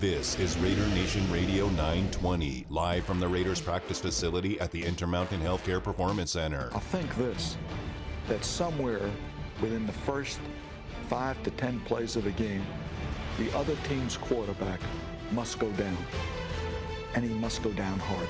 This 0.00 0.38
is 0.38 0.56
Raider 0.58 0.86
Nation 0.90 1.28
Radio 1.28 1.66
920, 1.70 2.66
live 2.70 3.04
from 3.04 3.18
the 3.18 3.26
Raiders 3.26 3.60
practice 3.60 3.98
facility 3.98 4.60
at 4.60 4.70
the 4.70 4.84
Intermountain 4.84 5.40
Healthcare 5.40 5.82
Performance 5.82 6.30
Center. 6.30 6.70
I 6.72 6.78
think 6.78 7.12
this 7.16 7.56
that 8.28 8.44
somewhere 8.44 9.10
within 9.60 9.86
the 9.86 9.92
first 9.92 10.38
five 11.08 11.42
to 11.42 11.50
ten 11.50 11.80
plays 11.80 12.14
of 12.14 12.22
the 12.22 12.30
game, 12.30 12.64
the 13.38 13.52
other 13.58 13.74
team's 13.88 14.16
quarterback 14.16 14.78
must 15.32 15.58
go 15.58 15.68
down. 15.72 15.98
And 17.16 17.24
he 17.24 17.34
must 17.34 17.64
go 17.64 17.72
down 17.72 17.98
hard. 17.98 18.28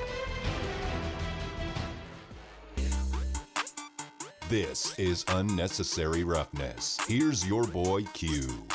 This 4.49 4.99
is 4.99 5.23
Unnecessary 5.29 6.25
Roughness. 6.25 6.97
Here's 7.07 7.47
your 7.47 7.65
boy 7.65 8.05
Q. 8.15 8.67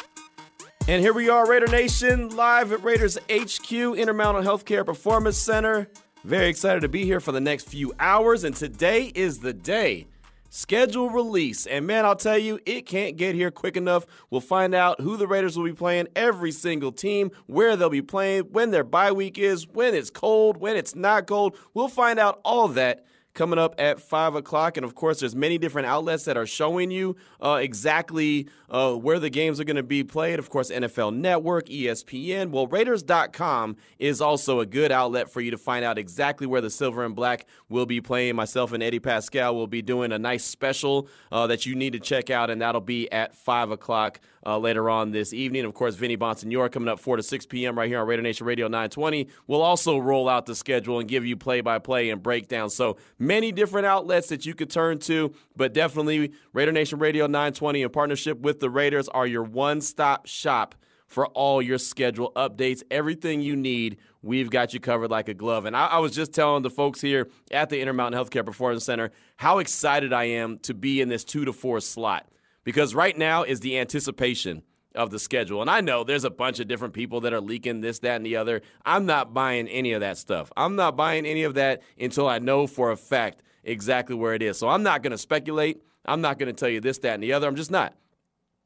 And 0.86 1.02
here 1.02 1.14
we 1.14 1.30
are, 1.30 1.48
Raider 1.48 1.68
Nation, 1.68 2.36
live 2.36 2.74
at 2.74 2.84
Raiders 2.84 3.18
HQ, 3.32 3.72
Intermountain 3.72 4.44
Healthcare 4.44 4.86
Performance 4.86 5.38
Center. 5.38 5.88
Very 6.26 6.48
excited 6.48 6.82
to 6.82 6.90
be 6.90 7.06
here 7.06 7.22
for 7.22 7.32
the 7.32 7.40
next 7.40 7.70
few 7.70 7.94
hours, 8.02 8.44
and 8.44 8.54
today 8.54 9.06
is 9.16 9.40
the 9.40 9.54
day. 9.54 10.08
Schedule 10.50 11.10
release. 11.10 11.66
And 11.68 11.88
man, 11.88 12.06
I'll 12.06 12.18
tell 12.18 12.38
you, 12.38 12.60
it 12.66 12.86
can't 12.86 13.16
get 13.16 13.34
here 13.34 13.50
quick 13.50 13.78
enough. 13.78 14.06
We'll 14.30 14.42
find 14.42 14.76
out 14.76 15.00
who 15.00 15.16
the 15.16 15.26
Raiders 15.26 15.58
will 15.58 15.64
be 15.64 15.72
playing, 15.72 16.10
every 16.18 16.52
single 16.52 16.92
team, 16.92 17.32
where 17.48 17.78
they'll 17.78 17.90
be 17.90 18.02
playing, 18.02 18.44
when 18.52 18.72
their 18.72 18.84
bye 18.84 19.14
week 19.14 19.38
is, 19.38 19.66
when 19.66 19.96
it's 19.96 20.10
cold, 20.10 20.58
when 20.58 20.76
it's 20.76 20.96
not 20.96 21.28
cold. 21.28 21.58
We'll 21.74 21.88
find 21.88 22.20
out 22.20 22.42
all 22.44 22.68
that 22.68 23.06
coming 23.34 23.58
up 23.58 23.76
at 23.78 24.00
5 24.00 24.36
o'clock. 24.36 24.78
And 24.78 24.84
of 24.86 24.96
course, 24.96 25.20
there's 25.20 25.36
many 25.36 25.58
different 25.58 25.88
outlets 25.88 26.26
that 26.26 26.38
are 26.38 26.46
showing 26.46 26.92
you 26.92 27.16
uh, 27.42 27.60
exactly 27.62 28.48
uh, 28.70 28.94
where 28.94 29.20
the 29.20 29.30
games 29.30 29.60
are 29.60 29.64
going 29.64 29.76
to 29.76 29.84
be 29.84 30.04
played. 30.04 30.40
Of 30.40 30.50
course, 30.50 30.70
NFL 30.70 31.16
Network, 31.16 31.68
ESPN. 31.68 32.52
Well, 32.52 32.68
Raiders.com 32.68 33.76
is 34.00 34.22
also 34.22 34.60
a 34.60 34.66
good 34.66 34.92
outlet 34.92 35.30
for 35.30 35.42
you 35.42 35.52
to 35.52 35.58
find 35.58 35.84
out 35.84 35.98
exactly 35.98 36.48
where 36.48 36.62
the 36.62 36.70
silver 36.70 37.04
and 37.04 37.16
black 37.16 37.46
will 37.70 37.86
be 37.86 38.02
playing. 38.02 38.36
Myself 38.36 38.72
and 38.74 38.84
Eddie 38.84 39.00
Paskal 39.00 39.54
will 39.54 39.68
be 39.68 39.82
doing 39.82 40.12
a 40.12 40.20
nice 40.20 40.44
special 40.44 41.08
uh, 41.32 41.48
that 41.48 41.66
you 41.66 41.76
need 41.76 41.94
to 41.94 42.00
check 42.00 42.30
out, 42.30 42.50
and 42.50 42.62
that'll 42.62 42.82
be 42.82 43.12
at 43.12 43.36
5 43.36 43.72
o'clock 43.72 44.20
uh, 44.46 44.58
later 44.58 44.90
on 44.90 45.12
this 45.12 45.34
evening. 45.34 45.66
Of 45.66 45.74
course, 45.74 45.96
Vinny 45.96 46.18
Bonsignore 46.18 46.72
coming 46.72 46.90
up 46.90 47.00
4 47.00 47.18
to 47.18 47.24
6 47.24 47.46
p.m. 47.48 47.78
right 47.78 47.88
here 47.88 48.00
on 48.00 48.08
Raider 48.08 48.22
Nation 48.22 48.46
Radio 48.46 48.68
920. 48.68 49.28
We'll 49.48 49.62
also 49.62 49.98
roll 49.98 50.30
out 50.30 50.46
the 50.46 50.56
schedule 50.56 51.00
and 51.00 51.08
give 51.08 51.26
you 51.26 51.38
play 51.38 51.62
by 51.62 51.80
play 51.80 52.10
and 52.10 52.22
breakdown. 52.22 52.70
So 52.70 52.98
many 53.26 53.52
different 53.52 53.88
outlets 53.88 54.28
that 54.30 54.46
you 54.46 54.54
could 54.54 54.70
turn 54.70 55.00
to, 55.00 55.34
but 55.56 55.74
definitely 55.74 56.34
Raider 56.54 56.72
Nation 56.72 57.00
Radio 57.00 57.26
920 57.26 57.82
in 57.82 57.90
partnership 57.90 58.40
with 58.40 58.60
the 58.60 58.70
Raiders 58.70 59.08
are 59.10 59.26
your 59.26 59.44
one 59.44 59.82
stop 59.82 60.28
shop 60.28 60.76
for 61.08 61.28
all 61.28 61.62
your 61.62 61.78
schedule 61.78 62.32
updates, 62.36 62.82
everything 62.90 63.42
you 63.42 63.56
need. 63.56 63.98
We've 64.24 64.50
got 64.50 64.74
you 64.74 64.80
covered 64.80 65.12
like 65.12 65.30
a 65.30 65.34
glove. 65.34 65.66
And 65.66 65.78
I, 65.78 65.86
I, 65.86 66.00
was 66.00 66.14
just 66.14 66.34
telling 66.34 66.64
the 66.64 66.72
folks 66.72 67.02
here 67.02 67.30
at 67.52 67.70
the 67.70 67.80
Intermountain 67.80 68.20
Healthcare 68.20 68.46
Performance 68.46 68.84
Center 68.84 69.12
how 69.36 69.60
excited 69.60 70.12
I 70.12 70.24
am 70.26 70.58
to 70.60 70.74
be 70.74 71.02
in 71.02 71.10
this 71.10 71.24
two 71.24 71.46
to 71.46 71.54
four 71.54 71.82
slot 71.82 72.28
because 72.64 72.96
right 72.96 73.16
now 73.18 73.44
is 73.44 73.60
the 73.60 73.78
anticipation 73.78 74.64
of 74.96 75.10
the 75.10 75.20
schedule. 75.20 75.62
And 75.62 75.70
I 75.70 75.82
know 75.82 76.04
there's 76.04 76.24
a 76.24 76.30
bunch 76.30 76.60
of 76.60 76.68
different 76.68 76.94
people 76.94 77.22
that 77.22 77.34
are 77.34 77.42
leaking 77.42 77.82
this, 77.82 78.00
that, 78.00 78.18
and 78.18 78.26
the 78.26 78.36
other. 78.36 78.62
I'm 78.86 79.06
not 79.06 79.34
buying 79.34 79.68
any 79.68 79.94
of 79.94 80.02
that 80.02 80.18
stuff. 80.18 80.52
I'm 80.56 80.76
not 80.76 80.96
buying 80.96 81.26
any 81.26 81.44
of 81.44 81.56
that 81.56 81.82
until 82.00 82.28
I 82.28 82.40
know 82.40 82.68
for 82.68 82.92
a 82.92 82.98
fact 82.98 83.42
exactly 83.64 84.16
where 84.16 84.34
it 84.34 84.42
is. 84.42 84.58
So 84.58 84.70
I'm 84.70 84.84
not 84.84 85.04
going 85.04 85.12
to 85.12 85.18
speculate. 85.18 85.82
I'm 86.06 86.22
not 86.22 86.38
going 86.38 86.54
to 86.54 86.60
tell 86.60 86.70
you 86.70 86.82
this, 86.82 87.00
that, 87.00 87.14
and 87.16 87.24
the 87.24 87.34
other. 87.34 87.48
I'm 87.48 87.56
just 87.56 87.72
not. 87.72 87.96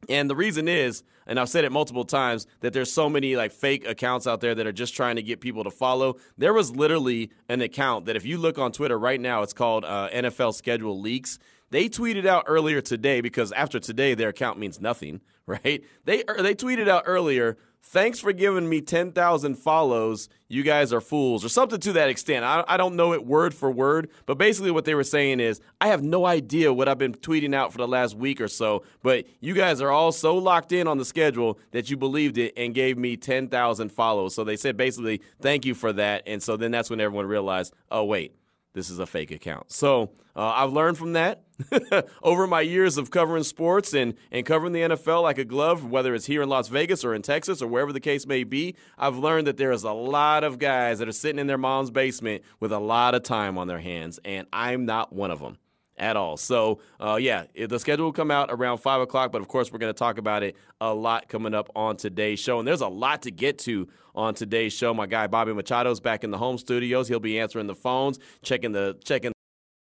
And 0.10 0.30
the 0.30 0.36
reason 0.36 0.68
is, 0.68 1.04
and 1.26 1.40
I've 1.40 1.50
said 1.50 1.66
it 1.66 1.72
multiple 1.72 2.06
times, 2.06 2.48
that 2.62 2.72
there's 2.72 2.92
so 2.92 3.10
many 3.10 3.36
like 3.36 3.52
fake 3.52 3.86
accounts 3.88 4.28
out 4.28 4.42
there 4.42 4.56
that 4.56 4.68
are 4.68 4.72
just 4.72 4.96
trying 4.96 5.18
to 5.18 5.24
get 5.24 5.42
people 5.42 5.64
to 5.64 5.72
follow. 5.72 6.18
There 6.38 6.54
was 6.54 6.72
literally 6.72 7.32
an 7.50 7.62
account 7.62 8.06
that 8.06 8.16
if 8.16 8.26
you 8.26 8.38
look 8.38 8.58
on 8.58 8.72
Twitter 8.72 8.98
right 8.98 9.20
now, 9.20 9.42
it's 9.42 9.54
called 9.54 9.84
uh, 9.84 10.10
NFL 10.14 10.54
Schedule 10.54 11.00
Leaks. 11.00 11.40
They 11.70 11.90
tweeted 11.90 12.26
out 12.26 12.46
earlier 12.48 12.80
today 12.80 13.20
because 13.20 13.52
after 13.52 13.80
today 13.80 14.14
their 14.14 14.30
account 14.30 14.58
means 14.58 14.80
nothing, 14.80 15.20
right? 15.64 15.84
They 16.04 16.24
er, 16.28 16.42
they 16.42 16.54
tweeted 16.54 16.90
out 16.90 17.04
earlier, 17.06 17.58
"Thanks 17.82 18.20
for 18.20 18.34
giving 18.34 18.68
me 18.68 18.82
10,000 18.82 19.56
follows. 19.56 20.28
You 20.50 20.62
guys 20.62 20.92
are 20.92 21.00
fools." 21.00 21.46
Or 21.46 21.50
something 21.50 21.80
to 21.80 21.94
that 21.94 22.10
extent. 22.10 22.44
I, 22.44 22.66
I 22.68 22.76
don't 22.76 22.98
know 22.98 23.14
it 23.14 23.26
word 23.26 23.54
for 23.54 23.72
word, 23.72 24.10
but 24.26 24.38
basically 24.38 24.72
what 24.72 24.84
they 24.84 24.94
were 24.94 25.06
saying 25.06 25.40
is, 25.40 25.62
"I 25.80 25.88
have 25.88 26.04
no 26.04 26.26
idea 26.26 26.74
what 26.74 26.90
I've 26.90 26.98
been 26.98 27.14
tweeting 27.14 27.56
out 27.56 27.72
for 27.72 27.78
the 27.78 27.88
last 27.88 28.18
week 28.18 28.42
or 28.42 28.50
so, 28.50 28.84
but 29.02 29.26
you 29.40 29.54
guys 29.54 29.80
are 29.80 29.90
all 29.90 30.12
so 30.12 30.36
locked 30.38 30.74
in 30.74 30.86
on 30.86 30.98
the 30.98 31.06
schedule 31.06 31.60
that 31.72 31.90
you 31.90 31.96
believed 31.96 32.38
it 32.38 32.54
and 32.58 32.76
gave 32.76 32.98
me 32.98 33.16
10,000 33.16 33.90
follows." 33.90 34.36
So 34.36 34.44
they 34.44 34.58
said 34.58 34.76
basically, 34.76 35.22
"Thank 35.42 35.66
you 35.66 35.76
for 35.76 35.94
that." 35.94 36.24
And 36.28 36.44
so 36.44 36.58
then 36.58 36.72
that's 36.72 36.90
when 36.90 37.00
everyone 37.00 37.26
realized, 37.26 37.74
"Oh 37.90 38.04
wait, 38.04 38.36
this 38.74 38.90
is 38.90 39.00
a 39.00 39.06
fake 39.06 39.32
account." 39.32 39.72
So 39.72 40.12
uh, 40.36 40.52
I've 40.56 40.74
learned 40.74 40.98
from 40.98 41.14
that. 41.14 41.44
over 42.24 42.48
my 42.48 42.62
years 42.62 42.98
of 42.98 43.12
covering 43.12 43.44
sports 43.44 43.94
and, 43.94 44.14
and 44.32 44.46
covering 44.46 44.74
the 44.74 44.82
NFL 44.82 45.24
like 45.24 45.38
a 45.38 45.46
glove, 45.46 45.86
whether 45.86 46.14
it's 46.14 46.26
here 46.26 46.42
in 46.42 46.50
Las 46.50 46.68
Vegas 46.68 47.04
or 47.04 47.14
in 47.14 47.22
Texas 47.22 47.62
or 47.62 47.68
wherever 47.68 47.92
the 47.92 48.00
case 48.00 48.28
may 48.28 48.44
be, 48.44 48.76
I've 48.98 49.18
learned 49.18 49.48
that 49.48 49.58
there 49.58 49.72
is 49.72 49.84
a 49.84 49.92
lot 49.92 50.44
of 50.44 50.60
guys 50.60 51.00
that 51.00 51.08
are 51.08 51.14
sitting 51.14 51.40
in 51.40 51.48
their 51.48 51.58
mom's 51.58 51.92
basement 51.92 52.44
with 52.60 52.72
a 52.72 52.80
lot 52.80 53.16
of 53.16 53.24
time 53.24 53.58
on 53.58 53.68
their 53.68 53.80
hands, 53.80 54.20
and 54.24 54.48
I'm 54.54 54.86
not 54.86 55.14
one 55.14 55.32
of 55.32 55.40
them 55.40 55.58
at 55.98 56.16
all. 56.16 56.38
So, 56.38 56.80
uh, 57.00 57.16
yeah, 57.16 57.46
the 57.68 57.80
schedule 57.80 58.06
will 58.06 58.14
come 58.14 58.30
out 58.30 58.50
around 58.52 58.78
5 58.78 59.02
o'clock, 59.02 59.32
but 59.32 59.42
of 59.42 59.48
course, 59.48 59.72
we're 59.72 59.80
going 59.80 59.94
to 59.94 59.98
talk 59.98 60.20
about 60.20 60.44
it 60.44 60.56
a 60.80 60.94
lot 60.94 61.28
coming 61.28 61.56
up 61.56 61.70
on 61.76 61.98
today's 61.98 62.40
show. 62.40 62.60
And 62.60 62.68
there's 62.68 62.82
a 62.82 62.88
lot 62.88 63.24
to 63.24 63.32
get 63.32 63.58
to 63.60 63.88
on 64.14 64.34
today's 64.34 64.74
show. 64.74 64.94
My 64.94 65.08
guy 65.08 65.28
Bobby 65.28 65.54
Machado's 65.54 66.00
back 66.00 66.24
in 66.24 66.32
the 66.32 66.38
home 66.38 66.58
studios. 66.58 67.08
He'll 67.08 67.20
be 67.20 67.40
answering 67.40 67.68
the 67.68 67.76
phones, 67.76 68.20
checking 68.44 68.72
the 68.72 68.98
checking 69.04 69.32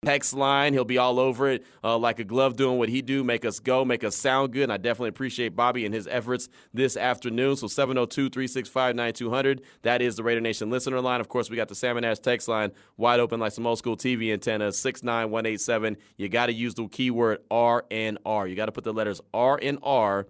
text 0.02 0.32
line. 0.32 0.72
He'll 0.72 0.86
be 0.86 0.96
all 0.96 1.20
over 1.20 1.50
it 1.50 1.62
uh, 1.84 1.98
like 1.98 2.20
a 2.20 2.24
glove 2.24 2.56
doing 2.56 2.78
what 2.78 2.88
he 2.88 3.02
do, 3.02 3.22
make 3.22 3.44
us 3.44 3.60
go, 3.60 3.84
make 3.84 4.02
us 4.02 4.16
sound 4.16 4.50
good. 4.50 4.62
And 4.62 4.72
I 4.72 4.78
definitely 4.78 5.10
appreciate 5.10 5.54
Bobby 5.54 5.84
and 5.84 5.94
his 5.94 6.06
efforts 6.06 6.48
this 6.72 6.96
afternoon. 6.96 7.56
So 7.56 7.66
702-365-9200. 7.66 9.60
That 9.82 10.00
is 10.00 10.16
the 10.16 10.22
Raider 10.22 10.40
Nation 10.40 10.70
listener 10.70 11.02
line. 11.02 11.20
Of 11.20 11.28
course, 11.28 11.50
we 11.50 11.56
got 11.56 11.68
the 11.68 11.74
Salmon 11.74 12.02
Ash 12.04 12.18
text 12.18 12.48
line 12.48 12.72
wide 12.96 13.20
open 13.20 13.40
like 13.40 13.52
some 13.52 13.66
old 13.66 13.76
school 13.76 13.94
TV 13.94 14.32
antennas, 14.32 14.78
69187. 14.78 15.98
You 16.16 16.30
got 16.30 16.46
to 16.46 16.54
use 16.54 16.72
the 16.72 16.88
keyword 16.88 17.46
RNR. 17.50 18.48
You 18.48 18.56
got 18.56 18.66
to 18.66 18.72
put 18.72 18.84
the 18.84 18.94
letters 18.94 19.20
R 19.34 19.58
and 19.60 19.78
R 19.82 20.26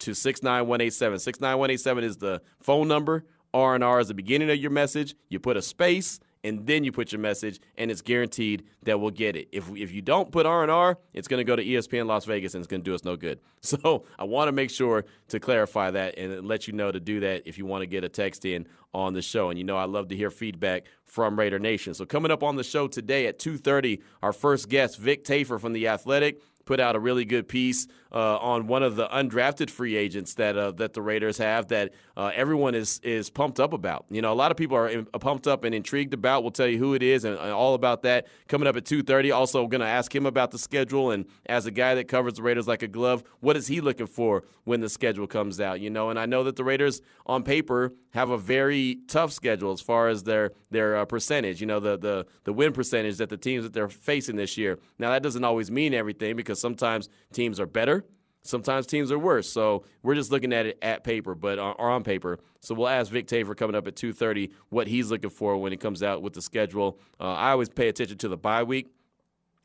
to 0.00 0.12
69187. 0.12 1.18
69187 1.20 2.04
is 2.04 2.18
the 2.18 2.42
phone 2.60 2.88
number. 2.88 3.24
R&R 3.54 4.00
is 4.00 4.08
the 4.08 4.14
beginning 4.14 4.50
of 4.50 4.56
your 4.56 4.72
message. 4.72 5.14
You 5.30 5.38
put 5.38 5.56
a 5.56 5.62
space 5.62 6.18
and 6.44 6.66
then 6.66 6.84
you 6.84 6.92
put 6.92 7.10
your 7.10 7.20
message, 7.20 7.58
and 7.76 7.90
it's 7.90 8.02
guaranteed 8.02 8.64
that 8.82 9.00
we'll 9.00 9.10
get 9.10 9.34
it. 9.34 9.48
If 9.50 9.68
if 9.74 9.90
you 9.90 10.02
don't 10.02 10.30
put 10.30 10.46
R 10.46 10.62
and 10.62 10.70
R, 10.70 10.98
it's 11.14 11.26
going 11.26 11.38
to 11.38 11.44
go 11.44 11.56
to 11.56 11.64
ESPN 11.64 12.06
Las 12.06 12.26
Vegas, 12.26 12.54
and 12.54 12.60
it's 12.60 12.70
going 12.70 12.82
to 12.82 12.84
do 12.84 12.94
us 12.94 13.02
no 13.02 13.16
good. 13.16 13.40
So 13.64 14.04
I 14.18 14.24
want 14.24 14.48
to 14.48 14.52
make 14.52 14.68
sure 14.68 15.06
to 15.28 15.40
clarify 15.40 15.90
that 15.90 16.18
and 16.18 16.46
let 16.46 16.68
you 16.68 16.74
know 16.74 16.92
to 16.92 17.00
do 17.00 17.20
that 17.20 17.42
if 17.46 17.56
you 17.56 17.64
want 17.64 17.80
to 17.80 17.86
get 17.86 18.04
a 18.04 18.10
text 18.10 18.44
in 18.44 18.68
on 18.92 19.14
the 19.14 19.22
show. 19.22 19.48
And 19.48 19.58
you 19.58 19.64
know 19.64 19.78
I 19.78 19.86
love 19.86 20.08
to 20.08 20.16
hear 20.16 20.30
feedback 20.30 20.84
from 21.06 21.38
Raider 21.38 21.58
Nation. 21.58 21.94
So 21.94 22.04
coming 22.04 22.30
up 22.30 22.42
on 22.42 22.56
the 22.56 22.62
show 22.62 22.88
today 22.88 23.26
at 23.26 23.38
2:30, 23.38 24.02
our 24.22 24.34
first 24.34 24.68
guest, 24.68 24.98
Vic 24.98 25.24
Tafur 25.24 25.58
from 25.58 25.72
the 25.72 25.88
Athletic 25.88 26.42
put 26.64 26.80
out 26.80 26.96
a 26.96 26.98
really 26.98 27.24
good 27.24 27.48
piece 27.48 27.86
uh, 28.12 28.36
on 28.38 28.66
one 28.66 28.82
of 28.82 28.96
the 28.96 29.06
undrafted 29.08 29.70
free 29.70 29.96
agents 29.96 30.34
that 30.34 30.56
uh, 30.56 30.70
that 30.72 30.92
the 30.92 31.02
Raiders 31.02 31.38
have 31.38 31.68
that 31.68 31.92
uh, 32.16 32.30
everyone 32.34 32.74
is 32.74 33.00
is 33.02 33.30
pumped 33.30 33.58
up 33.58 33.72
about. 33.72 34.06
You 34.10 34.22
know, 34.22 34.32
a 34.32 34.34
lot 34.34 34.50
of 34.50 34.56
people 34.56 34.76
are 34.76 34.88
in, 34.88 35.06
pumped 35.06 35.46
up 35.46 35.64
and 35.64 35.74
intrigued 35.74 36.14
about. 36.14 36.42
We'll 36.42 36.52
tell 36.52 36.66
you 36.66 36.78
who 36.78 36.94
it 36.94 37.02
is 37.02 37.24
and, 37.24 37.38
and 37.38 37.50
all 37.50 37.74
about 37.74 38.02
that 38.02 38.26
coming 38.48 38.68
up 38.68 38.76
at 38.76 38.84
two 38.84 39.02
thirty. 39.02 39.30
Also, 39.30 39.66
going 39.66 39.80
to 39.80 39.86
ask 39.86 40.14
him 40.14 40.26
about 40.26 40.50
the 40.50 40.58
schedule 40.58 41.10
and 41.10 41.26
as 41.46 41.66
a 41.66 41.70
guy 41.70 41.94
that 41.96 42.08
covers 42.08 42.34
the 42.34 42.42
Raiders 42.42 42.68
like 42.68 42.82
a 42.82 42.88
glove, 42.88 43.24
what 43.40 43.56
is 43.56 43.66
he 43.66 43.80
looking 43.80 44.06
for 44.06 44.44
when 44.64 44.80
the 44.80 44.88
schedule 44.88 45.26
comes 45.26 45.60
out? 45.60 45.80
You 45.80 45.90
know, 45.90 46.10
and 46.10 46.18
I 46.18 46.26
know 46.26 46.44
that 46.44 46.56
the 46.56 46.64
Raiders 46.64 47.00
on 47.26 47.42
paper 47.42 47.92
have 48.12 48.30
a 48.30 48.38
very 48.38 48.98
tough 49.08 49.32
schedule 49.32 49.72
as 49.72 49.80
far 49.80 50.08
as 50.08 50.22
their 50.22 50.52
their 50.70 50.96
uh, 50.96 51.04
percentage. 51.04 51.60
You 51.60 51.66
know, 51.66 51.80
the 51.80 51.98
the 51.98 52.26
the 52.44 52.52
win 52.52 52.72
percentage 52.72 53.16
that 53.16 53.28
the 53.28 53.36
teams 53.36 53.64
that 53.64 53.72
they're 53.72 53.88
facing 53.88 54.36
this 54.36 54.56
year. 54.56 54.78
Now 54.98 55.10
that 55.10 55.22
doesn't 55.22 55.44
always 55.44 55.70
mean 55.70 55.94
everything 55.94 56.36
because 56.36 56.60
sometimes 56.60 57.08
teams 57.32 57.58
are 57.58 57.66
better 57.66 58.04
Sometimes 58.44 58.86
teams 58.86 59.10
are 59.10 59.18
worse. 59.18 59.50
So 59.50 59.84
we're 60.02 60.14
just 60.14 60.30
looking 60.30 60.52
at 60.52 60.66
it 60.66 60.78
at 60.82 61.02
paper, 61.02 61.34
but 61.34 61.58
uh, 61.58 61.72
or 61.72 61.90
on 61.90 62.04
paper. 62.04 62.38
So 62.60 62.74
we'll 62.74 62.88
ask 62.88 63.10
Vic 63.10 63.26
Tafur 63.26 63.56
coming 63.56 63.74
up 63.74 63.88
at 63.88 63.96
2:30 63.96 64.52
what 64.68 64.86
he's 64.86 65.10
looking 65.10 65.30
for 65.30 65.56
when 65.56 65.72
he 65.72 65.78
comes 65.78 66.02
out 66.02 66.22
with 66.22 66.34
the 66.34 66.42
schedule. 66.42 66.98
Uh, 67.18 67.32
I 67.32 67.50
always 67.50 67.70
pay 67.70 67.88
attention 67.88 68.18
to 68.18 68.28
the 68.28 68.36
bye 68.36 68.62
week. 68.62 68.92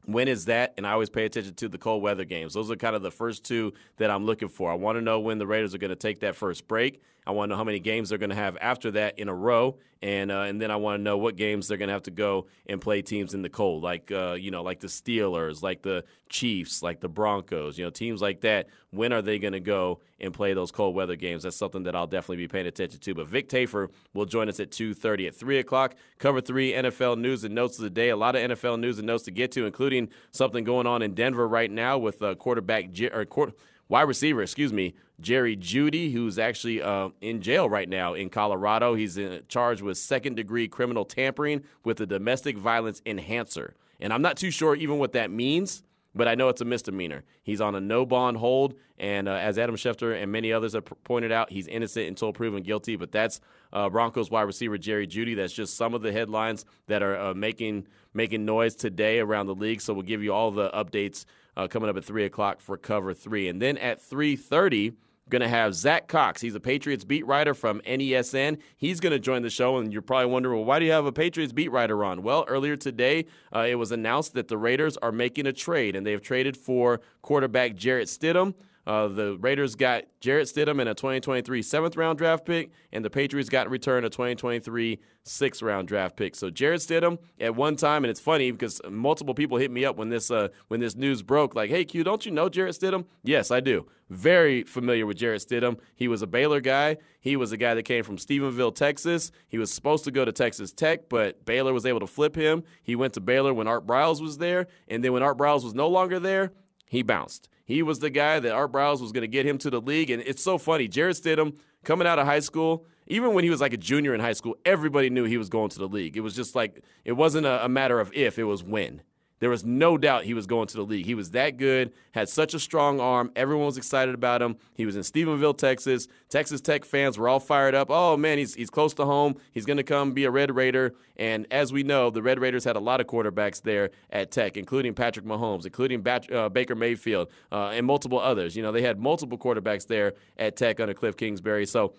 When 0.05 0.29
is 0.29 0.45
that? 0.45 0.73
And 0.77 0.87
I 0.87 0.91
always 0.93 1.09
pay 1.09 1.25
attention 1.25 1.53
to 1.55 1.67
the 1.67 1.77
cold 1.77 2.01
weather 2.01 2.23
games. 2.23 2.53
Those 2.53 2.71
are 2.71 2.75
kind 2.77 2.95
of 2.95 3.01
the 3.01 3.11
first 3.11 3.43
two 3.43 3.73
that 3.97 4.09
I'm 4.09 4.25
looking 4.25 4.47
for. 4.47 4.71
I 4.71 4.75
want 4.75 4.97
to 4.97 5.01
know 5.01 5.19
when 5.19 5.37
the 5.37 5.45
Raiders 5.45 5.75
are 5.75 5.77
going 5.77 5.89
to 5.89 5.95
take 5.95 6.21
that 6.21 6.35
first 6.35 6.67
break. 6.67 7.01
I 7.29 7.31
want 7.31 7.49
to 7.49 7.53
know 7.53 7.57
how 7.57 7.63
many 7.63 7.79
games 7.79 8.09
they're 8.09 8.17
going 8.17 8.31
to 8.31 8.35
have 8.35 8.57
after 8.59 8.89
that 8.89 9.19
in 9.19 9.29
a 9.29 9.33
row, 9.35 9.77
and 10.01 10.31
uh, 10.31 10.39
and 10.39 10.59
then 10.59 10.71
I 10.71 10.77
want 10.77 10.97
to 10.97 11.03
know 11.03 11.15
what 11.19 11.35
games 11.35 11.67
they're 11.67 11.77
going 11.77 11.89
to 11.89 11.93
have 11.93 12.01
to 12.03 12.11
go 12.11 12.47
and 12.65 12.81
play 12.81 13.03
teams 13.03 13.35
in 13.35 13.43
the 13.43 13.49
cold, 13.49 13.83
like 13.83 14.11
uh, 14.11 14.31
you 14.31 14.49
know, 14.49 14.63
like 14.63 14.79
the 14.79 14.87
Steelers, 14.87 15.61
like 15.61 15.83
the 15.83 16.05
Chiefs, 16.29 16.81
like 16.81 17.01
the 17.01 17.07
Broncos, 17.07 17.77
you 17.77 17.85
know, 17.85 17.91
teams 17.91 18.19
like 18.19 18.41
that. 18.41 18.69
When 18.89 19.13
are 19.13 19.21
they 19.21 19.37
going 19.37 19.53
to 19.53 19.59
go 19.59 19.99
and 20.19 20.33
play 20.33 20.55
those 20.55 20.71
cold 20.71 20.95
weather 20.95 21.15
games? 21.15 21.43
That's 21.43 21.55
something 21.55 21.83
that 21.83 21.95
I'll 21.95 22.07
definitely 22.07 22.37
be 22.37 22.47
paying 22.47 22.65
attention 22.65 22.99
to. 22.99 23.13
But 23.13 23.27
Vic 23.27 23.47
Tafur 23.47 23.89
will 24.15 24.25
join 24.25 24.49
us 24.49 24.59
at 24.59 24.71
2:30 24.71 25.27
at 25.27 25.35
three 25.35 25.59
o'clock. 25.59 25.93
Cover 26.17 26.41
three 26.41 26.73
NFL 26.73 27.19
news 27.19 27.43
and 27.43 27.53
notes 27.53 27.77
of 27.77 27.83
the 27.83 27.91
day. 27.91 28.09
A 28.09 28.17
lot 28.17 28.35
of 28.35 28.41
NFL 28.41 28.79
news 28.79 28.97
and 28.97 29.05
notes 29.05 29.25
to 29.25 29.31
get 29.31 29.51
to, 29.51 29.67
including 29.67 30.09
something 30.31 30.63
going 30.63 30.87
on 30.87 31.03
in 31.03 31.13
Denver 31.13 31.47
right 31.47 31.69
now 31.69 31.99
with 31.99 32.23
uh, 32.23 32.33
quarterback 32.33 32.85
or 33.13 33.23
quarter 33.25 33.53
wide 33.89 34.03
receiver, 34.03 34.41
excuse 34.41 34.71
me, 34.71 34.95
Jerry 35.21 35.55
Jeudy, 35.55 36.11
who's 36.11 36.39
actually 36.39 36.81
uh, 36.81 37.09
in 37.21 37.41
jail 37.41 37.69
right 37.69 37.89
now 37.89 38.13
in 38.13 38.29
Colorado. 38.29 38.95
He's 38.95 39.17
in, 39.17 39.43
charged 39.47 39.81
with 39.81 39.97
second 39.97 40.35
degree 40.35 40.67
criminal 40.67 41.05
tampering 41.05 41.63
with 41.83 41.99
a 42.01 42.05
domestic 42.05 42.57
violence 42.57 43.01
enhancer. 43.05 43.75
And 43.99 44.13
I'm 44.13 44.21
not 44.21 44.37
too 44.37 44.51
sure 44.51 44.75
even 44.75 44.97
what 44.97 45.13
that 45.13 45.29
means, 45.29 45.83
but 46.15 46.27
I 46.27 46.35
know 46.35 46.49
it's 46.49 46.61
a 46.61 46.65
misdemeanor. 46.65 47.23
He's 47.43 47.61
on 47.61 47.75
a 47.75 47.79
no 47.79 48.05
bond 48.05 48.37
hold. 48.37 48.75
And 48.97 49.29
uh, 49.29 49.33
as 49.33 49.57
Adam 49.57 49.75
Schefter 49.75 50.21
and 50.21 50.31
many 50.31 50.51
others 50.51 50.73
have 50.73 50.85
pointed 51.03 51.31
out, 51.31 51.51
he's 51.51 51.67
innocent 51.67 52.07
until 52.07 52.33
proven 52.33 52.63
guilty. 52.63 52.95
But 52.95 53.11
that's 53.11 53.39
uh, 53.71 53.89
Broncos 53.89 54.29
wide 54.31 54.43
receiver 54.43 54.77
Jerry 54.77 55.07
Jeudy. 55.07 55.35
That's 55.35 55.53
just 55.53 55.77
some 55.77 55.93
of 55.93 56.01
the 56.01 56.11
headlines 56.11 56.65
that 56.87 57.03
are 57.03 57.17
uh, 57.17 57.33
making 57.33 57.87
making 58.13 58.43
noise 58.45 58.75
today 58.75 59.19
around 59.19 59.45
the 59.45 59.55
league. 59.55 59.81
So 59.81 59.93
we'll 59.93 60.03
give 60.03 60.23
you 60.23 60.33
all 60.33 60.51
the 60.51 60.69
updates 60.71 61.25
uh, 61.55 61.67
coming 61.67 61.89
up 61.89 61.97
at 61.97 62.05
3 62.05 62.25
o'clock 62.25 62.59
for 62.59 62.77
cover 62.77 63.13
three. 63.13 63.47
And 63.47 63.61
then 63.61 63.77
at 63.77 64.01
3.30, 64.01 64.95
going 65.29 65.41
to 65.41 65.47
have 65.47 65.75
Zach 65.75 66.07
Cox. 66.07 66.41
He's 66.41 66.55
a 66.55 66.59
Patriots 66.59 67.03
beat 67.03 67.25
writer 67.25 67.53
from 67.53 67.81
NESN. 67.81 68.57
He's 68.75 68.99
going 68.99 69.11
to 69.11 69.19
join 69.19 69.41
the 69.41 69.49
show, 69.49 69.77
and 69.77 69.93
you're 69.93 70.01
probably 70.01 70.25
wondering, 70.25 70.57
well, 70.57 70.65
why 70.65 70.79
do 70.79 70.85
you 70.85 70.91
have 70.91 71.05
a 71.05 71.11
Patriots 71.11 71.53
beat 71.53 71.71
writer 71.71 72.03
on? 72.03 72.23
Well, 72.23 72.45
earlier 72.47 72.75
today, 72.75 73.25
uh, 73.55 73.65
it 73.69 73.75
was 73.75 73.91
announced 73.91 74.33
that 74.33 74.47
the 74.47 74.57
Raiders 74.57 74.97
are 74.97 75.11
making 75.11 75.47
a 75.47 75.53
trade, 75.53 75.95
and 75.95 76.05
they've 76.05 76.21
traded 76.21 76.57
for 76.57 77.01
quarterback 77.21 77.75
Jarrett 77.75 78.07
Stidham. 78.07 78.55
Uh, 78.87 79.07
the 79.07 79.37
Raiders 79.37 79.75
got 79.75 80.05
Jarrett 80.19 80.47
Stidham 80.47 80.79
and 80.79 80.89
a 80.89 80.93
2023 80.93 81.61
seventh 81.61 81.95
round 81.95 82.17
draft 82.17 82.45
pick, 82.45 82.71
and 82.91 83.03
the 83.03 83.09
Patriots 83.09 83.49
got 83.49 83.67
in 83.67 83.71
return 83.71 84.03
a 84.03 84.09
2023 84.09 84.99
sixth 85.23 85.61
round 85.61 85.87
draft 85.87 86.15
pick. 86.15 86.35
So 86.35 86.49
Jarrett 86.49 86.81
Stidham 86.81 87.19
at 87.39 87.55
one 87.55 87.75
time, 87.75 88.03
and 88.03 88.09
it's 88.09 88.19
funny 88.19 88.51
because 88.51 88.81
multiple 88.89 89.33
people 89.33 89.57
hit 89.57 89.71
me 89.71 89.85
up 89.85 89.97
when 89.97 90.09
this 90.09 90.31
uh, 90.31 90.49
when 90.69 90.79
this 90.79 90.95
news 90.95 91.21
broke, 91.21 91.55
like, 91.55 91.69
"Hey 91.69 91.85
Q, 91.85 92.03
don't 92.03 92.25
you 92.25 92.31
know 92.31 92.49
Jarrett 92.49 92.75
Stidham?" 92.75 93.05
Yes, 93.23 93.51
I 93.51 93.59
do. 93.59 93.85
Very 94.09 94.63
familiar 94.63 95.05
with 95.05 95.17
Jarrett 95.17 95.45
Stidham. 95.47 95.77
He 95.95 96.07
was 96.07 96.21
a 96.21 96.27
Baylor 96.27 96.61
guy. 96.61 96.97
He 97.19 97.35
was 97.35 97.51
a 97.51 97.57
guy 97.57 97.75
that 97.75 97.83
came 97.83 98.03
from 98.03 98.17
Stephenville, 98.17 98.73
Texas. 98.73 99.31
He 99.47 99.59
was 99.59 99.71
supposed 99.71 100.03
to 100.05 100.11
go 100.11 100.25
to 100.25 100.31
Texas 100.31 100.71
Tech, 100.73 101.09
but 101.09 101.45
Baylor 101.45 101.73
was 101.73 101.85
able 101.85 101.99
to 101.99 102.07
flip 102.07 102.35
him. 102.35 102.63
He 102.81 102.95
went 102.95 103.13
to 103.13 103.21
Baylor 103.21 103.53
when 103.53 103.67
Art 103.67 103.85
Briles 103.85 104.21
was 104.21 104.39
there, 104.39 104.67
and 104.87 105.03
then 105.03 105.13
when 105.13 105.21
Art 105.21 105.37
Briles 105.37 105.63
was 105.63 105.75
no 105.75 105.87
longer 105.87 106.19
there, 106.19 106.53
he 106.87 107.03
bounced. 107.03 107.49
He 107.69 107.83
was 107.83 107.99
the 107.99 108.09
guy 108.09 108.39
that 108.39 108.51
Art 108.51 108.71
Briles 108.71 108.99
was 108.99 109.11
going 109.11 109.21
to 109.21 109.27
get 109.27 109.45
him 109.45 109.59
to 109.59 109.69
the 109.69 109.79
league. 109.79 110.09
And 110.09 110.23
it's 110.25 110.41
so 110.41 110.57
funny. 110.57 110.87
Jarrett 110.87 111.17
Stidham, 111.17 111.55
coming 111.83 112.07
out 112.07 112.17
of 112.17 112.25
high 112.25 112.39
school, 112.39 112.87
even 113.05 113.35
when 113.35 113.43
he 113.43 113.51
was 113.51 113.61
like 113.61 113.73
a 113.73 113.77
junior 113.77 114.15
in 114.15 114.19
high 114.19 114.33
school, 114.33 114.57
everybody 114.65 115.11
knew 115.11 115.23
he 115.25 115.37
was 115.37 115.49
going 115.49 115.69
to 115.69 115.77
the 115.77 115.87
league. 115.87 116.17
It 116.17 116.21
was 116.21 116.35
just 116.35 116.55
like, 116.55 116.83
it 117.05 117.11
wasn't 117.11 117.45
a, 117.45 117.63
a 117.63 117.69
matter 117.69 117.99
of 117.99 118.11
if, 118.11 118.39
it 118.39 118.45
was 118.45 118.63
when. 118.63 119.03
There 119.39 119.49
was 119.49 119.63
no 119.63 119.97
doubt 119.97 120.25
he 120.25 120.33
was 120.33 120.45
going 120.45 120.67
to 120.67 120.75
the 120.75 120.83
league. 120.83 121.05
He 121.05 121.15
was 121.15 121.31
that 121.31 121.57
good, 121.57 121.93
had 122.11 122.27
such 122.29 122.53
a 122.53 122.59
strong 122.59 122.99
arm. 122.99 123.31
Everyone 123.35 123.65
was 123.65 123.77
excited 123.77 124.13
about 124.13 124.41
him. 124.41 124.57
He 124.75 124.85
was 124.85 124.95
in 124.95 125.01
Stephenville, 125.01 125.57
Texas. 125.57 126.07
Texas 126.27 126.61
Tech 126.61 126.83
fans 126.83 127.17
were 127.17 127.29
all 127.29 127.39
fired 127.39 127.73
up. 127.73 127.89
Oh, 127.89 128.17
man, 128.17 128.37
he's, 128.37 128.53
he's 128.53 128.69
close 128.69 128.93
to 128.95 129.05
home. 129.05 129.35
He's 129.51 129.65
going 129.65 129.77
to 129.77 129.83
come 129.83 130.13
be 130.13 130.25
a 130.25 130.31
Red 130.31 130.53
Raider. 130.53 130.93
And 131.15 131.47
as 131.51 131.71
we 131.71 131.83
know, 131.83 132.09
the 132.09 132.21
Red 132.21 132.39
Raiders 132.39 132.63
had 132.63 132.75
a 132.75 132.79
lot 132.79 132.99
of 133.01 133.07
quarterbacks 133.07 133.61
there 133.61 133.91
at 134.09 134.31
Tech, 134.31 134.57
including 134.57 134.93
Patrick 134.93 135.25
Mahomes, 135.25 135.65
including 135.65 136.01
Bat- 136.01 136.31
uh, 136.31 136.49
Baker 136.49 136.75
Mayfield, 136.75 137.29
uh, 137.51 137.69
and 137.69 137.85
multiple 137.85 138.19
others. 138.19 138.55
You 138.55 138.63
know, 138.63 138.71
they 138.71 138.81
had 138.81 138.99
multiple 138.99 139.37
quarterbacks 139.37 139.87
there 139.87 140.13
at 140.37 140.55
Tech 140.55 140.79
under 140.79 140.93
Cliff 140.93 141.15
Kingsbury. 141.15 141.65
So, 141.65 141.93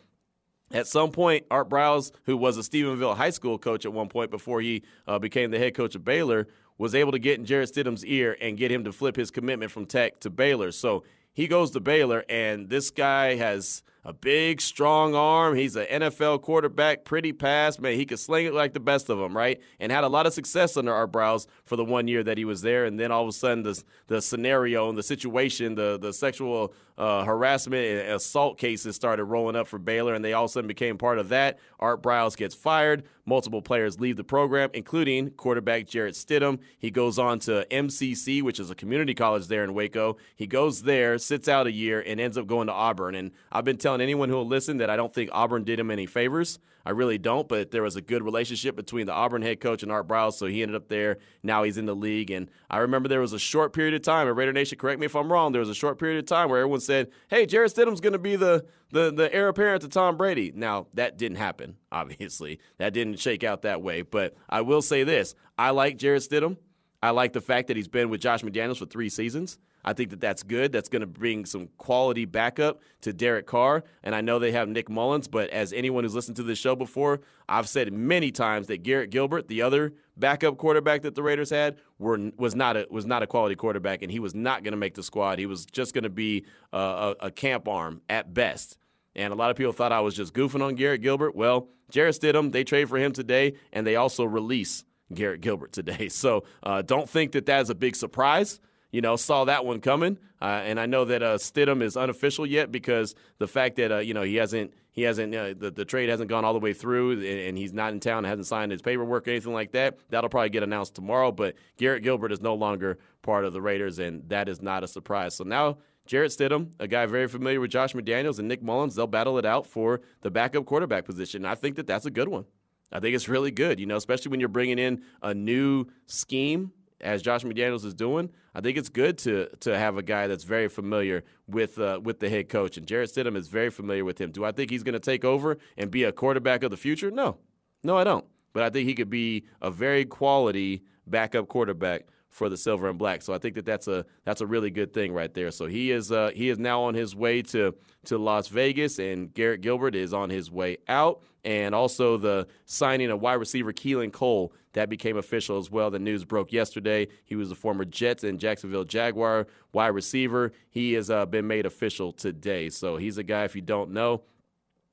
at 0.73 0.87
some 0.87 1.11
point, 1.11 1.47
Art 1.51 1.69
Briles, 1.69 2.13
who 2.27 2.37
was 2.37 2.57
a 2.57 2.61
Stephenville 2.61 3.17
high 3.17 3.31
school 3.31 3.59
coach 3.59 3.85
at 3.85 3.93
one 3.93 4.09
point 4.09 4.31
before 4.31 4.61
he 4.61 4.85
uh, 5.07 5.19
became 5.19 5.51
the 5.51 5.59
head 5.59 5.75
coach 5.75 5.97
of 5.97 6.05
Baylor, 6.05 6.47
was 6.81 6.95
able 6.95 7.13
to 7.13 7.19
get 7.19 7.39
in 7.39 7.45
Jarrett 7.45 7.71
Stidham's 7.71 8.07
ear 8.07 8.39
and 8.41 8.57
get 8.57 8.73
him 8.73 8.85
to 8.85 8.93
flip 8.93 9.15
his 9.15 9.31
commitment 9.31 9.71
from 9.71 9.85
Tech 9.85 10.19
to 10.21 10.31
Baylor. 10.31 10.73
So 10.73 11.05
he 11.31 11.47
goes 11.47 11.73
to 11.73 11.81
Baylor, 11.81 12.25
and 12.27 12.71
this 12.71 12.91
guy 12.91 13.35
has 13.35 13.83
a 14.05 14.13
big, 14.13 14.61
strong 14.61 15.15
arm. 15.15 15.55
He's 15.55 15.77
an 15.77 15.87
NFL 15.87 16.43
quarterback, 16.43 17.05
pretty 17.05 17.33
pass. 17.33 17.79
Man, 17.79 17.97
he 17.97 18.07
could 18.07 18.19
sling 18.19 18.47
it 18.47 18.55
like 18.55 18.73
the 18.73 18.81
best 18.81 19.11
of 19.11 19.19
them, 19.19 19.37
right? 19.37 19.61
And 19.79 19.93
had 19.93 20.05
a 20.05 20.09
lot 20.09 20.27
of 20.27 20.33
success 20.33 20.77
under 20.77 20.93
Art 20.93 21.13
Briles 21.13 21.47
for 21.65 21.77
the 21.77 21.85
one 21.85 22.09
year 22.09 22.23
that 22.23 22.39
he 22.39 22.45
was 22.45 22.63
there. 22.63 22.85
And 22.87 22.99
then 22.99 23.13
all 23.13 23.23
of 23.23 23.29
a 23.29 23.33
sudden, 23.33 23.63
the, 23.63 23.83
the 24.07 24.23
scenario 24.23 24.89
and 24.89 24.97
the 24.97 25.03
situation, 25.03 25.75
the, 25.75 25.99
the 25.99 26.13
sexual 26.13 26.75
uh, 27.01 27.25
harassment 27.25 27.83
and 27.83 28.13
assault 28.13 28.59
cases 28.59 28.95
started 28.95 29.25
rolling 29.25 29.57
up 29.57 29.67
for 29.67 29.79
Baylor, 29.79 30.13
and 30.13 30.23
they 30.23 30.35
all 30.35 30.45
of 30.45 30.51
a 30.51 30.53
sudden 30.53 30.69
became 30.69 30.99
part 30.99 31.19
of 31.19 31.31
that. 31.31 31.59
Art 31.79 32.03
Briles 32.03 32.37
gets 32.37 32.55
fired. 32.55 33.05
Multiple 33.25 33.63
players 33.63 33.99
leave 33.99 34.19
the 34.19 34.25
program, 34.25 34.69
including 34.75 35.31
quarterback 35.31 35.87
Jarrett 35.87 36.15
Stidham. 36.15 36.59
He 36.79 36.91
goes 36.91 37.19
on 37.19 37.39
to 37.41 37.67
MCC, 37.71 38.43
which 38.43 38.61
is 38.61 38.71
a 38.71 38.75
community 38.75 39.15
college 39.15 39.47
there 39.47 39.65
in 39.65 39.73
Waco. 39.73 40.19
He 40.37 40.47
goes 40.47 40.83
there, 40.83 41.17
sits 41.17 41.49
out 41.49 41.67
a 41.67 41.73
year, 41.73 42.05
and 42.07 42.21
ends 42.21 42.37
up 42.37 42.47
going 42.47 42.67
to 42.67 42.73
Auburn. 42.75 43.15
And 43.15 43.31
I've 43.51 43.65
been 43.65 43.79
telling 43.79 43.90
anyone 43.99 44.29
who 44.29 44.37
will 44.37 44.47
listen 44.47 44.77
that 44.77 44.91
I 44.91 44.97
don't 44.97 45.13
think 45.13 45.31
Auburn 45.33 45.65
did 45.65 45.81
him 45.81 45.91
any 45.91 46.07
favors. 46.07 46.59
I 46.85 46.91
really 46.91 47.19
don't, 47.19 47.49
but 47.49 47.71
there 47.71 47.83
was 47.83 47.97
a 47.97 48.01
good 48.01 48.23
relationship 48.23 48.77
between 48.77 49.07
the 49.07 49.13
Auburn 49.13 49.43
head 49.43 49.61
coach 49.61 49.83
and 49.83 49.93
Art 49.93 50.09
Briles, 50.09 50.35
so 50.35 50.47
he 50.47 50.63
ended 50.63 50.77
up 50.77 50.89
there. 50.89 51.19
Now 51.43 51.63
he's 51.63 51.77
in 51.77 51.87
the 51.87 51.95
league. 51.95 52.31
And 52.31 52.51
I 52.71 52.79
remember 52.79 53.09
there 53.09 53.21
was 53.21 53.33
a 53.33 53.39
short 53.39 53.73
period 53.73 53.95
of 53.95 54.03
time, 54.03 54.29
and 54.29 54.37
Raider 54.37 54.53
Nation, 54.53 54.79
correct 54.79 55.01
me 55.01 55.07
if 55.07 55.17
I'm 55.17 55.31
wrong, 55.31 55.53
there 55.53 55.61
was 55.61 55.69
a 55.69 55.75
short 55.75 55.99
period 55.99 56.19
of 56.19 56.27
time 56.27 56.49
where 56.49 56.61
everyone 56.61 56.81
said, 56.81 57.11
hey, 57.29 57.47
Jarrett 57.47 57.75
Stidham's 57.75 58.01
going 58.01 58.13
to 58.13 58.19
be 58.19 58.37
the, 58.37 58.65
the, 58.91 59.13
the 59.13 59.33
heir 59.35 59.49
apparent 59.49 59.83
to 59.83 59.89
Tom 59.89 60.17
Brady. 60.17 60.53
Now, 60.55 60.87
that 60.95 61.19
didn't 61.19 61.39
happen, 61.39 61.77
obviously. 61.93 62.61
That 62.79 62.93
didn't 62.93 63.19
shake 63.19 63.45
out 63.45 63.63
that 63.63 63.83
way. 63.83 64.03
But 64.03 64.35
I 64.49 64.63
will 64.63 64.83
say 64.83 65.05
this 65.05 65.35
I 65.59 65.71
like 65.71 65.99
Jarrett 65.99 66.23
Stidham. 66.23 66.57
I 67.03 67.11
like 67.11 67.33
the 67.33 67.41
fact 67.41 67.69
that 67.69 67.77
he's 67.77 67.89
been 67.89 68.11
with 68.11 68.21
Josh 68.21 68.43
McDaniels 68.43 68.79
for 68.79 68.87
three 68.87 69.09
seasons. 69.09 69.59
I 69.85 69.93
think 69.93 70.11
that 70.11 70.21
that's 70.21 70.43
good. 70.43 70.73
That's 70.73 70.89
going 70.89 71.01
to 71.01 71.07
bring 71.07 71.47
some 71.47 71.69
quality 71.79 72.25
backup 72.25 72.81
to 73.03 73.13
Derek 73.13 73.47
Carr. 73.47 73.85
And 74.03 74.15
I 74.15 74.21
know 74.21 74.39
they 74.39 74.53
have 74.53 74.69
Nick 74.69 74.89
Mullens, 74.89 75.29
but 75.29 75.51
as 75.51 75.73
anyone 75.73 76.05
who's 76.05 76.15
listened 76.15 76.37
to 76.37 76.43
this 76.43 76.59
show 76.59 76.77
before, 76.77 77.21
I've 77.49 77.69
said 77.69 77.93
many 77.93 78.31
times 78.31 78.67
that 78.69 78.83
Garrett 78.83 79.11
Gilbert, 79.11 79.49
the 79.49 79.63
other 79.63 79.95
backup 80.17 80.59
quarterback 80.59 81.03
that 81.03 81.15
the 81.15 81.23
Raiders 81.23 81.51
had, 81.51 81.79
were 81.99 82.31
was 82.37 82.55
not 82.55 82.77
a 82.77 82.87
was 82.91 83.07
not 83.07 83.23
a 83.23 83.27
quality 83.27 83.55
quarterback, 83.55 84.03
and 84.03 84.13
he 84.13 84.21
was 84.21 84.35
not 84.35 84.63
going 84.63 84.73
to 84.73 84.79
make 84.79 84.95
the 84.95 85.03
squad. 85.03 85.39
He 85.39 85.47
was 85.47 85.67
just 85.67 85.95
going 85.95 86.05
to 86.05 86.11
be 86.11 86.45
a, 86.73 87.15
a, 87.21 87.31
camp 87.31 87.67
arm 87.69 88.03
at 88.09 88.33
best. 88.33 88.77
And 89.17 89.33
a 89.33 89.37
lot 89.37 89.51
of 89.51 89.57
people 89.57 89.73
thought 89.73 89.93
I 89.93 90.01
was 90.01 90.15
just 90.15 90.35
goofing 90.35 90.63
on 90.63 90.77
Garrett 90.77 91.03
Gilbert. 91.03 91.35
Well, 91.35 91.69
Jarrett 91.91 92.21
Stidham, 92.21 92.53
they 92.53 92.63
trade 92.63 92.89
for 92.89 92.99
him 92.99 93.13
today, 93.13 93.55
and 93.73 93.85
they 93.87 93.97
also 93.97 94.25
release 94.25 94.85
Garrett 95.13 95.41
Gilbert 95.41 95.73
today. 95.73 96.09
So 96.21 96.45
uh, 96.63 96.83
don't 96.83 97.09
think 97.09 97.33
that 97.33 97.47
that's 97.47 97.71
a 97.71 97.75
big 97.75 97.97
surprise 97.97 98.61
you 98.91 99.01
know, 99.01 99.17
saw 99.17 99.45
that 99.45 99.65
one 99.65 99.81
coming. 99.81 100.19
Uh, 100.41 100.63
and 100.65 100.81
I 100.81 100.87
know 100.87 101.05
that 101.05 101.23
uh, 101.23 101.37
Stidham 101.37 101.83
is 101.83 101.97
unofficial 101.97 102.47
yet 102.47 102.73
because 102.73 103.15
the 103.39 103.47
fact 103.47 103.77
that 103.77 103.93
uh, 103.93 103.99
you 103.99 104.15
know 104.15 104.23
he 104.23 104.37
hasn't 104.37 104.73
he 104.91 105.03
hasn't 105.03 105.35
uh, 105.35 105.55
the, 105.57 105.71
the 105.71 105.85
trade 105.85 106.09
hasn't 106.09 106.31
gone 106.31 106.45
all 106.45 106.53
the 106.53 106.59
way 106.59 106.73
through 106.73 107.13
and, 107.13 107.25
and 107.25 107.59
he's 107.59 107.73
not 107.73 107.93
in 107.93 108.01
town, 108.01 108.25
hasn't 108.25 108.47
signed 108.47 108.73
his 108.73 108.83
paperwork 108.83 109.29
or 109.29 109.31
anything 109.31 109.53
like 109.53 109.73
that. 109.73 109.99
That'll 110.09 110.31
probably 110.31 110.51
get 110.51 110.63
announced 110.63 110.95
tomorrow. 110.95 111.31
But 111.31 111.57
Garrett 111.77 112.03
Gilbert 112.03 112.33
is 112.33 112.41
no 112.41 112.55
longer 112.55 112.99
part 113.23 113.45
of 113.45 113.53
the 113.53 113.61
Raiders, 113.61 113.99
and 113.99 114.29
that 114.29 114.49
is 114.49 114.63
not 114.63 114.85
a 114.85 114.89
surprise. 114.89 115.37
So 115.37 115.45
now. 115.45 115.79
Jarrett 116.07 116.33
Stidham, 116.33 116.73
a 116.81 116.89
guy 116.89 117.07
very 117.07 117.29
familiar 117.29 117.61
with 117.61 117.71
Josh 117.71 117.93
McDaniels 117.93 118.41
and 118.41 118.49
Nick 118.49 118.65
Mullens, 118.65 118.97
they'll 118.97 119.07
battle 119.07 119.39
it 119.39 119.45
out 119.45 119.65
for 119.65 120.01
the 120.23 120.31
backup 120.31 120.65
quarterback 120.65 121.05
position. 121.05 121.45
I 121.45 121.55
think 121.55 121.77
that 121.77 121.87
that's 121.87 122.05
a 122.05 122.11
good 122.11 122.27
one. 122.27 122.47
I 122.91 122.99
think 122.99 123.15
it's 123.15 123.29
really 123.29 123.53
good, 123.53 123.79
you 123.79 123.87
know, 123.87 123.97
especially 123.97 124.31
when 124.31 124.41
you're 124.41 124.49
bringing 124.49 124.79
in 124.79 125.03
a 125.23 125.33
new 125.33 125.87
scheme 126.07 126.73
as 127.01 127.23
Josh 127.23 127.43
McDaniels 127.43 127.85
is 127.85 127.95
doing, 127.95 128.31
I 128.55 128.61
think 128.61 128.77
it's 128.77 128.89
good 128.89 129.19
to 129.19 129.49
to 129.61 129.79
have 129.79 129.97
a 129.97 130.03
guy 130.03 130.27
that's 130.27 130.45
very 130.45 130.69
familiar 130.69 131.25
with 131.47 131.79
uh, 131.79 132.01
with 132.03 132.21
the 132.21 132.29
head 132.29 132.49
coach. 132.49 132.77
And 132.77 132.87
Jarrett 132.87 133.11
Stidham 133.11 133.37
is 133.37 133.49
very 133.49 133.71
familiar 133.71 134.05
with 134.05 134.21
him. 134.21 134.31
Do 134.31 134.45
I 134.45 134.53
think 134.53 134.71
he's 134.71 134.83
going 134.83 134.95
to 134.95 135.01
take 135.01 135.25
over 135.25 135.59
and 135.77 135.91
be 135.91 136.05
a 136.05 136.13
quarterback 136.13 136.63
of 136.63 136.71
the 136.71 136.77
future? 136.77 137.11
No, 137.11 137.39
no, 137.83 137.97
I 137.97 138.05
don't. 138.05 138.25
But 138.53 138.65
I 138.65 138.71
think 138.71 138.89
he 138.89 138.95
could 138.95 139.11
be 139.11 139.45
a 139.63 139.71
very 139.71 140.05
quality 140.05 140.83
backup 141.07 141.49
quarterback 141.49 142.07
for 142.31 142.49
the 142.49 142.57
silver 142.57 142.89
and 142.89 142.99
black. 142.99 143.23
So 143.23 143.35
I 143.35 143.39
think 143.39 143.57
that 143.57 143.67
that's 143.67 143.89
a 143.89 144.07
that's 144.25 144.41
a 144.41 144.47
really 144.47 144.71
good 144.71 144.95
thing 144.95 145.13
right 145.13 145.33
there. 145.35 145.51
So 145.51 145.67
he 145.67 145.91
is 145.91 146.11
uh, 146.11 146.31
he 146.35 146.49
is 146.49 146.59
now 146.59 146.83
on 146.83 146.95
his 146.95 147.15
way 147.15 147.43
to 147.43 147.75
to 148.05 148.19
Las 148.19 148.49
Vegas, 148.49 148.99
and 148.99 149.33
Garrett 149.35 149.61
Gilbert 149.61 149.95
is 149.95 150.15
on 150.15 150.31
his 150.31 150.51
way 150.51 150.79
out. 150.89 151.23
And 151.43 151.75
also 151.75 152.19
the 152.19 152.47
signing 152.67 153.11
of 153.11 153.21
wide 153.21 153.35
receiver 153.35 153.73
Keelan 153.73 154.13
Cole 154.13 154.53
that 154.75 154.89
became 154.89 155.17
official 155.17 155.59
as 155.59 155.71
well. 155.71 155.91
The 155.91 155.99
news 155.99 156.25
broke 156.25 156.53
yesterday. 156.53 157.09
He 157.25 157.35
was 157.35 157.51
a 157.51 157.55
former 157.55 157.85
Jets 157.85 158.25
and 158.25 158.39
Jacksonville 158.39 158.85
Jaguar 158.85 159.47
wide 159.73 159.89
receiver. 159.89 160.53
He 160.69 160.93
has 160.93 161.11
uh, 161.11 161.27
been 161.27 161.47
made 161.47 161.67
official 161.67 162.13
today. 162.13 162.69
So 162.69 162.99
he's 162.99 163.17
a 163.19 163.23
guy 163.23 163.45
if 163.45 163.57
you 163.57 163.63
don't 163.63 163.91
know 163.91 164.23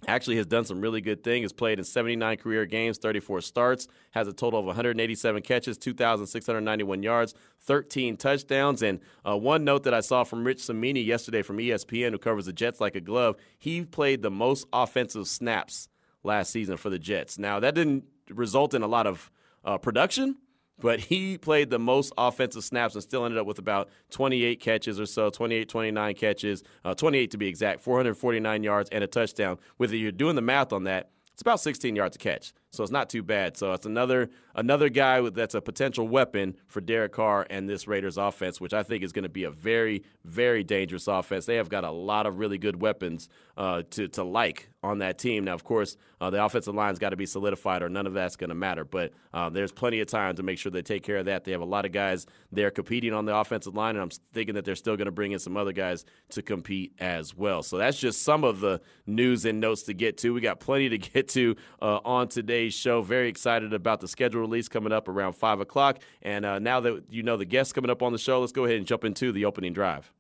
actually 0.06 0.36
has 0.36 0.46
done 0.46 0.66
some 0.66 0.80
really 0.80 1.01
good 1.01 1.24
things. 1.24 1.46
Has 1.46 1.54
played 1.54 1.80
in 1.80 1.86
79 1.86 2.38
career 2.38 2.66
games, 2.66 2.98
34 2.98 3.42
starts, 3.42 3.88
has 4.12 4.27
a 4.27 4.34
total 4.34 4.60
of 4.60 4.66
187 4.68 5.42
catches, 5.42 5.77
2,691 5.77 7.01
yards, 7.01 7.34
13 7.62 8.18
touchdowns. 8.18 8.84
And 8.84 9.00
uh, 9.27 9.38
one 9.38 9.63
note 9.63 9.84
that 9.84 9.94
I 9.94 10.01
saw 10.01 10.24
from 10.24 10.44
Rich 10.44 10.62
Cimini 10.62 11.01
yesterday 11.01 11.42
from 11.42 11.58
ESPN, 11.58 12.12
who 12.12 12.20
covers 12.20 12.46
the 12.46 12.54
Jets 12.54 12.80
like 12.80 12.96
a 12.96 13.01
glove, 13.01 13.38
he 13.58 13.84
played 13.84 14.22
the 14.22 14.32
most 14.32 14.68
offensive 14.72 15.27
snaps 15.27 15.89
last 16.24 16.51
season 16.51 16.77
for 16.77 16.89
the 16.89 17.00
Jets. 17.00 17.39
Now 17.39 17.60
that 17.60 17.74
didn't 17.74 18.04
result 18.30 18.74
in 18.74 18.84
a 18.84 18.88
lot 18.88 19.08
of 19.08 19.32
uh, 19.63 19.77
production 19.77 20.38
but 20.79 21.00
he 21.00 21.38
played 21.38 21.69
the 21.69 21.79
most 21.79 22.13
offensive 22.17 22.63
snaps 22.63 22.93
and 22.96 23.03
still 23.03 23.25
ended 23.25 23.39
up 23.39 23.46
with 23.46 23.60
about 23.60 23.89
28 24.12 24.60
catches 24.60 25.00
or 25.00 25.05
so 25.05 25.29
28 25.29 25.67
29 25.69 26.15
catches 26.15 26.63
uh, 26.86 26.93
28 26.93 27.31
to 27.31 27.38
be 27.38 27.48
exact 27.48 27.81
449 27.81 28.63
yards 28.63 28.89
and 28.91 29.03
a 29.03 29.07
touchdown. 29.07 29.57
Whether 29.77 29.96
you're 29.96 30.12
doing 30.12 30.36
the 30.36 30.41
math 30.41 30.74
on 30.74 30.84
that 30.84 31.10
it's 31.34 31.41
about 31.43 31.60
16 31.60 31.96
yards 31.96 32.15
a 32.15 32.19
catch 32.19 32.51
so 32.72 32.84
it's 32.84 32.92
not 32.92 33.10
too 33.10 33.24
bad. 33.24 33.58
So 33.58 33.74
it's 33.74 33.86
another 33.86 34.30
another 34.56 34.90
guy 34.90 35.22
that's 35.30 35.56
a 35.56 35.62
potential 35.62 36.08
weapon 36.08 36.56
for 36.68 36.82
Derek 36.82 37.14
Carr 37.14 37.48
and 37.50 37.70
this 37.70 37.88
Raiders 37.88 38.18
offense, 38.18 38.60
which 38.60 38.74
I 38.74 38.84
think 38.84 39.04
is 39.04 39.14
going 39.14 39.24
to 39.24 39.30
be 39.30 39.46
a 39.46 39.52
very 39.52 40.04
very 40.26 40.64
dangerous 40.64 41.08
offense. 41.08 41.46
They 41.46 41.56
have 41.56 41.70
got 41.70 41.84
a 41.84 41.92
lot 41.92 42.26
of 42.26 42.40
really 42.40 42.58
good 42.58 42.82
weapons 42.82 43.30
uh, 43.56 43.84
to 43.92 44.08
to 44.10 44.24
like 44.24 44.70
on 44.84 45.00
that 45.00 45.18
team. 45.18 45.46
Now, 45.46 45.54
of 45.54 45.64
course, 45.64 45.98
uh, 46.20 46.30
the 46.30 46.44
offensive 46.44 46.76
line's 46.76 47.00
got 47.00 47.10
to 47.10 47.16
be 47.16 47.26
solidified, 47.26 47.82
or 47.82 47.90
none 47.90 48.06
of 48.06 48.14
that's 48.14 48.36
going 48.36 48.50
to 48.50 48.56
matter. 48.56 48.84
But 48.84 49.14
uh, 49.34 49.50
there's 49.50 49.72
plenty 49.72 50.02
of 50.02 50.08
time 50.08 50.36
to 50.36 50.44
make 50.44 50.58
sure 50.58 50.72
they 50.72 50.82
take 50.82 51.04
care 51.04 51.18
of 51.18 51.26
that. 51.26 51.46
They 51.46 51.52
have 51.52 51.62
a 51.62 51.66
lot 51.66 51.86
of 51.86 51.92
guys 51.92 52.26
there 52.52 52.72
competing 52.72 53.14
on 53.14 53.26
the 53.26 53.36
offensive 53.36 53.76
line, 53.76 53.96
and 53.96 54.02
I'm 54.02 54.10
thinking 54.34 54.56
that 54.56 54.66
they're 54.66 54.76
still 54.76 54.98
going 54.98 55.06
to 55.06 55.12
bring 55.12 55.32
in 55.32 55.40
some 55.40 55.56
other 55.56 55.74
guys 55.74 56.06
to 56.32 56.42
compete 56.42 56.94
as 57.00 57.36
well. 57.36 57.64
So 57.64 57.78
that's 57.78 58.00
just 58.00 58.24
some 58.24 58.44
of 58.44 58.60
the 58.60 58.82
news 59.06 59.46
and 59.46 59.60
notes 59.60 59.84
to 59.84 59.94
get 59.94 60.18
to. 60.20 60.34
We 60.34 60.42
got 60.42 60.60
plenty 60.60 60.90
to 60.90 60.98
get 61.14 61.30
to 61.30 61.56
uh, 61.82 62.00
on 62.04 62.28
today 62.28 62.57
today's 62.58 62.74
show. 62.74 63.04
Very 63.04 63.30
excited 63.30 63.72
about 63.72 64.02
the 64.02 64.08
schedule 64.08 64.42
release 64.42 64.68
coming 64.68 64.92
up 64.92 65.08
around 65.08 65.34
5 65.34 65.60
o'clock. 65.60 66.00
And 66.24 66.44
uh, 66.44 66.58
now 66.58 66.80
that 66.80 67.04
you 67.10 67.22
know 67.22 67.38
the 67.38 67.46
guests 67.46 67.72
coming 67.72 67.92
up 67.92 68.02
on 68.02 68.12
the 68.12 68.18
show, 68.18 68.40
let's 68.40 68.52
go 68.52 68.66
ahead 68.66 68.78
and 68.78 68.88
jump 68.88 69.06
into 69.06 69.32
the 69.32 69.46
opening 69.46 69.74
drive. 69.74 70.12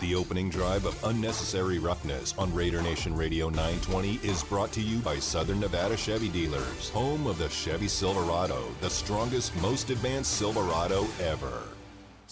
The 0.00 0.14
opening 0.14 0.48
drive 0.48 0.84
of 0.86 1.04
Unnecessary 1.04 1.78
Roughness 1.78 2.34
on 2.38 2.52
Raider 2.54 2.82
Nation 2.82 3.14
Radio 3.14 3.50
920 3.50 4.14
is 4.24 4.42
brought 4.42 4.72
to 4.72 4.80
you 4.80 4.98
by 4.98 5.18
Southern 5.18 5.60
Nevada 5.60 5.96
Chevy 5.96 6.28
Dealers, 6.28 6.88
home 6.88 7.26
of 7.26 7.38
the 7.38 7.50
Chevy 7.50 7.86
Silverado, 7.86 8.64
the 8.80 8.90
strongest, 8.90 9.54
most 9.60 9.90
advanced 9.90 10.32
Silverado 10.32 11.06
ever. 11.20 11.62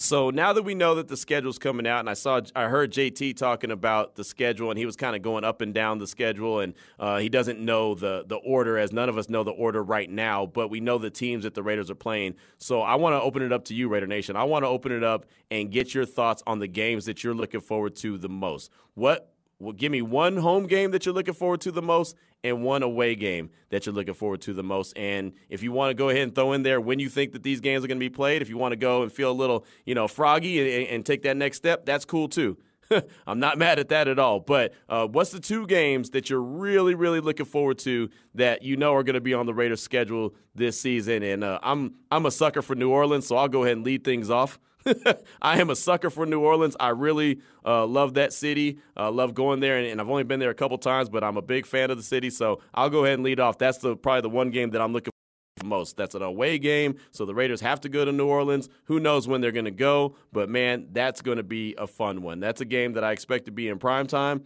So 0.00 0.30
now 0.30 0.52
that 0.52 0.62
we 0.62 0.76
know 0.76 0.94
that 0.94 1.08
the 1.08 1.16
schedule's 1.16 1.58
coming 1.58 1.84
out, 1.84 1.98
and 1.98 2.08
I 2.08 2.14
saw, 2.14 2.40
I 2.54 2.66
heard 2.66 2.92
JT 2.92 3.36
talking 3.36 3.72
about 3.72 4.14
the 4.14 4.22
schedule, 4.22 4.70
and 4.70 4.78
he 4.78 4.86
was 4.86 4.94
kind 4.94 5.16
of 5.16 5.22
going 5.22 5.42
up 5.42 5.60
and 5.60 5.74
down 5.74 5.98
the 5.98 6.06
schedule, 6.06 6.60
and 6.60 6.74
uh, 7.00 7.18
he 7.18 7.28
doesn't 7.28 7.58
know 7.58 7.96
the 7.96 8.24
the 8.24 8.36
order, 8.36 8.78
as 8.78 8.92
none 8.92 9.08
of 9.08 9.18
us 9.18 9.28
know 9.28 9.42
the 9.42 9.50
order 9.50 9.82
right 9.82 10.08
now. 10.08 10.46
But 10.46 10.68
we 10.68 10.78
know 10.78 10.98
the 10.98 11.10
teams 11.10 11.42
that 11.42 11.54
the 11.54 11.64
Raiders 11.64 11.90
are 11.90 11.96
playing. 11.96 12.36
So 12.58 12.80
I 12.80 12.94
want 12.94 13.14
to 13.14 13.20
open 13.20 13.42
it 13.42 13.52
up 13.52 13.64
to 13.64 13.74
you, 13.74 13.88
Raider 13.88 14.06
Nation. 14.06 14.36
I 14.36 14.44
want 14.44 14.62
to 14.62 14.68
open 14.68 14.92
it 14.92 15.02
up 15.02 15.26
and 15.50 15.68
get 15.68 15.92
your 15.92 16.06
thoughts 16.06 16.44
on 16.46 16.60
the 16.60 16.68
games 16.68 17.06
that 17.06 17.24
you're 17.24 17.34
looking 17.34 17.60
forward 17.60 17.96
to 17.96 18.18
the 18.18 18.28
most. 18.28 18.70
What 18.94 19.32
well, 19.60 19.72
give 19.72 19.90
me 19.90 20.02
one 20.02 20.36
home 20.36 20.66
game 20.66 20.92
that 20.92 21.04
you're 21.04 21.14
looking 21.14 21.34
forward 21.34 21.60
to 21.62 21.72
the 21.72 21.82
most 21.82 22.16
and 22.44 22.62
one 22.62 22.82
away 22.82 23.16
game 23.16 23.50
that 23.70 23.86
you're 23.86 23.94
looking 23.94 24.14
forward 24.14 24.40
to 24.42 24.52
the 24.52 24.62
most. 24.62 24.96
And 24.96 25.32
if 25.48 25.62
you 25.62 25.72
want 25.72 25.90
to 25.90 25.94
go 25.94 26.08
ahead 26.10 26.22
and 26.22 26.34
throw 26.34 26.52
in 26.52 26.62
there 26.62 26.80
when 26.80 27.00
you 27.00 27.08
think 27.08 27.32
that 27.32 27.42
these 27.42 27.60
games 27.60 27.84
are 27.84 27.88
going 27.88 27.98
to 27.98 28.04
be 28.04 28.10
played, 28.10 28.40
if 28.40 28.48
you 28.48 28.56
want 28.56 28.72
to 28.72 28.76
go 28.76 29.02
and 29.02 29.12
feel 29.12 29.30
a 29.30 29.32
little, 29.32 29.64
you 29.84 29.94
know, 29.94 30.06
froggy 30.06 30.82
and, 30.82 30.88
and 30.88 31.06
take 31.06 31.22
that 31.22 31.36
next 31.36 31.56
step, 31.56 31.84
that's 31.84 32.04
cool 32.04 32.28
too. 32.28 32.56
I'm 33.26 33.40
not 33.40 33.58
mad 33.58 33.78
at 33.78 33.88
that 33.88 34.08
at 34.08 34.18
all. 34.18 34.40
But 34.40 34.72
uh, 34.88 35.06
what's 35.06 35.30
the 35.30 35.40
two 35.40 35.66
games 35.66 36.10
that 36.10 36.30
you're 36.30 36.42
really, 36.42 36.94
really 36.94 37.20
looking 37.20 37.46
forward 37.46 37.78
to 37.80 38.08
that 38.34 38.62
you 38.62 38.76
know 38.76 38.94
are 38.94 39.02
going 39.02 39.14
to 39.14 39.20
be 39.20 39.34
on 39.34 39.46
the 39.46 39.54
Raiders' 39.54 39.82
schedule 39.82 40.34
this 40.54 40.80
season? 40.80 41.22
And 41.22 41.44
uh, 41.44 41.58
I'm 41.62 41.94
I'm 42.10 42.26
a 42.26 42.30
sucker 42.30 42.62
for 42.62 42.74
New 42.74 42.90
Orleans, 42.90 43.26
so 43.26 43.36
I'll 43.36 43.48
go 43.48 43.64
ahead 43.64 43.76
and 43.76 43.84
lead 43.84 44.04
things 44.04 44.30
off. 44.30 44.58
I 45.42 45.60
am 45.60 45.70
a 45.70 45.76
sucker 45.76 46.10
for 46.10 46.26
New 46.26 46.40
Orleans. 46.40 46.76
I 46.78 46.90
really 46.90 47.40
uh, 47.64 47.86
love 47.86 48.14
that 48.14 48.32
city. 48.32 48.78
Uh, 48.96 49.10
love 49.10 49.34
going 49.34 49.60
there, 49.60 49.78
and, 49.78 49.86
and, 49.86 50.00
I've 50.00 50.08
only 50.08 50.24
been 50.24 50.40
there 50.40 50.50
a 50.50 50.54
couple 50.54 50.78
times, 50.78 51.08
but 51.08 51.24
I'm 51.24 51.36
a 51.36 51.42
big 51.42 51.66
fan 51.66 51.90
of 51.90 51.96
the 51.96 52.02
city. 52.02 52.30
So 52.30 52.60
I'll 52.74 52.90
go 52.90 53.04
ahead 53.04 53.14
and 53.14 53.24
lead 53.24 53.40
off. 53.40 53.58
That's 53.58 53.78
the 53.78 53.96
probably 53.96 54.22
the 54.22 54.30
one 54.30 54.50
game 54.50 54.70
that 54.70 54.80
I'm 54.80 54.92
looking 54.92 55.12
for 55.56 55.66
most. 55.66 55.96
That's 55.96 56.14
an 56.14 56.22
away 56.22 56.58
game, 56.58 56.96
so 57.10 57.24
the 57.24 57.34
Raiders 57.34 57.60
have 57.60 57.80
to 57.82 57.88
go 57.88 58.04
to 58.04 58.12
New 58.12 58.26
Orleans. 58.26 58.68
Who 58.84 59.00
knows 59.00 59.26
when 59.26 59.40
they're 59.40 59.52
going 59.52 59.64
to 59.64 59.70
go? 59.70 60.16
But 60.32 60.48
man, 60.48 60.88
that's 60.92 61.22
going 61.22 61.38
to 61.38 61.42
be 61.42 61.74
a 61.76 61.86
fun 61.86 62.22
one. 62.22 62.40
That's 62.40 62.60
a 62.60 62.64
game 62.64 62.94
that 62.94 63.04
I 63.04 63.12
expect 63.12 63.46
to 63.46 63.50
be 63.50 63.68
in 63.68 63.78
prime 63.78 64.06
time. 64.06 64.44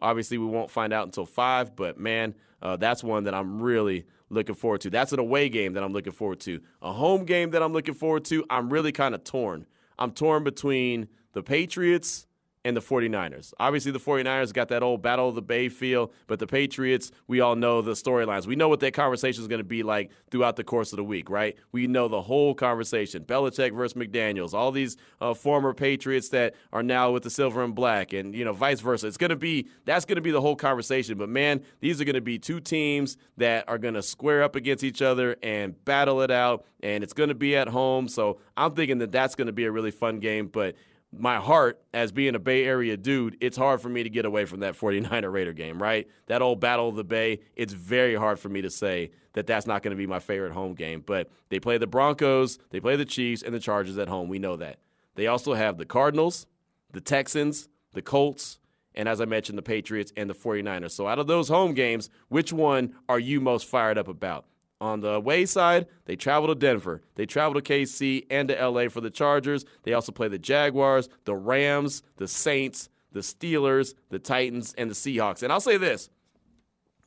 Obviously, 0.00 0.38
we 0.38 0.46
won't 0.46 0.70
find 0.70 0.92
out 0.92 1.06
until 1.06 1.26
five, 1.26 1.76
but 1.76 1.98
man, 1.98 2.34
uh, 2.60 2.76
that's 2.76 3.04
one 3.04 3.24
that 3.24 3.34
I'm 3.34 3.62
really 3.62 4.06
looking 4.32 4.54
forward 4.54 4.80
to. 4.82 4.90
That's 4.90 5.12
an 5.12 5.18
away 5.18 5.48
game 5.48 5.74
that 5.74 5.82
I'm 5.82 5.92
looking 5.92 6.12
forward 6.12 6.40
to. 6.40 6.60
A 6.80 6.92
home 6.92 7.24
game 7.24 7.50
that 7.50 7.62
I'm 7.62 7.72
looking 7.72 7.94
forward 7.94 8.24
to, 8.26 8.44
I'm 8.50 8.70
really 8.70 8.92
kind 8.92 9.14
of 9.14 9.24
torn. 9.24 9.66
I'm 9.98 10.12
torn 10.12 10.42
between 10.42 11.08
the 11.32 11.42
Patriots 11.42 12.26
and 12.64 12.76
the 12.76 12.80
49ers. 12.80 13.52
Obviously, 13.58 13.90
the 13.90 13.98
49ers 13.98 14.52
got 14.52 14.68
that 14.68 14.82
old 14.82 15.02
Battle 15.02 15.28
of 15.28 15.34
the 15.34 15.42
Bay 15.42 15.68
feel, 15.68 16.12
but 16.26 16.38
the 16.38 16.46
Patriots, 16.46 17.10
we 17.26 17.40
all 17.40 17.56
know 17.56 17.82
the 17.82 17.92
storylines. 17.92 18.46
We 18.46 18.56
know 18.56 18.68
what 18.68 18.80
that 18.80 18.94
conversation 18.94 19.42
is 19.42 19.48
going 19.48 19.60
to 19.60 19.64
be 19.64 19.82
like 19.82 20.10
throughout 20.30 20.56
the 20.56 20.64
course 20.64 20.92
of 20.92 20.96
the 20.96 21.04
week, 21.04 21.28
right? 21.28 21.56
We 21.72 21.86
know 21.86 22.08
the 22.08 22.22
whole 22.22 22.54
conversation 22.54 23.24
Belichick 23.24 23.74
versus 23.74 23.94
McDaniels, 23.94 24.54
all 24.54 24.70
these 24.70 24.96
uh, 25.20 25.34
former 25.34 25.74
Patriots 25.74 26.28
that 26.30 26.54
are 26.72 26.82
now 26.82 27.10
with 27.10 27.24
the 27.24 27.30
silver 27.30 27.64
and 27.64 27.74
black, 27.74 28.12
and, 28.12 28.34
you 28.34 28.44
know, 28.44 28.52
vice 28.52 28.80
versa. 28.80 29.08
It's 29.08 29.16
going 29.16 29.30
to 29.30 29.36
be, 29.36 29.68
that's 29.84 30.04
going 30.04 30.16
to 30.16 30.22
be 30.22 30.30
the 30.30 30.40
whole 30.40 30.56
conversation. 30.56 31.18
But 31.18 31.28
man, 31.28 31.62
these 31.80 32.00
are 32.00 32.04
going 32.04 32.14
to 32.14 32.20
be 32.20 32.38
two 32.38 32.60
teams 32.60 33.16
that 33.38 33.68
are 33.68 33.78
going 33.78 33.94
to 33.94 34.02
square 34.02 34.42
up 34.42 34.54
against 34.54 34.84
each 34.84 35.02
other 35.02 35.36
and 35.42 35.82
battle 35.84 36.22
it 36.22 36.30
out, 36.30 36.64
and 36.80 37.02
it's 37.02 37.12
going 37.12 37.28
to 37.28 37.34
be 37.34 37.56
at 37.56 37.68
home. 37.68 38.06
So 38.06 38.38
I'm 38.56 38.74
thinking 38.74 38.98
that 38.98 39.10
that's 39.10 39.34
going 39.34 39.46
to 39.46 39.52
be 39.52 39.64
a 39.64 39.72
really 39.72 39.90
fun 39.90 40.20
game. 40.20 40.46
But 40.46 40.76
my 41.12 41.36
heart 41.36 41.82
as 41.92 42.10
being 42.10 42.34
a 42.34 42.38
Bay 42.38 42.64
Area 42.64 42.96
dude, 42.96 43.36
it's 43.40 43.56
hard 43.56 43.80
for 43.80 43.88
me 43.88 44.02
to 44.02 44.10
get 44.10 44.24
away 44.24 44.44
from 44.44 44.60
that 44.60 44.74
49er 44.74 45.30
Raider 45.30 45.52
game, 45.52 45.80
right? 45.80 46.08
That 46.26 46.42
old 46.42 46.60
Battle 46.60 46.88
of 46.88 46.96
the 46.96 47.04
Bay, 47.04 47.40
it's 47.54 47.72
very 47.72 48.14
hard 48.14 48.38
for 48.38 48.48
me 48.48 48.62
to 48.62 48.70
say 48.70 49.10
that 49.34 49.46
that's 49.46 49.66
not 49.66 49.82
going 49.82 49.92
to 49.92 49.96
be 49.96 50.06
my 50.06 50.18
favorite 50.18 50.52
home 50.52 50.74
game. 50.74 51.02
But 51.04 51.30
they 51.50 51.60
play 51.60 51.78
the 51.78 51.86
Broncos, 51.86 52.58
they 52.70 52.80
play 52.80 52.96
the 52.96 53.04
Chiefs, 53.04 53.42
and 53.42 53.54
the 53.54 53.60
Chargers 53.60 53.98
at 53.98 54.08
home. 54.08 54.28
We 54.28 54.38
know 54.38 54.56
that. 54.56 54.78
They 55.14 55.26
also 55.26 55.54
have 55.54 55.76
the 55.76 55.84
Cardinals, 55.84 56.46
the 56.92 57.00
Texans, 57.00 57.68
the 57.92 58.02
Colts, 58.02 58.58
and 58.94 59.08
as 59.08 59.20
I 59.20 59.24
mentioned, 59.24 59.58
the 59.58 59.62
Patriots 59.62 60.12
and 60.16 60.28
the 60.28 60.34
49ers. 60.34 60.92
So 60.92 61.06
out 61.06 61.18
of 61.18 61.26
those 61.26 61.48
home 61.48 61.74
games, 61.74 62.10
which 62.28 62.52
one 62.52 62.94
are 63.08 63.18
you 63.18 63.40
most 63.40 63.66
fired 63.66 63.98
up 63.98 64.08
about? 64.08 64.46
On 64.82 64.98
the 64.98 65.10
away 65.10 65.46
side, 65.46 65.86
they 66.06 66.16
travel 66.16 66.48
to 66.48 66.56
Denver. 66.56 67.02
They 67.14 67.24
travel 67.24 67.54
to 67.54 67.60
KC 67.60 68.26
and 68.28 68.48
to 68.48 68.68
LA 68.68 68.88
for 68.88 69.00
the 69.00 69.10
Chargers. 69.10 69.64
They 69.84 69.92
also 69.92 70.10
play 70.10 70.26
the 70.26 70.40
Jaguars, 70.40 71.08
the 71.24 71.36
Rams, 71.36 72.02
the 72.16 72.26
Saints, 72.26 72.88
the 73.12 73.20
Steelers, 73.20 73.94
the 74.10 74.18
Titans, 74.18 74.74
and 74.76 74.90
the 74.90 74.94
Seahawks. 74.94 75.44
And 75.44 75.52
I'll 75.52 75.60
say 75.60 75.76
this 75.76 76.10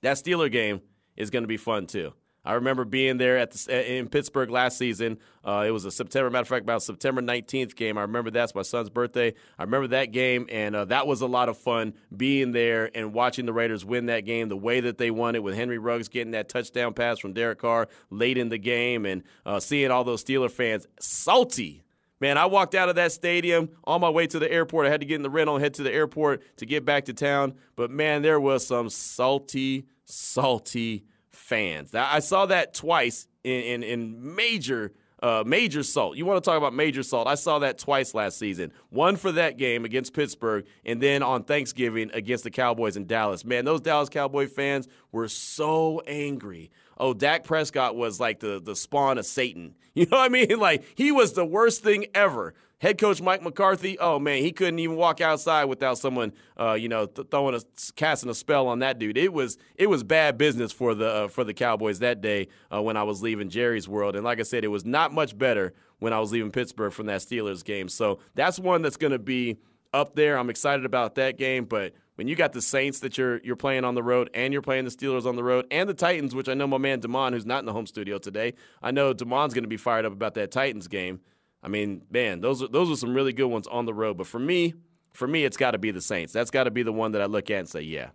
that 0.03 0.15
Steeler 0.15 0.49
game 0.49 0.79
is 1.17 1.29
going 1.29 1.43
to 1.43 1.49
be 1.49 1.57
fun 1.57 1.85
too. 1.85 2.13
I 2.45 2.53
remember 2.53 2.85
being 2.85 3.17
there 3.17 3.37
at 3.37 3.51
the, 3.51 3.93
in 3.93 4.07
Pittsburgh 4.07 4.49
last 4.49 4.77
season. 4.77 5.17
Uh, 5.43 5.63
it 5.67 5.71
was 5.71 5.85
a 5.85 5.91
September, 5.91 6.29
matter 6.29 6.43
of 6.43 6.47
fact, 6.47 6.63
about 6.63 6.83
September 6.83 7.21
19th 7.21 7.75
game. 7.75 7.97
I 7.97 8.01
remember 8.01 8.31
that's 8.31 8.53
my 8.53 8.61
son's 8.61 8.89
birthday. 8.89 9.33
I 9.57 9.63
remember 9.63 9.87
that 9.89 10.11
game, 10.11 10.47
and 10.51 10.75
uh, 10.75 10.85
that 10.85 11.07
was 11.07 11.21
a 11.21 11.27
lot 11.27 11.49
of 11.49 11.57
fun 11.57 11.93
being 12.15 12.51
there 12.51 12.89
and 12.95 13.13
watching 13.13 13.45
the 13.45 13.53
Raiders 13.53 13.83
win 13.83 14.05
that 14.07 14.21
game 14.21 14.49
the 14.49 14.57
way 14.57 14.79
that 14.79 14.97
they 14.97 15.11
won 15.11 15.35
it 15.35 15.43
with 15.43 15.55
Henry 15.55 15.77
Ruggs 15.77 16.07
getting 16.07 16.31
that 16.31 16.49
touchdown 16.49 16.93
pass 16.93 17.19
from 17.19 17.33
Derek 17.33 17.59
Carr 17.59 17.87
late 18.09 18.37
in 18.37 18.49
the 18.49 18.57
game 18.57 19.05
and 19.05 19.23
uh, 19.45 19.59
seeing 19.59 19.91
all 19.91 20.03
those 20.03 20.23
Steeler 20.23 20.51
fans 20.51 20.87
salty 20.99 21.85
Man, 22.21 22.37
I 22.37 22.45
walked 22.45 22.75
out 22.75 22.87
of 22.87 22.95
that 22.95 23.11
stadium 23.11 23.69
on 23.83 23.99
my 23.99 24.09
way 24.09 24.25
to 24.27 24.39
the 24.39 24.49
airport. 24.49 24.87
I 24.87 24.89
had 24.89 25.01
to 25.01 25.05
get 25.05 25.15
in 25.15 25.21
the 25.21 25.29
rental 25.29 25.55
and 25.55 25.63
head 25.63 25.73
to 25.75 25.83
the 25.83 25.91
airport 25.91 26.41
to 26.57 26.65
get 26.65 26.85
back 26.85 27.05
to 27.05 27.13
town. 27.13 27.55
But 27.75 27.91
man, 27.91 28.21
there 28.21 28.39
was 28.39 28.65
some 28.65 28.89
salty, 28.89 29.85
salty 30.05 31.03
fans. 31.45 31.93
I 31.93 32.19
saw 32.19 32.47
that 32.47 32.73
twice 32.73 33.27
in, 33.43 33.61
in, 33.61 33.83
in 33.83 34.35
major 34.35 34.91
uh, 35.23 35.43
major 35.45 35.81
salt. 35.81 36.17
You 36.17 36.25
want 36.25 36.43
to 36.43 36.47
talk 36.47 36.57
about 36.57 36.73
major 36.73 37.01
salt? 37.01 37.27
I 37.27 37.35
saw 37.35 37.59
that 37.59 37.77
twice 37.77 38.13
last 38.13 38.37
season. 38.37 38.71
One 38.89 39.15
for 39.15 39.31
that 39.31 39.57
game 39.57 39.85
against 39.85 40.13
Pittsburgh, 40.13 40.65
and 40.85 41.01
then 41.01 41.23
on 41.23 41.43
Thanksgiving 41.43 42.11
against 42.13 42.43
the 42.43 42.51
Cowboys 42.51 42.97
in 42.97 43.07
Dallas. 43.07 43.45
Man, 43.45 43.65
those 43.65 43.81
Dallas 43.81 44.09
Cowboy 44.09 44.47
fans 44.47 44.87
were 45.11 45.27
so 45.27 46.01
angry. 46.05 46.69
Oh, 46.97 47.13
Dak 47.13 47.43
Prescott 47.43 47.95
was 47.95 48.19
like 48.19 48.39
the 48.39 48.61
the 48.61 48.75
spawn 48.75 49.17
of 49.17 49.25
Satan. 49.25 49.75
You 49.95 50.05
know 50.07 50.17
what 50.17 50.25
I 50.25 50.27
mean? 50.27 50.59
Like 50.59 50.83
he 50.95 51.13
was 51.13 51.31
the 51.31 51.45
worst 51.45 51.81
thing 51.81 52.07
ever. 52.13 52.53
Head 52.79 52.97
coach 52.97 53.21
Mike 53.21 53.41
McCarthy, 53.41 53.97
oh 53.99 54.19
man, 54.19 54.41
he 54.41 54.51
couldn't 54.51 54.79
even 54.79 54.97
walk 54.97 55.21
outside 55.21 55.65
without 55.65 55.97
someone, 55.97 56.33
uh, 56.59 56.73
you 56.73 56.89
know, 56.89 57.05
th- 57.05 57.29
throwing 57.31 57.55
a 57.55 57.61
casting 57.95 58.29
a 58.29 58.33
spell 58.33 58.67
on 58.67 58.79
that 58.79 58.99
dude. 58.99 59.17
It 59.17 59.31
was 59.31 59.57
it 59.75 59.87
was 59.87 60.03
bad 60.03 60.37
business 60.37 60.71
for 60.71 60.93
the 60.93 61.07
uh, 61.07 61.27
for 61.29 61.43
the 61.43 61.53
Cowboys 61.53 61.99
that 61.99 62.19
day 62.19 62.49
uh, 62.73 62.81
when 62.81 62.97
I 62.97 63.03
was 63.03 63.21
leaving 63.21 63.49
Jerry's 63.49 63.87
world. 63.87 64.15
And 64.15 64.25
like 64.25 64.39
I 64.39 64.43
said, 64.43 64.63
it 64.65 64.69
was 64.69 64.85
not 64.85 65.13
much 65.13 65.37
better 65.37 65.73
when 65.99 66.11
I 66.11 66.19
was 66.19 66.31
leaving 66.31 66.51
Pittsburgh 66.51 66.91
from 66.91 67.05
that 67.05 67.21
Steelers 67.21 67.63
game. 67.63 67.87
So 67.87 68.19
that's 68.35 68.59
one 68.59 68.81
that's 68.81 68.97
going 68.97 69.13
to 69.13 69.19
be 69.19 69.57
up 69.93 70.15
there. 70.15 70.37
I'm 70.37 70.49
excited 70.49 70.85
about 70.85 71.15
that 71.15 71.37
game, 71.37 71.63
but 71.63 71.93
when 72.15 72.27
you 72.27 72.35
got 72.35 72.53
the 72.53 72.61
Saints 72.61 72.99
that 72.99 73.17
you're 73.17 73.39
you're 73.43 73.55
playing 73.55 73.85
on 73.85 73.95
the 73.95 74.03
road 74.03 74.29
and 74.33 74.51
you're 74.51 74.61
playing 74.61 74.85
the 74.85 74.91
Steelers 74.91 75.25
on 75.25 75.35
the 75.35 75.43
road 75.43 75.65
and 75.71 75.87
the 75.87 75.93
Titans, 75.93 76.35
which 76.35 76.49
I 76.49 76.53
know 76.53 76.67
my 76.67 76.77
man 76.77 76.99
Damon, 76.99 77.33
who's 77.33 77.45
not 77.45 77.59
in 77.59 77.65
the 77.65 77.73
home 77.73 77.85
studio 77.87 78.17
today, 78.17 78.53
I 78.81 78.91
know 78.91 79.13
Damon's 79.13 79.53
going 79.53 79.63
to 79.63 79.69
be 79.69 79.77
fired 79.77 80.05
up 80.05 80.13
about 80.13 80.33
that 80.35 80.51
Titans 80.51 80.87
game. 80.87 81.21
I 81.65 81.67
mean, 81.67 82.03
man, 82.11 82.41
those 82.41 82.61
are 82.61 82.67
those 82.67 82.91
are 82.91 82.95
some 82.95 83.15
really 83.15 83.33
good 83.33 83.47
ones 83.47 83.65
on 83.65 83.85
the 83.85 83.93
road. 83.93 84.17
But 84.17 84.27
for 84.27 84.37
me, 84.37 84.75
for 85.13 85.27
me, 85.27 85.45
it's 85.45 85.57
got 85.57 85.71
to 85.71 85.79
be 85.79 85.89
the 85.89 85.99
Saints. 85.99 86.31
That's 86.31 86.51
got 86.51 86.65
to 86.65 86.71
be 86.71 86.83
the 86.83 86.93
one 86.93 87.13
that 87.13 87.23
I 87.23 87.25
look 87.25 87.49
at 87.49 87.57
and 87.57 87.67
say, 87.67 87.81
yeah, 87.81 88.09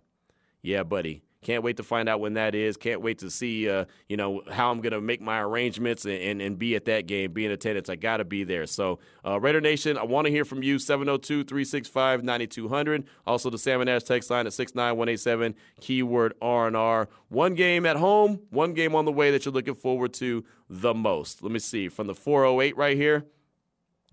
yeah, 0.61 0.83
buddy. 0.83 1.21
Can't 1.43 1.63
wait 1.63 1.77
to 1.77 1.83
find 1.83 2.07
out 2.07 2.19
when 2.19 2.35
that 2.35 2.53
is. 2.53 2.77
Can't 2.77 3.01
wait 3.01 3.17
to 3.17 3.31
see, 3.31 3.67
uh, 3.67 3.85
you 4.07 4.15
know, 4.15 4.43
how 4.51 4.69
I'm 4.69 4.79
going 4.79 4.93
to 4.93 5.01
make 5.01 5.21
my 5.21 5.41
arrangements 5.41 6.05
and, 6.05 6.13
and, 6.13 6.39
and, 6.39 6.59
be 6.59 6.75
at 6.75 6.85
that 6.85 7.07
game, 7.07 7.33
be 7.33 7.45
in 7.47 7.51
attendance. 7.51 7.89
I 7.89 7.95
got 7.95 8.17
to 8.17 8.25
be 8.25 8.43
there. 8.43 8.67
So, 8.67 8.99
uh, 9.25 9.39
Raider 9.39 9.59
Nation, 9.59 9.97
I 9.97 10.03
want 10.03 10.25
to 10.27 10.31
hear 10.31 10.45
from 10.45 10.61
you, 10.61 10.77
702 10.77 11.43
365 11.43 12.23
9200. 12.23 13.05
Also, 13.25 13.49
the 13.49 13.57
Salmon 13.57 13.89
Ash 13.89 14.03
text 14.03 14.29
line 14.29 14.45
at 14.45 14.53
69187, 14.53 15.55
keyword 15.79 16.35
R&R. 16.43 17.09
One 17.29 17.55
game 17.55 17.87
at 17.87 17.97
home, 17.97 18.41
one 18.51 18.75
game 18.75 18.93
on 18.93 19.05
the 19.05 19.11
way 19.11 19.31
that 19.31 19.43
you're 19.43 19.53
looking 19.53 19.73
forward 19.73 20.13
to 20.13 20.45
the 20.69 20.93
most. 20.93 21.41
Let 21.41 21.51
me 21.51 21.59
see. 21.59 21.89
From 21.89 22.05
the 22.05 22.13
408 22.13 22.77
right 22.77 22.95
here, 22.95 23.25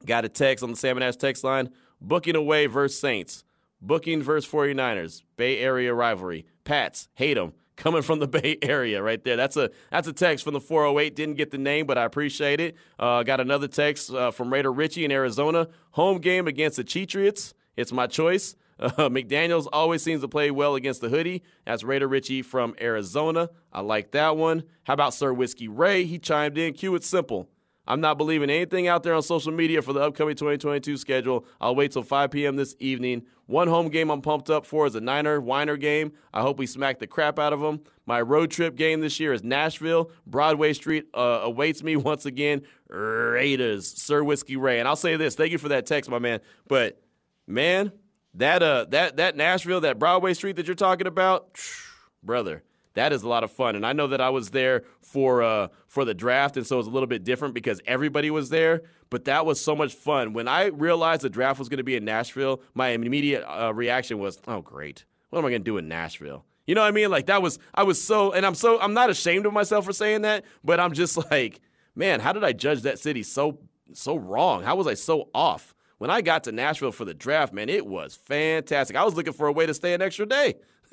got 0.06 0.24
a 0.24 0.28
text 0.28 0.62
on 0.64 0.70
the 0.70 0.76
Salmon 0.76 1.02
Ash 1.02 1.16
text 1.16 1.44
line. 1.44 1.70
Booking 2.00 2.36
away 2.36 2.66
versus 2.66 2.98
Saints. 2.98 3.44
Booking 3.80 4.22
versus 4.22 4.50
49ers. 4.50 5.22
Bay 5.36 5.58
Area 5.58 5.94
rivalry. 5.94 6.46
Pats, 6.64 7.08
hate 7.14 7.34
them. 7.34 7.52
Coming 7.76 8.02
from 8.02 8.18
the 8.18 8.26
Bay 8.28 8.58
Area, 8.60 9.02
right 9.02 9.22
there. 9.22 9.36
That's 9.36 9.56
a 9.56 9.70
that's 9.90 10.08
a 10.08 10.12
text 10.12 10.44
from 10.44 10.54
the 10.54 10.60
408. 10.60 11.14
Didn't 11.14 11.36
get 11.36 11.50
the 11.50 11.58
name, 11.58 11.86
but 11.86 11.96
I 11.96 12.04
appreciate 12.04 12.60
it. 12.60 12.76
Uh, 12.98 13.22
got 13.22 13.40
another 13.40 13.68
text 13.68 14.12
uh, 14.12 14.32
from 14.32 14.52
Raider 14.52 14.72
Richie 14.72 15.04
in 15.04 15.12
Arizona. 15.12 15.68
Home 15.92 16.18
game 16.18 16.48
against 16.48 16.76
the 16.76 16.84
Cheatriots. 16.84 17.54
It's 17.76 17.92
my 17.92 18.06
choice. 18.06 18.56
Uh, 18.80 19.08
McDaniels 19.08 19.66
always 19.72 20.04
seems 20.04 20.20
to 20.20 20.28
play 20.28 20.52
well 20.52 20.76
against 20.76 21.00
the 21.00 21.08
hoodie. 21.08 21.42
That's 21.66 21.82
Raider 21.82 22.06
Richie 22.06 22.42
from 22.42 22.76
Arizona. 22.80 23.50
I 23.72 23.80
like 23.80 24.12
that 24.12 24.36
one. 24.36 24.62
How 24.84 24.94
about 24.94 25.14
Sir 25.14 25.32
Whiskey 25.32 25.66
Ray? 25.66 26.04
He 26.04 26.20
chimed 26.20 26.56
in. 26.56 26.74
Cue 26.74 26.94
it 26.94 27.02
simple. 27.02 27.48
I'm 27.88 28.02
not 28.02 28.18
believing 28.18 28.50
anything 28.50 28.86
out 28.86 29.02
there 29.02 29.14
on 29.14 29.22
social 29.22 29.50
media 29.50 29.80
for 29.80 29.94
the 29.94 30.00
upcoming 30.00 30.36
2022 30.36 30.98
schedule. 30.98 31.46
I'll 31.58 31.74
wait 31.74 31.92
till 31.92 32.02
5 32.02 32.30
p.m. 32.30 32.56
this 32.56 32.76
evening. 32.78 33.22
One 33.46 33.66
home 33.66 33.88
game 33.88 34.10
I'm 34.10 34.20
pumped 34.20 34.50
up 34.50 34.66
for 34.66 34.86
is 34.86 34.94
a 34.94 35.00
Niner 35.00 35.40
Winer 35.40 35.80
game. 35.80 36.12
I 36.34 36.42
hope 36.42 36.58
we 36.58 36.66
smack 36.66 36.98
the 36.98 37.06
crap 37.06 37.38
out 37.38 37.54
of 37.54 37.60
them. 37.60 37.80
My 38.04 38.20
road 38.20 38.50
trip 38.50 38.76
game 38.76 39.00
this 39.00 39.18
year 39.18 39.32
is 39.32 39.42
Nashville. 39.42 40.10
Broadway 40.26 40.74
Street 40.74 41.06
uh, 41.14 41.40
awaits 41.42 41.82
me 41.82 41.96
once 41.96 42.26
again. 42.26 42.60
Raiders, 42.90 43.88
Sir 43.88 44.22
Whiskey 44.22 44.56
Ray. 44.56 44.78
And 44.80 44.86
I'll 44.86 44.94
say 44.94 45.16
this: 45.16 45.34
thank 45.34 45.50
you 45.50 45.58
for 45.58 45.68
that 45.68 45.86
text, 45.86 46.10
my 46.10 46.18
man. 46.18 46.40
But 46.68 47.00
man, 47.46 47.92
that 48.34 48.62
uh, 48.62 48.84
that 48.90 49.16
that 49.16 49.34
Nashville, 49.34 49.80
that 49.80 49.98
Broadway 49.98 50.34
Street 50.34 50.56
that 50.56 50.66
you're 50.66 50.74
talking 50.74 51.06
about, 51.06 51.58
brother 52.22 52.62
that 52.98 53.12
is 53.12 53.22
a 53.22 53.28
lot 53.28 53.44
of 53.44 53.50
fun. 53.50 53.76
And 53.76 53.86
I 53.86 53.92
know 53.92 54.06
that 54.08 54.20
I 54.20 54.30
was 54.30 54.50
there 54.50 54.84
for 55.00 55.42
uh, 55.42 55.68
for 55.86 56.04
the 56.04 56.14
draft, 56.14 56.56
and 56.56 56.66
so 56.66 56.76
it 56.76 56.78
was 56.78 56.86
a 56.86 56.90
little 56.90 57.06
bit 57.06 57.24
different 57.24 57.54
because 57.54 57.80
everybody 57.86 58.30
was 58.30 58.50
there. 58.50 58.82
But 59.10 59.24
that 59.24 59.46
was 59.46 59.60
so 59.60 59.74
much 59.74 59.94
fun. 59.94 60.32
When 60.32 60.48
I 60.48 60.66
realized 60.66 61.22
the 61.22 61.30
draft 61.30 61.58
was 61.58 61.68
going 61.68 61.78
to 61.78 61.84
be 61.84 61.96
in 61.96 62.04
Nashville, 62.04 62.60
my 62.74 62.88
immediate 62.88 63.44
uh, 63.46 63.72
reaction 63.72 64.18
was, 64.18 64.38
"Oh, 64.46 64.60
great! 64.60 65.04
What 65.30 65.38
am 65.38 65.46
I 65.46 65.50
going 65.50 65.62
to 65.62 65.64
do 65.64 65.78
in 65.78 65.88
Nashville?" 65.88 66.44
You 66.66 66.74
know 66.74 66.82
what 66.82 66.88
I 66.88 66.90
mean? 66.90 67.10
Like 67.10 67.26
that 67.26 67.40
was 67.40 67.58
I 67.74 67.84
was 67.84 68.02
so, 68.02 68.32
and 68.32 68.44
I'm 68.44 68.54
so 68.54 68.78
I'm 68.80 68.92
not 68.92 69.08
ashamed 69.08 69.46
of 69.46 69.54
myself 69.54 69.86
for 69.86 69.92
saying 69.94 70.22
that, 70.22 70.44
but 70.62 70.78
I'm 70.78 70.92
just 70.92 71.16
like, 71.30 71.60
man, 71.94 72.20
how 72.20 72.32
did 72.32 72.44
I 72.44 72.52
judge 72.52 72.82
that 72.82 72.98
city 72.98 73.22
so 73.22 73.58
so 73.94 74.16
wrong? 74.16 74.62
How 74.62 74.76
was 74.76 74.86
I 74.86 74.94
so 74.94 75.30
off? 75.34 75.74
When 75.96 76.10
I 76.10 76.20
got 76.20 76.44
to 76.44 76.52
Nashville 76.52 76.92
for 76.92 77.04
the 77.04 77.14
draft, 77.14 77.52
man, 77.52 77.68
it 77.68 77.86
was 77.86 78.14
fantastic. 78.14 78.96
I 78.96 79.04
was 79.04 79.14
looking 79.14 79.32
for 79.32 79.48
a 79.48 79.52
way 79.52 79.66
to 79.66 79.74
stay 79.74 79.94
an 79.94 80.02
extra 80.02 80.26
day. 80.26 80.54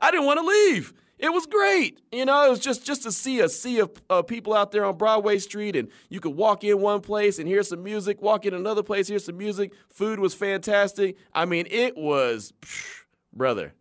I 0.00 0.10
didn't 0.10 0.26
want 0.26 0.38
to 0.38 0.46
leave 0.46 0.94
it 1.20 1.32
was 1.32 1.46
great. 1.46 2.00
You 2.10 2.24
know, 2.24 2.46
it 2.46 2.50
was 2.50 2.60
just 2.60 2.84
just 2.84 3.02
to 3.02 3.12
see 3.12 3.40
a 3.40 3.48
sea 3.48 3.80
of 3.80 3.90
uh, 4.08 4.22
people 4.22 4.54
out 4.54 4.72
there 4.72 4.84
on 4.84 4.96
Broadway 4.96 5.38
Street, 5.38 5.76
and 5.76 5.88
you 6.08 6.20
could 6.20 6.34
walk 6.34 6.64
in 6.64 6.80
one 6.80 7.00
place 7.00 7.38
and 7.38 7.46
hear 7.46 7.62
some 7.62 7.82
music, 7.82 8.22
walk 8.22 8.46
in 8.46 8.54
another 8.54 8.82
place, 8.82 9.08
hear 9.08 9.18
some 9.18 9.36
music. 9.36 9.72
Food 9.88 10.18
was 10.18 10.34
fantastic. 10.34 11.16
I 11.34 11.44
mean, 11.44 11.66
it 11.70 11.96
was, 11.96 12.52
psh, 12.62 13.02
brother, 13.32 13.74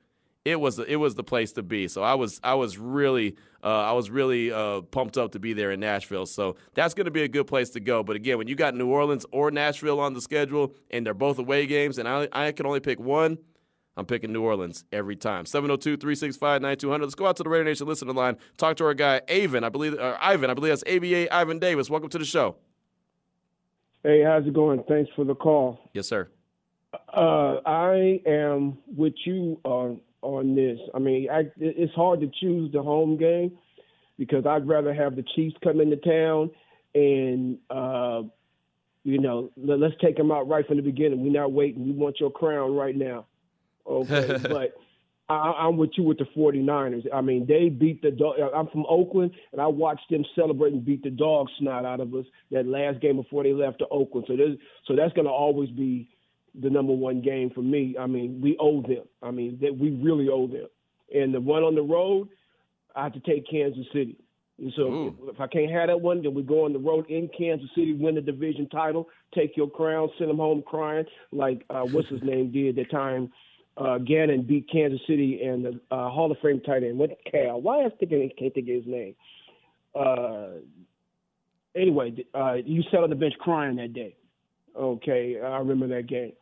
it 0.45 0.59
was 0.59 0.79
it 0.79 0.97
was 0.97 1.15
the 1.15 1.23
place 1.23 1.53
to 1.53 1.63
be. 1.63 1.87
So 1.87 2.03
I 2.03 2.15
was 2.15 2.39
I 2.43 2.55
was 2.55 2.77
really 2.77 3.35
uh, 3.63 3.67
I 3.67 3.91
was 3.93 4.09
really 4.09 4.51
uh, 4.51 4.81
pumped 4.81 5.17
up 5.17 5.33
to 5.33 5.39
be 5.39 5.53
there 5.53 5.71
in 5.71 5.79
Nashville. 5.79 6.25
So 6.25 6.55
that's 6.73 6.93
going 6.93 7.05
to 7.05 7.11
be 7.11 7.23
a 7.23 7.27
good 7.27 7.47
place 7.47 7.69
to 7.71 7.79
go. 7.79 8.03
But 8.03 8.15
again, 8.15 8.37
when 8.37 8.47
you 8.47 8.55
got 8.55 8.75
New 8.75 8.87
Orleans 8.87 9.25
or 9.31 9.51
Nashville 9.51 9.99
on 9.99 10.13
the 10.13 10.21
schedule, 10.21 10.75
and 10.91 11.05
they're 11.05 11.13
both 11.13 11.39
away 11.39 11.65
games, 11.65 11.97
and 11.97 12.07
I 12.07 12.27
I 12.31 12.51
can 12.51 12.65
only 12.65 12.79
pick 12.79 12.99
one. 12.99 13.37
I'm 13.97 14.05
picking 14.05 14.31
New 14.31 14.41
Orleans 14.41 14.85
every 14.91 15.15
time. 15.15 15.45
702 15.45 15.97
365 15.97 16.61
9200. 16.61 17.05
Let's 17.05 17.15
go 17.15 17.27
out 17.27 17.35
to 17.37 17.43
the 17.43 17.49
Raider 17.49 17.65
Nation 17.65 17.87
listener 17.87 18.13
line. 18.13 18.37
Talk 18.57 18.77
to 18.77 18.85
our 18.85 18.93
guy, 18.93 19.21
Avon. 19.27 19.63
I 19.63 19.69
believe, 19.69 19.93
or 19.93 20.17
Ivan. 20.21 20.49
I 20.49 20.53
believe 20.53 20.71
that's 20.71 20.83
ABA 20.83 21.33
Ivan 21.33 21.59
Davis. 21.59 21.89
Welcome 21.89 22.09
to 22.09 22.17
the 22.17 22.25
show. 22.25 22.55
Hey, 24.03 24.23
how's 24.23 24.47
it 24.47 24.53
going? 24.53 24.83
Thanks 24.87 25.11
for 25.15 25.25
the 25.25 25.35
call. 25.35 25.79
Yes, 25.93 26.07
sir. 26.07 26.29
Uh, 27.13 27.57
I 27.65 28.21
am 28.25 28.77
with 28.95 29.13
you 29.25 29.59
on 29.63 29.99
on 30.21 30.55
this. 30.55 30.79
I 30.93 30.99
mean, 30.99 31.29
I, 31.29 31.49
it's 31.57 31.93
hard 31.93 32.21
to 32.21 32.31
choose 32.39 32.71
the 32.71 32.81
home 32.81 33.17
game 33.17 33.57
because 34.17 34.45
I'd 34.45 34.67
rather 34.67 34.93
have 34.93 35.15
the 35.15 35.23
Chiefs 35.35 35.55
come 35.63 35.79
into 35.81 35.97
town 35.97 36.51
and 36.95 37.57
uh, 37.69 38.23
you 39.03 39.19
know 39.19 39.51
let, 39.57 39.81
us 39.81 39.93
take 40.01 40.17
them 40.17 40.31
out 40.31 40.47
right 40.47 40.65
from 40.65 40.77
the 40.77 40.83
beginning. 40.83 41.23
We're 41.23 41.31
not 41.31 41.51
waiting. 41.51 41.85
We 41.85 41.91
want 41.91 42.19
your 42.19 42.31
crown 42.31 42.75
right 42.75 42.95
now. 42.95 43.25
Okay, 43.89 44.37
but 44.43 44.75
I, 45.29 45.67
am 45.67 45.77
with 45.77 45.91
you 45.95 46.03
with 46.03 46.17
the 46.17 46.25
49ers. 46.35 47.05
I 47.13 47.21
mean, 47.21 47.45
they 47.47 47.69
beat 47.69 48.01
the 48.01 48.11
dog. 48.11 48.35
I'm 48.55 48.67
from 48.67 48.85
Oakland, 48.87 49.31
and 49.51 49.61
I 49.61 49.67
watched 49.67 50.09
them 50.09 50.23
celebrate 50.35 50.73
and 50.73 50.83
beat 50.83 51.03
the 51.03 51.11
dog 51.11 51.47
snot 51.59 51.85
out 51.85 51.99
of 51.99 52.13
us 52.15 52.25
that 52.51 52.65
last 52.65 52.99
game 53.01 53.17
before 53.17 53.43
they 53.43 53.53
left 53.53 53.79
to 53.79 53.87
Oakland. 53.89 54.25
So 54.27 54.35
so 54.87 54.95
that's 54.95 55.13
going 55.13 55.25
to 55.25 55.31
always 55.31 55.69
be 55.69 56.09
the 56.59 56.69
number 56.69 56.93
one 56.93 57.21
game 57.21 57.51
for 57.53 57.61
me. 57.61 57.95
I 57.99 58.07
mean, 58.07 58.41
we 58.41 58.57
owe 58.59 58.81
them. 58.81 59.05
I 59.21 59.31
mean, 59.31 59.59
that 59.61 59.77
we 59.77 59.91
really 59.91 60.29
owe 60.29 60.47
them. 60.47 60.67
And 61.13 61.33
the 61.33 61.41
one 61.41 61.63
on 61.63 61.75
the 61.75 61.81
road, 61.81 62.29
I 62.95 63.03
have 63.03 63.13
to 63.13 63.19
take 63.19 63.49
Kansas 63.49 63.85
City. 63.93 64.17
And 64.57 64.73
so 64.75 65.15
if, 65.23 65.35
if 65.35 65.39
I 65.39 65.47
can't 65.47 65.71
have 65.71 65.87
that 65.87 66.01
one, 66.01 66.21
then 66.21 66.33
we 66.33 66.41
go 66.41 66.65
on 66.65 66.73
the 66.73 66.79
road 66.79 67.09
in 67.09 67.29
Kansas 67.37 67.69
City, 67.75 67.93
win 67.93 68.15
the 68.15 68.21
division 68.21 68.67
title, 68.67 69.07
take 69.33 69.55
your 69.55 69.69
crown, 69.69 70.09
send 70.17 70.29
them 70.29 70.37
home 70.37 70.63
crying 70.65 71.05
like 71.31 71.63
uh, 71.69 71.83
what's 71.83 72.09
his 72.09 72.21
name 72.23 72.51
did 72.51 72.75
that 72.77 72.89
time– 72.89 73.31
uh, 73.79 73.97
Gannon 73.99 74.43
beat 74.43 74.69
Kansas 74.69 74.99
City 75.07 75.41
and 75.43 75.65
the 75.65 75.79
uh, 75.89 76.09
Hall 76.09 76.31
of 76.31 76.37
Fame 76.41 76.59
tight 76.61 76.83
end. 76.83 76.97
What 76.97 77.17
Cal? 77.31 77.61
Why 77.61 77.85
I 77.85 77.89
thinking 77.99 78.29
can't 78.37 78.53
think 78.53 78.67
of 78.67 78.75
his 78.75 78.85
name. 78.85 79.15
Uh, 79.95 80.47
anyway, 81.75 82.25
uh, 82.33 82.55
you 82.65 82.83
sat 82.91 83.01
on 83.03 83.09
the 83.09 83.15
bench 83.15 83.33
crying 83.39 83.77
that 83.77 83.93
day. 83.93 84.15
Okay, 84.75 85.39
I 85.41 85.57
remember 85.57 85.87
that 85.87 86.07
game. 86.07 86.33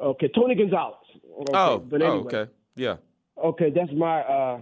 Okay, 0.00 0.28
Tony 0.34 0.54
Gonzalez. 0.54 0.94
Okay, 1.40 1.52
oh, 1.54 1.78
but 1.78 2.00
anyway, 2.00 2.30
oh, 2.32 2.38
okay, 2.38 2.50
yeah. 2.76 2.96
Okay, 3.42 3.70
that's 3.70 3.92
my 3.92 4.20
uh, 4.20 4.60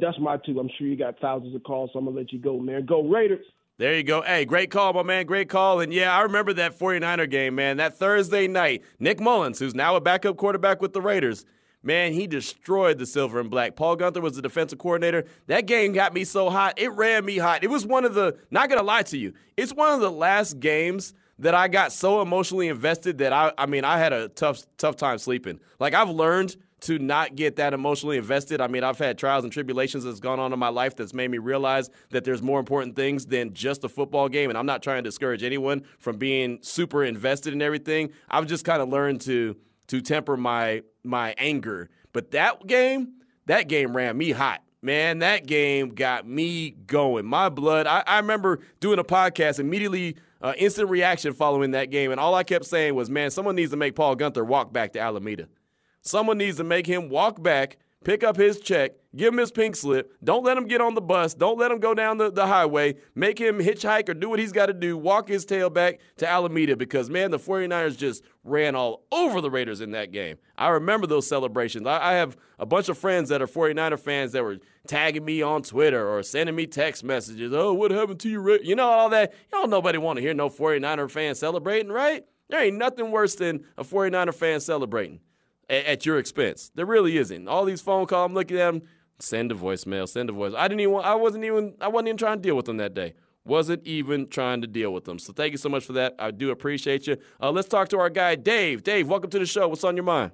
that's 0.00 0.18
my 0.18 0.38
two. 0.38 0.58
I'm 0.58 0.70
sure 0.78 0.86
you 0.86 0.96
got 0.96 1.20
thousands 1.20 1.54
of 1.54 1.62
calls, 1.62 1.90
so 1.92 1.98
I'm 1.98 2.06
gonna 2.06 2.16
let 2.16 2.32
you 2.32 2.38
go, 2.38 2.58
man. 2.58 2.86
Go 2.86 3.02
Raiders. 3.02 3.44
There 3.78 3.94
you 3.94 4.02
go. 4.02 4.22
Hey, 4.22 4.44
great 4.44 4.72
call, 4.72 4.92
my 4.92 5.04
man. 5.04 5.24
Great 5.24 5.48
call. 5.48 5.78
And 5.78 5.92
yeah, 5.92 6.12
I 6.12 6.22
remember 6.22 6.52
that 6.54 6.76
49er 6.76 7.30
game, 7.30 7.54
man. 7.54 7.76
That 7.76 7.96
Thursday 7.96 8.48
night, 8.48 8.82
Nick 8.98 9.20
Mullens, 9.20 9.60
who's 9.60 9.72
now 9.72 9.94
a 9.94 10.00
backup 10.00 10.36
quarterback 10.36 10.82
with 10.82 10.92
the 10.92 11.00
Raiders, 11.00 11.44
man, 11.80 12.12
he 12.12 12.26
destroyed 12.26 12.98
the 12.98 13.06
silver 13.06 13.38
and 13.38 13.48
black. 13.48 13.76
Paul 13.76 13.96
Guenther 13.96 14.20
was 14.20 14.34
the 14.34 14.42
defensive 14.42 14.80
coordinator. 14.80 15.26
That 15.46 15.66
game 15.66 15.92
got 15.92 16.12
me 16.12 16.24
so 16.24 16.50
hot. 16.50 16.74
It 16.76 16.88
ran 16.88 17.24
me 17.24 17.38
hot. 17.38 17.62
It 17.62 17.70
was 17.70 17.86
one 17.86 18.04
of 18.04 18.14
the, 18.14 18.36
not 18.50 18.68
going 18.68 18.80
to 18.80 18.84
lie 18.84 19.02
to 19.02 19.16
you, 19.16 19.32
it's 19.56 19.72
one 19.72 19.92
of 19.92 20.00
the 20.00 20.10
last 20.10 20.58
games 20.58 21.14
that 21.38 21.54
I 21.54 21.68
got 21.68 21.92
so 21.92 22.20
emotionally 22.20 22.66
invested 22.66 23.18
that 23.18 23.32
I, 23.32 23.52
I 23.56 23.66
mean, 23.66 23.84
I 23.84 23.98
had 23.98 24.12
a 24.12 24.28
tough, 24.28 24.64
tough 24.76 24.96
time 24.96 25.18
sleeping. 25.18 25.60
Like, 25.78 25.94
I've 25.94 26.10
learned– 26.10 26.56
to 26.80 26.98
not 26.98 27.34
get 27.34 27.56
that 27.56 27.74
emotionally 27.74 28.18
invested. 28.18 28.60
I 28.60 28.68
mean, 28.68 28.84
I've 28.84 28.98
had 28.98 29.18
trials 29.18 29.44
and 29.44 29.52
tribulations 29.52 30.04
that's 30.04 30.20
gone 30.20 30.38
on 30.38 30.52
in 30.52 30.58
my 30.58 30.68
life 30.68 30.94
that's 30.96 31.12
made 31.12 31.30
me 31.30 31.38
realize 31.38 31.90
that 32.10 32.24
there's 32.24 32.42
more 32.42 32.60
important 32.60 32.94
things 32.94 33.26
than 33.26 33.52
just 33.52 33.84
a 33.84 33.88
football 33.88 34.28
game. 34.28 34.50
And 34.50 34.58
I'm 34.58 34.66
not 34.66 34.82
trying 34.82 35.02
to 35.02 35.08
discourage 35.08 35.42
anyone 35.42 35.84
from 35.98 36.18
being 36.18 36.58
super 36.62 37.04
invested 37.04 37.52
in 37.52 37.62
everything. 37.62 38.10
I've 38.30 38.46
just 38.46 38.64
kind 38.64 38.80
of 38.80 38.88
learned 38.88 39.20
to 39.22 39.56
to 39.88 40.00
temper 40.00 40.36
my 40.36 40.82
my 41.02 41.34
anger. 41.38 41.90
But 42.12 42.30
that 42.32 42.66
game, 42.66 43.14
that 43.46 43.68
game 43.68 43.96
ran 43.96 44.16
me 44.16 44.30
hot. 44.30 44.62
Man, 44.80 45.18
that 45.18 45.46
game 45.46 45.90
got 45.90 46.26
me 46.28 46.70
going. 46.70 47.26
My 47.26 47.48
blood. 47.48 47.88
I, 47.88 48.04
I 48.06 48.18
remember 48.18 48.60
doing 48.78 49.00
a 49.00 49.04
podcast 49.04 49.58
immediately. 49.58 50.16
Uh, 50.40 50.52
instant 50.56 50.88
reaction 50.88 51.32
following 51.34 51.72
that 51.72 51.90
game, 51.90 52.12
and 52.12 52.20
all 52.20 52.32
I 52.32 52.44
kept 52.44 52.64
saying 52.64 52.94
was, 52.94 53.10
"Man, 53.10 53.32
someone 53.32 53.56
needs 53.56 53.72
to 53.72 53.76
make 53.76 53.96
Paul 53.96 54.14
Guenther 54.14 54.46
walk 54.46 54.72
back 54.72 54.92
to 54.92 55.00
Alameda." 55.00 55.48
Someone 56.02 56.38
needs 56.38 56.56
to 56.58 56.64
make 56.64 56.86
him 56.86 57.08
walk 57.08 57.42
back, 57.42 57.78
pick 58.04 58.22
up 58.22 58.36
his 58.36 58.60
check, 58.60 58.92
give 59.16 59.32
him 59.32 59.38
his 59.38 59.50
pink 59.50 59.76
slip. 59.76 60.12
Don't 60.22 60.44
let 60.44 60.56
him 60.56 60.66
get 60.66 60.80
on 60.80 60.94
the 60.94 61.00
bus. 61.00 61.34
Don't 61.34 61.58
let 61.58 61.70
him 61.70 61.80
go 61.80 61.94
down 61.94 62.18
the, 62.18 62.30
the 62.30 62.46
highway. 62.46 62.94
Make 63.14 63.38
him 63.38 63.58
hitchhike 63.58 64.08
or 64.08 64.14
do 64.14 64.30
what 64.30 64.38
he's 64.38 64.52
got 64.52 64.66
to 64.66 64.72
do. 64.72 64.96
Walk 64.96 65.28
his 65.28 65.44
tail 65.44 65.70
back 65.70 65.98
to 66.18 66.28
Alameda 66.28 66.76
because, 66.76 67.10
man, 67.10 67.30
the 67.30 67.38
49ers 67.38 67.96
just 67.96 68.22
ran 68.44 68.74
all 68.74 69.04
over 69.12 69.40
the 69.40 69.50
Raiders 69.50 69.80
in 69.80 69.90
that 69.90 70.12
game. 70.12 70.38
I 70.56 70.68
remember 70.68 71.06
those 71.06 71.26
celebrations. 71.26 71.86
I, 71.86 72.12
I 72.12 72.12
have 72.14 72.36
a 72.58 72.66
bunch 72.66 72.88
of 72.88 72.96
friends 72.96 73.28
that 73.28 73.42
are 73.42 73.46
49er 73.46 73.98
fans 73.98 74.32
that 74.32 74.42
were 74.42 74.58
tagging 74.86 75.24
me 75.24 75.42
on 75.42 75.62
Twitter 75.62 76.08
or 76.08 76.22
sending 76.22 76.56
me 76.56 76.66
text 76.66 77.04
messages. 77.04 77.52
Oh, 77.52 77.74
what 77.74 77.90
happened 77.90 78.20
to 78.20 78.28
you? 78.30 78.40
Rick? 78.40 78.62
You 78.64 78.76
know, 78.76 78.88
all 78.88 79.10
that. 79.10 79.34
Y'all 79.52 79.66
nobody 79.66 79.98
want 79.98 80.16
to 80.16 80.22
hear 80.22 80.34
no 80.34 80.48
49er 80.48 81.10
fan 81.10 81.34
celebrating, 81.34 81.92
right? 81.92 82.24
There 82.48 82.62
ain't 82.62 82.78
nothing 82.78 83.10
worse 83.10 83.34
than 83.34 83.64
a 83.76 83.84
49er 83.84 84.34
fan 84.34 84.60
celebrating 84.60 85.20
at, 85.68 85.84
at 85.84 86.06
your 86.06 86.18
expense. 86.18 86.70
There 86.74 86.86
really 86.86 87.16
isn't. 87.18 87.48
All 87.48 87.64
these 87.64 87.80
phone 87.80 88.06
calls, 88.06 88.28
I'm 88.28 88.34
looking 88.34 88.56
at 88.58 88.72
them. 88.72 88.82
Send 89.18 89.50
a 89.50 89.54
voicemail. 89.54 90.08
Send 90.08 90.30
a 90.30 90.32
voice. 90.32 90.54
I 90.56 90.68
didn't 90.68 90.80
even. 90.80 90.96
I 90.96 91.14
wasn't 91.14 91.44
even. 91.44 91.74
I 91.80 91.88
wasn't 91.88 92.08
even 92.08 92.18
trying 92.18 92.38
to 92.38 92.42
deal 92.42 92.56
with 92.56 92.66
them 92.66 92.76
that 92.76 92.94
day. 92.94 93.14
Wasn't 93.44 93.84
even 93.86 94.28
trying 94.28 94.60
to 94.60 94.66
deal 94.66 94.92
with 94.92 95.04
them. 95.04 95.18
So 95.18 95.32
thank 95.32 95.52
you 95.52 95.58
so 95.58 95.68
much 95.68 95.84
for 95.84 95.94
that. 95.94 96.14
I 96.18 96.30
do 96.30 96.50
appreciate 96.50 97.06
you. 97.06 97.16
Uh, 97.40 97.50
let's 97.50 97.66
talk 97.66 97.88
to 97.88 97.98
our 97.98 98.10
guy 98.10 98.36
Dave. 98.36 98.84
Dave, 98.84 99.08
welcome 99.08 99.30
to 99.30 99.38
the 99.38 99.46
show. 99.46 99.66
What's 99.68 99.84
on 99.84 99.96
your 99.96 100.04
mind? 100.04 100.32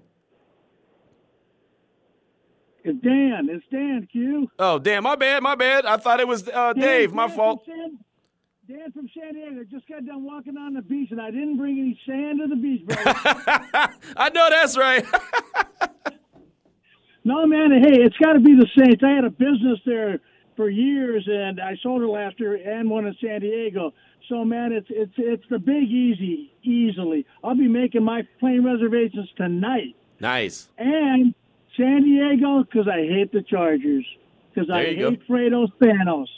It's 2.82 3.02
Dan. 3.02 3.48
It's 3.50 3.64
Dan. 3.70 4.06
Q. 4.12 4.50
Oh, 4.58 4.78
Dan. 4.78 5.02
My 5.02 5.16
bad. 5.16 5.42
My 5.42 5.54
bad. 5.54 5.86
I 5.86 5.96
thought 5.96 6.20
it 6.20 6.28
was 6.28 6.46
uh, 6.48 6.74
Dave. 6.74 7.08
Dan, 7.08 7.16
my 7.16 7.28
fault. 7.28 7.66
Dan 8.66 8.92
from 8.92 9.10
San 9.14 9.34
Diego 9.34 9.62
just 9.70 9.86
got 9.88 10.06
done 10.06 10.24
walking 10.24 10.56
on 10.56 10.72
the 10.72 10.80
beach, 10.80 11.10
and 11.10 11.20
I 11.20 11.30
didn't 11.30 11.58
bring 11.58 11.78
any 11.78 12.00
sand 12.06 12.40
to 12.40 12.48
the 12.48 12.56
beach, 12.56 12.86
brother. 12.86 13.12
I 14.16 14.30
know 14.30 14.48
that's 14.48 14.78
right. 14.78 15.04
no, 17.24 17.46
man. 17.46 17.72
Hey, 17.72 18.00
it's 18.00 18.16
got 18.16 18.32
to 18.32 18.40
be 18.40 18.54
the 18.54 18.66
Saints. 18.78 19.02
I 19.04 19.10
had 19.10 19.24
a 19.24 19.30
business 19.30 19.80
there 19.84 20.18
for 20.56 20.70
years, 20.70 21.28
and 21.30 21.60
I 21.60 21.76
sold 21.82 22.02
it 22.02 22.06
last 22.06 22.40
year 22.40 22.54
and 22.54 22.88
one 22.88 23.06
in 23.06 23.14
San 23.20 23.40
Diego. 23.40 23.92
So, 24.30 24.46
man, 24.46 24.72
it's 24.72 24.86
it's 24.88 25.12
it's 25.18 25.44
the 25.50 25.58
Big 25.58 25.90
Easy 25.90 26.50
easily. 26.62 27.26
I'll 27.42 27.56
be 27.56 27.68
making 27.68 28.02
my 28.02 28.22
plane 28.40 28.64
reservations 28.64 29.28
tonight. 29.36 29.94
nice. 30.20 30.70
And 30.78 31.34
San 31.76 32.04
Diego 32.04 32.62
because 32.62 32.88
I 32.88 33.00
hate 33.00 33.30
the 33.32 33.42
Chargers 33.42 34.06
because 34.54 34.70
I 34.70 34.84
hate 34.84 35.28
Fredo 35.28 35.66
Spanos, 35.78 36.28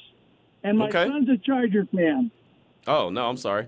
and 0.65 0.79
my 0.79 0.89
Okay. 0.89 1.07
son's 1.07 1.29
a 1.29 1.37
Charger 1.39 1.87
fan. 1.95 2.31
Oh 2.87 3.11
no, 3.11 3.29
I'm 3.29 3.37
sorry. 3.37 3.67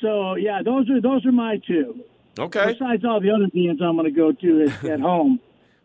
So 0.00 0.34
yeah, 0.34 0.62
those 0.62 0.88
are 0.90 1.00
those 1.00 1.24
are 1.26 1.32
my 1.32 1.58
two. 1.66 2.00
Okay. 2.38 2.72
Besides 2.72 3.04
all 3.04 3.20
the 3.20 3.30
other 3.30 3.46
games 3.54 3.80
I'm 3.80 3.96
going 3.96 4.06
to 4.06 4.10
go 4.10 4.32
to 4.32 4.62
at, 4.64 4.84
at 4.84 5.00
home. 5.10 5.40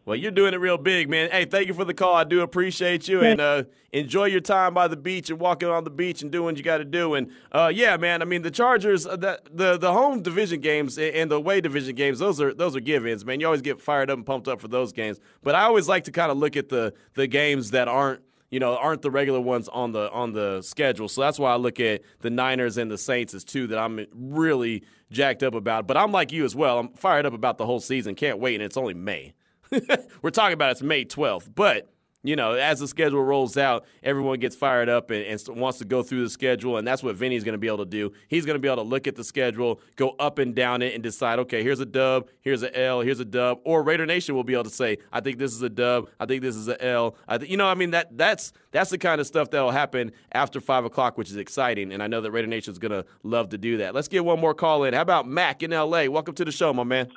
Well, 0.05 0.15
you're 0.15 0.31
doing 0.31 0.55
it 0.55 0.57
real 0.59 0.79
big, 0.79 1.07
man. 1.07 1.29
Hey, 1.29 1.45
thank 1.45 1.67
you 1.67 1.75
for 1.75 1.85
the 1.85 1.93
call. 1.93 2.15
I 2.15 2.23
do 2.23 2.41
appreciate 2.41 3.07
you, 3.07 3.21
and 3.21 3.39
uh, 3.39 3.63
enjoy 3.93 4.25
your 4.25 4.39
time 4.41 4.73
by 4.73 4.87
the 4.87 4.97
beach 4.97 5.29
and 5.29 5.39
walking 5.39 5.69
on 5.69 5.83
the 5.83 5.91
beach 5.91 6.23
and 6.23 6.31
doing 6.31 6.45
what 6.45 6.57
you 6.57 6.63
got 6.63 6.79
to 6.79 6.85
do. 6.85 7.13
And 7.13 7.29
uh, 7.51 7.71
yeah, 7.71 7.95
man. 7.95 8.23
I 8.23 8.25
mean, 8.25 8.41
the 8.41 8.49
Chargers, 8.49 9.05
uh, 9.05 9.17
the, 9.17 9.39
the 9.53 9.77
the 9.77 9.93
home 9.93 10.23
division 10.23 10.61
games 10.61 10.97
and 10.97 11.29
the 11.29 11.35
away 11.35 11.61
division 11.61 11.93
games, 11.93 12.17
those 12.17 12.41
are 12.41 12.55
those 12.55 12.75
are 12.75 12.79
give-ins, 12.79 13.23
man. 13.23 13.39
You 13.39 13.45
always 13.45 13.61
get 13.61 13.79
fired 13.79 14.09
up 14.09 14.17
and 14.17 14.25
pumped 14.25 14.47
up 14.47 14.59
for 14.59 14.67
those 14.67 14.91
games. 14.91 15.19
But 15.43 15.53
I 15.53 15.63
always 15.65 15.87
like 15.87 16.05
to 16.05 16.11
kind 16.11 16.31
of 16.31 16.37
look 16.39 16.57
at 16.57 16.69
the 16.69 16.93
the 17.13 17.27
games 17.27 17.69
that 17.71 17.87
aren't 17.87 18.21
you 18.49 18.59
know 18.59 18.75
aren't 18.75 19.01
the 19.01 19.11
regular 19.11 19.39
ones 19.39 19.67
on 19.69 19.91
the 19.91 20.11
on 20.11 20.33
the 20.33 20.61
schedule. 20.61 21.07
So 21.07 21.21
that's 21.21 21.39
why 21.39 21.51
I 21.51 21.55
look 21.55 21.79
at 21.79 22.01
the 22.21 22.29
Niners 22.29 22.77
and 22.77 22.89
the 22.89 22.97
Saints 22.97 23.33
as 23.33 23.43
two 23.43 23.67
that 23.67 23.77
I'm 23.79 24.05
really 24.13 24.83
jacked 25.11 25.43
up 25.43 25.53
about. 25.53 25.87
But 25.87 25.97
I'm 25.97 26.11
like 26.11 26.31
you 26.31 26.45
as 26.45 26.55
well. 26.55 26.79
I'm 26.79 26.89
fired 26.93 27.25
up 27.25 27.33
about 27.33 27.57
the 27.57 27.65
whole 27.65 27.79
season. 27.79 28.15
Can't 28.15 28.39
wait, 28.39 28.55
and 28.55 28.63
it's 28.63 28.77
only 28.77 28.93
May. 28.93 29.33
We're 30.21 30.31
talking 30.31 30.53
about 30.53 30.71
it's 30.71 30.81
May 30.81 31.05
12th, 31.05 31.49
but 31.53 31.91
you 32.21 32.35
know, 32.35 32.51
as 32.51 32.79
the 32.79 32.87
schedule 32.87 33.23
rolls 33.23 33.55
out, 33.55 33.85
everyone 34.03 34.39
gets 34.39 34.55
fired 34.55 34.89
up 34.89 35.09
and, 35.09 35.23
and 35.23 35.59
wants 35.59 35.77
to 35.77 35.85
go 35.85 36.03
through 36.03 36.23
the 36.23 36.29
schedule, 36.29 36.77
and 36.77 36.85
that's 36.85 37.01
what 37.01 37.15
Vinny's 37.15 37.45
going 37.45 37.53
to 37.53 37.59
be 37.59 37.67
able 37.67 37.77
to 37.77 37.85
do. 37.85 38.11
He's 38.27 38.45
going 38.45 38.55
to 38.55 38.59
be 38.59 38.67
able 38.67 38.83
to 38.83 38.89
look 38.89 39.07
at 39.07 39.15
the 39.15 39.23
schedule, 39.23 39.79
go 39.95 40.15
up 40.19 40.37
and 40.37 40.53
down 40.53 40.81
it, 40.81 40.93
and 40.93 41.01
decide, 41.01 41.39
okay, 41.39 41.63
here's 41.63 41.79
a 41.79 41.85
dub, 41.85 42.27
here's 42.41 42.61
a 42.61 42.77
L, 42.77 42.99
here's 42.99 43.21
a 43.21 43.25
dub, 43.25 43.59
or 43.63 43.83
Raider 43.83 44.05
Nation 44.05 44.35
will 44.35 44.43
be 44.43 44.53
able 44.53 44.65
to 44.65 44.69
say, 44.69 44.97
I 45.13 45.21
think 45.21 45.37
this 45.37 45.53
is 45.53 45.61
a 45.61 45.69
dub, 45.69 46.09
I 46.19 46.25
think 46.25 46.41
this 46.41 46.57
is 46.57 46.67
a 46.67 46.83
L. 46.83 47.15
I 47.27 47.37
th- 47.37 47.49
you 47.49 47.55
know, 47.55 47.67
I 47.67 47.73
mean 47.73 47.91
that 47.91 48.17
that's 48.17 48.51
that's 48.71 48.89
the 48.89 48.97
kind 48.97 49.21
of 49.21 49.27
stuff 49.27 49.49
that'll 49.51 49.71
happen 49.71 50.11
after 50.33 50.59
five 50.59 50.83
o'clock, 50.83 51.17
which 51.17 51.29
is 51.29 51.37
exciting, 51.37 51.93
and 51.93 52.03
I 52.03 52.07
know 52.07 52.19
that 52.19 52.31
Raider 52.31 52.47
Nation 52.47 52.73
is 52.73 52.79
going 52.79 52.91
to 52.91 53.05
love 53.23 53.49
to 53.49 53.57
do 53.57 53.77
that. 53.77 53.95
Let's 53.95 54.09
get 54.09 54.25
one 54.25 54.41
more 54.41 54.53
call 54.53 54.83
in. 54.83 54.93
How 54.93 55.01
about 55.01 55.25
Mac 55.25 55.63
in 55.63 55.71
L.A.? 55.71 56.09
Welcome 56.09 56.35
to 56.35 56.43
the 56.43 56.51
show, 56.51 56.73
my 56.73 56.83
man. 56.83 57.07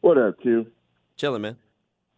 What 0.00 0.16
up, 0.16 0.40
Q? 0.40 0.66
Chilling, 1.16 1.42
man. 1.42 1.56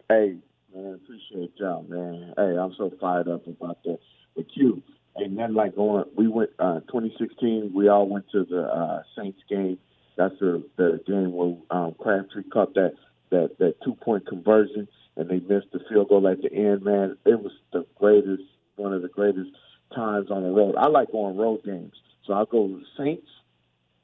Hey, 0.09 0.37
man, 0.75 1.01
appreciate 1.03 1.53
y'all, 1.57 1.83
man. 1.89 2.35
Hey, 2.37 2.59
I'm 2.59 2.75
so 2.77 2.93
fired 3.01 3.27
up 3.29 3.47
about 3.47 3.83
that. 3.85 3.99
But 4.37 4.53
Q, 4.53 4.83
and 5.17 5.39
then 5.39 5.55
like 5.55 5.77
going, 5.77 6.05
we 6.15 6.29
went 6.29 6.51
uh 6.59 6.81
2016. 6.81 7.73
We 7.75 7.89
all 7.89 8.07
went 8.09 8.27
to 8.33 8.45
the 8.45 8.63
uh 8.65 9.03
Saints 9.17 9.41
game. 9.49 9.79
That's 10.17 10.39
the 10.41 10.63
the 10.77 11.01
game 11.07 11.33
where 11.33 11.57
um, 11.71 11.95
Crabtree 11.99 12.45
caught 12.53 12.75
that 12.75 12.95
that 13.31 13.59
that 13.61 13.77
two 13.83 13.95
point 13.95 14.27
conversion, 14.27 14.89
and 15.17 15.29
they 15.31 15.41
missed 15.41 15.73
the 15.73 15.81
field 15.89 16.11
goal 16.11 16.29
at 16.29 16.43
the 16.43 16.53
end. 16.53 16.83
Man, 16.83 17.17
it 17.25 17.41
was 17.41 17.53
the 17.73 17.87
greatest, 17.99 18.43
one 18.77 18.93
of 18.93 19.01
the 19.01 19.09
greatest 19.09 19.51
times 19.95 20.31
on 20.31 20.43
the 20.43 20.51
road. 20.51 20.75
I 20.77 20.89
like 20.89 21.13
going 21.13 21.37
road 21.39 21.65
games, 21.65 21.95
so 22.27 22.35
I'll 22.35 22.45
go 22.45 22.69
to 22.69 22.81
the 22.81 23.03
Saints 23.03 23.29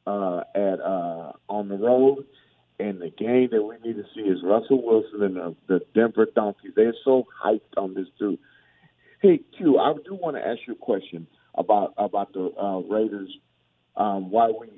uh, 0.06 0.40
at 0.54 0.80
uh, 0.80 1.32
on 1.48 1.68
the 1.68 1.76
road. 1.76 2.24
And 2.80 3.00
the 3.00 3.10
game 3.10 3.50
that 3.52 3.62
we 3.62 3.76
need 3.84 3.96
to 3.96 4.06
see 4.14 4.22
is 4.22 4.42
Russell 4.42 4.82
Wilson 4.82 5.22
and 5.22 5.36
the, 5.36 5.56
the 5.66 5.80
Denver 5.94 6.26
Donkeys. 6.34 6.72
They're 6.74 6.94
so 7.04 7.26
hyped 7.44 7.76
on 7.76 7.94
this 7.94 8.06
dude. 8.18 8.38
Hey 9.20 9.40
Q, 9.56 9.78
I 9.78 9.92
do 10.02 10.14
want 10.14 10.36
to 10.36 10.46
ask 10.46 10.60
you 10.66 10.72
a 10.72 10.76
question 10.76 11.26
about 11.54 11.92
about 11.98 12.32
the 12.32 12.50
uh, 12.58 12.78
Raiders. 12.78 13.30
Um, 13.96 14.30
why 14.30 14.48
we 14.48 14.68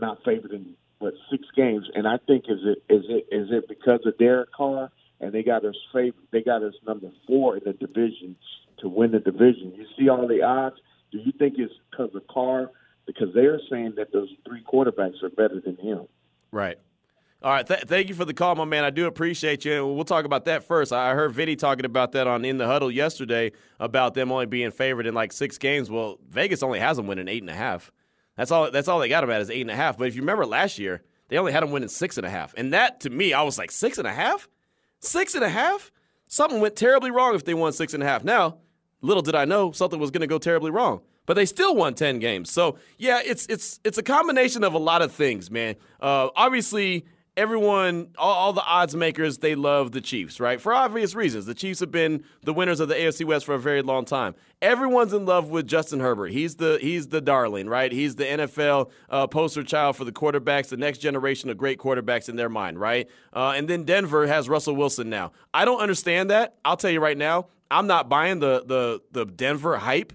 not 0.00 0.24
favored 0.24 0.52
in 0.52 0.74
what 1.00 1.12
six 1.30 1.44
games? 1.54 1.86
And 1.94 2.08
I 2.08 2.16
think 2.26 2.44
is 2.48 2.60
it 2.62 2.82
is 2.88 3.04
it 3.10 3.26
is 3.30 3.48
it 3.50 3.68
because 3.68 4.00
of 4.06 4.16
Derek 4.16 4.52
Carr 4.52 4.90
and 5.20 5.32
they 5.32 5.42
got 5.42 5.66
us 5.66 5.76
favorite? 5.92 6.30
They 6.30 6.40
got 6.40 6.62
us 6.62 6.74
number 6.86 7.10
four 7.26 7.58
in 7.58 7.62
the 7.66 7.74
division 7.74 8.36
to 8.78 8.88
win 8.88 9.10
the 9.10 9.20
division. 9.20 9.74
You 9.76 9.84
see 9.98 10.08
all 10.08 10.26
the 10.26 10.42
odds. 10.42 10.76
Do 11.12 11.18
you 11.18 11.32
think 11.32 11.56
it's 11.58 11.74
because 11.90 12.14
of 12.14 12.26
Carr? 12.26 12.70
Because 13.06 13.34
they're 13.34 13.60
saying 13.68 13.94
that 13.96 14.12
those 14.14 14.30
three 14.46 14.62
quarterbacks 14.62 15.22
are 15.22 15.28
better 15.28 15.60
than 15.60 15.76
him. 15.76 16.06
Right. 16.52 16.78
All 17.42 17.50
right. 17.50 17.66
Th- 17.66 17.80
thank 17.80 18.10
you 18.10 18.14
for 18.14 18.26
the 18.26 18.34
call, 18.34 18.54
my 18.54 18.66
man. 18.66 18.84
I 18.84 18.90
do 18.90 19.06
appreciate 19.06 19.64
you. 19.64 19.86
We'll 19.86 20.04
talk 20.04 20.26
about 20.26 20.44
that 20.44 20.62
first. 20.64 20.92
I 20.92 21.14
heard 21.14 21.32
Vinny 21.32 21.56
talking 21.56 21.86
about 21.86 22.12
that 22.12 22.26
on 22.26 22.44
In 22.44 22.58
the 22.58 22.66
Huddle 22.66 22.90
yesterday 22.90 23.52
about 23.78 24.12
them 24.12 24.30
only 24.30 24.44
being 24.44 24.70
favored 24.70 25.06
in 25.06 25.14
like 25.14 25.32
six 25.32 25.56
games. 25.56 25.90
Well, 25.90 26.18
Vegas 26.28 26.62
only 26.62 26.80
has 26.80 26.98
them 26.98 27.06
winning 27.06 27.28
eight 27.28 27.42
and 27.42 27.48
a 27.48 27.54
half. 27.54 27.90
That's 28.36 28.50
all. 28.50 28.70
That's 28.70 28.88
all 28.88 28.98
they 28.98 29.08
got 29.08 29.22
them 29.22 29.30
at 29.30 29.40
is 29.40 29.48
eight 29.50 29.62
and 29.62 29.70
a 29.70 29.76
half. 29.76 29.96
But 29.96 30.08
if 30.08 30.16
you 30.16 30.20
remember 30.20 30.44
last 30.44 30.78
year, 30.78 31.02
they 31.28 31.38
only 31.38 31.52
had 31.52 31.62
them 31.62 31.70
winning 31.70 31.88
six 31.88 32.18
and 32.18 32.26
a 32.26 32.30
half. 32.30 32.52
And 32.58 32.74
that 32.74 33.00
to 33.00 33.10
me, 33.10 33.32
I 33.32 33.42
was 33.42 33.56
like 33.56 33.70
six 33.70 33.96
and 33.96 34.06
a 34.06 34.12
half, 34.12 34.46
six 35.00 35.34
and 35.34 35.44
a 35.44 35.48
half. 35.48 35.90
Something 36.26 36.60
went 36.60 36.76
terribly 36.76 37.10
wrong 37.10 37.34
if 37.34 37.44
they 37.44 37.54
won 37.54 37.72
six 37.72 37.94
and 37.94 38.02
a 38.02 38.06
half. 38.06 38.22
Now, 38.22 38.58
little 39.00 39.22
did 39.22 39.34
I 39.34 39.46
know 39.46 39.72
something 39.72 39.98
was 39.98 40.10
going 40.10 40.20
to 40.20 40.26
go 40.26 40.38
terribly 40.38 40.70
wrong. 40.70 41.00
But 41.26 41.34
they 41.34 41.46
still 41.46 41.74
won 41.74 41.94
ten 41.94 42.18
games. 42.18 42.50
So 42.50 42.76
yeah, 42.98 43.20
it's 43.24 43.46
it's 43.46 43.80
it's 43.84 43.96
a 43.96 44.02
combination 44.02 44.62
of 44.62 44.74
a 44.74 44.78
lot 44.78 45.00
of 45.00 45.12
things, 45.12 45.50
man. 45.50 45.76
Uh, 46.00 46.28
obviously, 46.34 47.06
everyone, 47.36 48.08
all, 48.18 48.32
all 48.32 48.52
the 48.52 48.64
odds 48.64 48.94
makers, 48.94 49.38
they 49.38 49.54
love 49.54 49.92
the 49.92 50.00
Chiefs, 50.00 50.40
right? 50.40 50.60
For 50.60 50.72
obvious 50.72 51.14
reasons. 51.14 51.46
The 51.46 51.54
Chiefs 51.54 51.80
have 51.80 51.90
been 51.90 52.24
the 52.42 52.52
winners 52.52 52.80
of 52.80 52.88
the 52.88 52.94
AFC 52.94 53.24
West 53.24 53.46
for 53.46 53.54
a 53.54 53.58
very 53.58 53.82
long 53.82 54.04
time. 54.04 54.34
Everyone's 54.60 55.12
in 55.12 55.24
love 55.24 55.48
with 55.48 55.66
Justin 55.66 56.00
Herbert. 56.00 56.32
He's 56.32 56.56
the 56.56 56.78
he's 56.80 57.08
the 57.08 57.20
darling, 57.20 57.66
right? 57.66 57.90
He's 57.90 58.16
the 58.16 58.24
NFL 58.24 58.90
uh, 59.08 59.26
poster 59.26 59.62
child 59.62 59.96
for 59.96 60.04
the 60.04 60.12
quarterbacks, 60.12 60.68
the 60.68 60.76
next 60.76 60.98
generation 60.98 61.48
of 61.48 61.56
great 61.56 61.78
quarterbacks 61.78 62.28
in 62.28 62.36
their 62.36 62.50
mind, 62.50 62.78
right? 62.78 63.08
Uh, 63.32 63.54
and 63.56 63.68
then 63.68 63.84
Denver 63.84 64.26
has 64.26 64.48
Russell 64.48 64.76
Wilson 64.76 65.08
now. 65.08 65.32
I 65.54 65.64
don't 65.64 65.80
understand 65.80 66.30
that. 66.30 66.56
I'll 66.64 66.76
tell 66.76 66.90
you 66.90 67.00
right 67.00 67.16
now. 67.16 67.46
I'm 67.70 67.86
not 67.86 68.08
buying 68.08 68.40
the 68.40 68.64
the 68.66 69.00
the 69.12 69.24
Denver 69.24 69.78
hype 69.78 70.12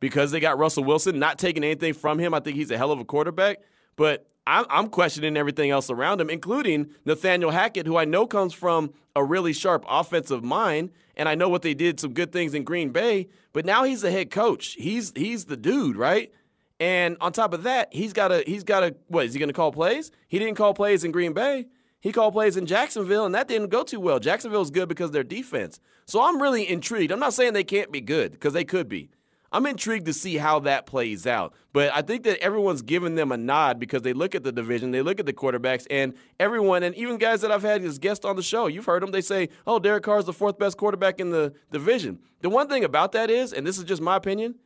because 0.00 0.32
they 0.32 0.40
got 0.40 0.58
Russell 0.58 0.84
Wilson. 0.84 1.18
Not 1.18 1.38
taking 1.38 1.64
anything 1.64 1.94
from 1.94 2.18
him. 2.18 2.34
I 2.34 2.40
think 2.40 2.56
he's 2.56 2.70
a 2.70 2.76
hell 2.76 2.92
of 2.92 3.00
a 3.00 3.04
quarterback, 3.04 3.58
but 3.96 4.27
I'm, 4.48 4.88
questioning 4.88 5.36
everything 5.36 5.70
else 5.70 5.90
around 5.90 6.20
him, 6.20 6.30
including 6.30 6.88
Nathaniel 7.04 7.50
Hackett, 7.50 7.86
who 7.86 7.98
I 7.98 8.06
know 8.06 8.26
comes 8.26 8.54
from 8.54 8.94
a 9.14 9.22
really 9.22 9.52
sharp 9.52 9.84
offensive 9.88 10.42
mind, 10.42 10.90
and 11.16 11.28
I 11.28 11.34
know 11.34 11.48
what 11.48 11.62
they 11.62 11.74
did 11.74 12.00
some 12.00 12.14
good 12.14 12.32
things 12.32 12.54
in 12.54 12.64
Green 12.64 12.90
Bay. 12.90 13.28
But 13.52 13.66
now 13.66 13.84
he's 13.84 14.00
the 14.00 14.10
head 14.10 14.30
coach. 14.30 14.74
He's 14.78 15.12
he's 15.14 15.44
the 15.44 15.56
dude, 15.56 15.96
right? 15.96 16.32
And 16.80 17.16
on 17.20 17.32
top 17.32 17.52
of 17.52 17.64
that, 17.64 17.92
he's 17.92 18.12
got 18.12 18.32
a 18.32 18.42
he's 18.46 18.64
got 18.64 18.82
a 18.82 18.94
what 19.08 19.26
is 19.26 19.34
he 19.34 19.38
going 19.38 19.50
to 19.50 19.54
call 19.54 19.72
plays? 19.72 20.10
He 20.28 20.38
didn't 20.38 20.56
call 20.56 20.72
plays 20.72 21.04
in 21.04 21.12
Green 21.12 21.32
Bay. 21.34 21.66
He 22.00 22.12
called 22.12 22.32
plays 22.32 22.56
in 22.56 22.66
Jacksonville, 22.66 23.26
and 23.26 23.34
that 23.34 23.48
didn't 23.48 23.68
go 23.68 23.82
too 23.82 24.00
well. 24.00 24.20
Jacksonville's 24.20 24.70
good 24.70 24.88
because 24.88 25.06
of 25.08 25.12
their 25.12 25.24
defense. 25.24 25.80
So 26.06 26.22
I'm 26.22 26.40
really 26.40 26.68
intrigued. 26.68 27.10
I'm 27.12 27.18
not 27.18 27.34
saying 27.34 27.52
they 27.52 27.64
can't 27.64 27.90
be 27.90 28.00
good 28.00 28.32
because 28.32 28.52
they 28.52 28.64
could 28.64 28.88
be. 28.88 29.10
I'm 29.50 29.64
intrigued 29.66 30.06
to 30.06 30.12
see 30.12 30.36
how 30.36 30.60
that 30.60 30.86
plays 30.86 31.26
out. 31.26 31.54
But 31.72 31.90
I 31.94 32.02
think 32.02 32.24
that 32.24 32.38
everyone's 32.38 32.82
giving 32.82 33.14
them 33.14 33.32
a 33.32 33.36
nod 33.36 33.78
because 33.78 34.02
they 34.02 34.12
look 34.12 34.34
at 34.34 34.44
the 34.44 34.52
division, 34.52 34.90
they 34.90 35.02
look 35.02 35.20
at 35.20 35.26
the 35.26 35.32
quarterbacks, 35.32 35.86
and 35.90 36.14
everyone, 36.38 36.82
and 36.82 36.94
even 36.96 37.16
guys 37.16 37.40
that 37.40 37.50
I've 37.50 37.62
had 37.62 37.82
as 37.82 37.98
guests 37.98 38.24
on 38.24 38.36
the 38.36 38.42
show, 38.42 38.66
you've 38.66 38.84
heard 38.84 39.02
them, 39.02 39.10
they 39.10 39.22
say, 39.22 39.48
oh, 39.66 39.78
Derek 39.78 40.02
Carr 40.02 40.18
is 40.18 40.26
the 40.26 40.32
fourth 40.32 40.58
best 40.58 40.76
quarterback 40.76 41.18
in 41.18 41.30
the 41.30 41.54
division. 41.72 42.18
The 42.40 42.50
one 42.50 42.68
thing 42.68 42.84
about 42.84 43.12
that 43.12 43.30
is, 43.30 43.52
and 43.52 43.66
this 43.66 43.78
is 43.78 43.84
just 43.84 44.02
my 44.02 44.16
opinion, 44.16 44.56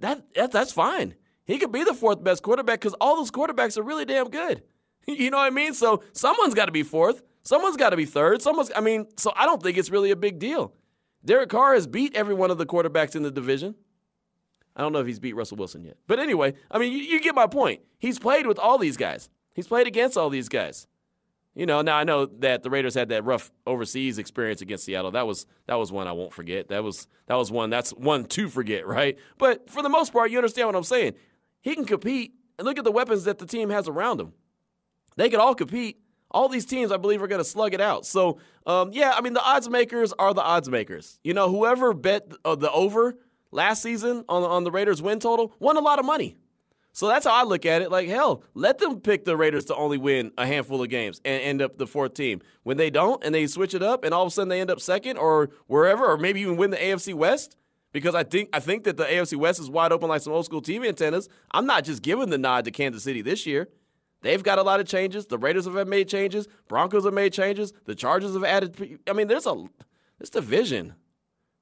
that, 0.00 0.22
that 0.34 0.52
that's 0.52 0.72
fine. 0.72 1.14
He 1.44 1.58
could 1.58 1.72
be 1.72 1.84
the 1.84 1.94
fourth 1.94 2.22
best 2.22 2.42
quarterback 2.42 2.80
because 2.80 2.94
all 3.00 3.16
those 3.16 3.30
quarterbacks 3.30 3.78
are 3.78 3.82
really 3.82 4.04
damn 4.04 4.28
good. 4.28 4.62
you 5.06 5.30
know 5.30 5.38
what 5.38 5.46
I 5.46 5.50
mean? 5.50 5.74
So 5.74 6.02
someone's 6.12 6.54
got 6.54 6.66
to 6.66 6.72
be 6.72 6.82
fourth. 6.82 7.22
Someone's 7.42 7.76
got 7.76 7.90
to 7.90 7.96
be 7.96 8.04
third. 8.04 8.42
Someone's, 8.42 8.70
I 8.76 8.80
mean, 8.80 9.06
so 9.16 9.32
I 9.34 9.46
don't 9.46 9.62
think 9.62 9.78
it's 9.78 9.90
really 9.90 10.10
a 10.10 10.16
big 10.16 10.38
deal. 10.38 10.74
Derek 11.24 11.48
Carr 11.48 11.74
has 11.74 11.86
beat 11.86 12.14
every 12.14 12.34
one 12.34 12.50
of 12.50 12.58
the 12.58 12.66
quarterbacks 12.66 13.16
in 13.16 13.22
the 13.22 13.30
division. 13.30 13.74
I 14.78 14.82
don't 14.82 14.92
know 14.92 15.00
if 15.00 15.06
he's 15.06 15.18
beat 15.18 15.34
Russell 15.34 15.56
Wilson 15.56 15.84
yet. 15.84 15.96
But 16.06 16.20
anyway, 16.20 16.54
I 16.70 16.78
mean, 16.78 16.92
you, 16.92 16.98
you, 16.98 17.20
get 17.20 17.34
my 17.34 17.48
point. 17.48 17.80
He's 17.98 18.18
played 18.18 18.46
with 18.46 18.60
all 18.60 18.78
these 18.78 18.96
guys, 18.96 19.28
he's 19.52 19.66
played 19.66 19.86
against 19.86 20.16
all 20.16 20.30
these 20.30 20.48
guys. 20.48 20.86
You 21.54 21.66
know, 21.66 21.82
now 21.82 21.96
I 21.96 22.04
know 22.04 22.26
that 22.26 22.62
the 22.62 22.70
Raiders 22.70 22.94
had 22.94 23.08
that 23.08 23.24
rough 23.24 23.50
overseas 23.66 24.18
experience 24.18 24.62
against 24.62 24.84
Seattle. 24.84 25.10
That 25.10 25.26
was 25.26 25.44
that 25.66 25.74
was 25.74 25.90
one 25.90 26.06
I 26.06 26.12
won't 26.12 26.32
forget. 26.32 26.68
That 26.68 26.84
was 26.84 27.08
that 27.26 27.34
was 27.34 27.50
one 27.50 27.68
that's 27.68 27.90
one 27.90 28.26
to 28.26 28.48
forget, 28.48 28.86
right? 28.86 29.18
But 29.38 29.68
for 29.68 29.82
the 29.82 29.88
most 29.88 30.12
part, 30.12 30.30
you 30.30 30.38
understand 30.38 30.68
what 30.68 30.76
I'm 30.76 30.84
saying. 30.84 31.14
He 31.60 31.74
can 31.74 31.84
compete, 31.84 32.34
and 32.58 32.64
look 32.64 32.78
at 32.78 32.84
the 32.84 32.92
weapons 32.92 33.24
that 33.24 33.38
the 33.38 33.46
team 33.46 33.70
has 33.70 33.88
around 33.88 34.20
him. 34.20 34.32
They 35.16 35.28
could 35.28 35.40
all 35.40 35.56
compete. 35.56 35.98
All 36.30 36.48
these 36.48 36.66
teams, 36.66 36.92
I 36.92 36.98
believe, 36.98 37.22
are 37.22 37.26
going 37.26 37.40
to 37.40 37.44
slug 37.44 37.74
it 37.74 37.80
out. 37.80 38.06
So, 38.06 38.38
um, 38.66 38.90
yeah, 38.92 39.14
I 39.16 39.22
mean, 39.22 39.32
the 39.32 39.42
odds 39.42 39.68
makers 39.68 40.12
are 40.18 40.32
the 40.34 40.42
odds 40.42 40.68
makers. 40.68 41.18
You 41.24 41.34
know, 41.34 41.50
whoever 41.50 41.92
bet 41.94 42.30
uh, 42.44 42.54
the 42.54 42.70
over 42.70 43.16
last 43.50 43.82
season 43.82 44.24
on, 44.28 44.42
on 44.42 44.64
the 44.64 44.70
Raiders 44.70 45.02
win 45.02 45.20
total 45.20 45.54
won 45.58 45.76
a 45.76 45.80
lot 45.80 45.98
of 45.98 46.04
money. 46.04 46.36
So 46.92 47.06
that's 47.06 47.26
how 47.26 47.32
I 47.32 47.44
look 47.44 47.64
at 47.64 47.80
it. 47.80 47.92
Like, 47.92 48.08
hell, 48.08 48.42
let 48.54 48.78
them 48.78 49.00
pick 49.00 49.24
the 49.24 49.36
Raiders 49.36 49.66
to 49.66 49.74
only 49.76 49.98
win 49.98 50.32
a 50.36 50.44
handful 50.44 50.82
of 50.82 50.88
games 50.88 51.20
and 51.24 51.40
end 51.40 51.62
up 51.62 51.78
the 51.78 51.86
fourth 51.86 52.14
team. 52.14 52.40
When 52.64 52.76
they 52.76 52.90
don't 52.90 53.22
and 53.24 53.32
they 53.32 53.46
switch 53.46 53.72
it 53.72 53.82
up 53.84 54.04
and 54.04 54.12
all 54.12 54.24
of 54.24 54.28
a 54.28 54.30
sudden 54.30 54.48
they 54.48 54.60
end 54.60 54.70
up 54.70 54.80
second 54.80 55.16
or 55.16 55.50
wherever, 55.68 56.04
or 56.06 56.16
maybe 56.16 56.40
even 56.40 56.56
win 56.56 56.70
the 56.70 56.76
AFC 56.76 57.14
West, 57.14 57.56
because 57.92 58.14
I 58.14 58.24
think 58.24 58.48
I 58.52 58.60
think 58.60 58.84
that 58.84 58.96
the 58.96 59.04
AFC 59.04 59.36
West 59.36 59.60
is 59.60 59.70
wide 59.70 59.92
open 59.92 60.08
like 60.08 60.22
some 60.22 60.32
old 60.32 60.44
school 60.44 60.60
TV 60.60 60.88
antennas. 60.88 61.28
I'm 61.52 61.66
not 61.66 61.84
just 61.84 62.02
giving 62.02 62.30
the 62.30 62.38
nod 62.38 62.64
to 62.64 62.70
Kansas 62.70 63.04
City 63.04 63.22
this 63.22 63.46
year. 63.46 63.68
They've 64.22 64.42
got 64.42 64.58
a 64.58 64.62
lot 64.62 64.80
of 64.80 64.86
changes. 64.86 65.26
The 65.26 65.38
Raiders 65.38 65.66
have 65.66 65.86
made 65.86 66.08
changes. 66.08 66.48
Broncos 66.66 67.04
have 67.04 67.14
made 67.14 67.32
changes. 67.32 67.72
The 67.84 67.94
Chargers 67.94 68.34
have 68.34 68.44
added. 68.44 68.98
I 69.08 69.12
mean, 69.12 69.28
there's 69.28 69.46
a 69.46 69.64
this 70.18 70.30
division, 70.30 70.94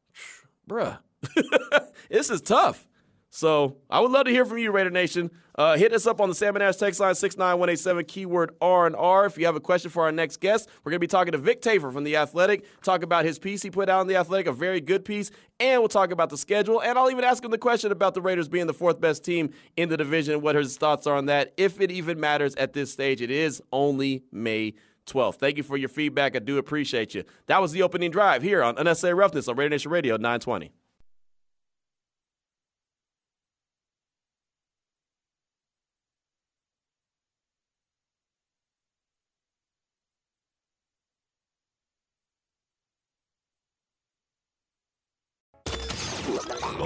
bruh. 0.68 0.99
this 2.11 2.31
is 2.31 2.40
tough. 2.40 2.87
So 3.31 3.76
I 3.90 4.00
would 4.00 4.11
love 4.11 4.24
to 4.24 4.31
hear 4.31 4.46
from 4.46 4.59
you, 4.59 4.70
Raider 4.70 4.88
Nation. 4.88 5.31
Uh, 5.57 5.76
hit 5.76 5.92
us 5.92 6.07
up 6.07 6.22
on 6.22 6.29
the 6.31 6.35
Salmon 6.35 6.62
Ash 6.62 6.76
text 6.76 7.00
line 7.00 7.14
69187 7.14 8.05
keyword 8.07 8.55
R 8.61 8.87
and 8.87 8.96
R. 8.96 9.26
If 9.26 9.37
you 9.37 9.44
have 9.44 9.57
a 9.57 9.61
question 9.61 9.90
for 9.90 10.05
our 10.05 10.12
next 10.12 10.40
guest, 10.40 10.70
we're 10.83 10.90
going 10.90 11.00
to 11.00 11.00
be 11.00 11.07
talking 11.07 11.33
to 11.33 11.38
Vic 11.38 11.61
Tafur 11.61 11.92
from 11.92 12.05
the 12.05 12.16
Athletic. 12.16 12.64
Talk 12.83 13.02
about 13.02 13.24
his 13.26 13.38
piece 13.38 13.62
he 13.62 13.70
put 13.70 13.90
out 13.90 14.00
in 14.00 14.07
the 14.07 14.16
Athletic, 14.16 14.46
a 14.46 14.52
very 14.52 14.81
good 14.81 15.05
piece, 15.05 15.31
and 15.61 15.81
we'll 15.81 15.88
talk 15.88 16.12
about 16.12 16.31
the 16.31 16.38
schedule. 16.38 16.81
And 16.81 16.98
I'll 16.98 17.11
even 17.11 17.24
ask 17.24 17.44
him 17.44 17.50
the 17.50 17.59
question 17.59 17.92
about 17.92 18.14
the 18.14 18.22
Raiders 18.22 18.48
being 18.48 18.66
the 18.66 18.74
fourth 18.74 19.00
best 19.00 19.24
team 19.24 19.50
in 19.76 19.90
the 19.90 19.98
division. 19.98 20.40
What 20.40 20.55
his 20.55 20.79
thoughts 20.79 21.07
are 21.07 21.16
on 21.16 21.26
that, 21.26 21.52
if 21.57 21.81
it 21.81 21.90
even 21.90 22.18
matters 22.20 22.55
at 22.55 22.72
this 22.72 22.92
stage. 22.92 23.20
It 23.20 23.31
is 23.31 23.62
only 23.70 24.24
May 24.33 24.74
12th. 25.07 25.37
Thank 25.37 25.57
you 25.57 25.62
for 25.62 25.76
your 25.76 25.88
feedback. 25.88 26.37
I 26.37 26.38
do 26.38 26.59
appreciate 26.59 27.14
you. 27.14 27.24
That 27.46 27.61
was 27.61 27.72
the 27.72 27.83
opening 27.83 28.11
drive 28.11 28.42
here 28.42 28.62
on 28.62 28.79
Unnecessary 28.79 29.14
Roughness 29.14 29.48
on 29.48 29.57
Raider 29.57 29.70
Nation 29.70 29.90
Radio 29.90 30.16
920. 30.16 30.72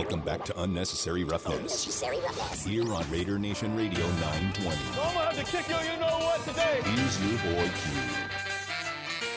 Welcome 0.01 0.21
back 0.23 0.47
to 0.47 0.63
Unnecessary 0.63 1.25
Roughness. 1.25 1.59
Unnecessary 1.59 2.21
Roughness. 2.21 2.65
Here 2.65 2.91
on 2.91 3.11
Raider 3.11 3.39
Nation 3.39 3.77
Radio 3.77 4.01
920. 4.13 4.71
I'm 4.71 4.97
gonna 4.97 5.27
have 5.27 5.37
to 5.37 5.45
kick 5.45 5.69
you, 5.69 5.77
you 5.77 6.01
know 6.01 6.07
what, 6.07 6.43
today. 6.43 6.81
Here's 6.83 7.21
your 7.23 7.39
boy 7.55 7.71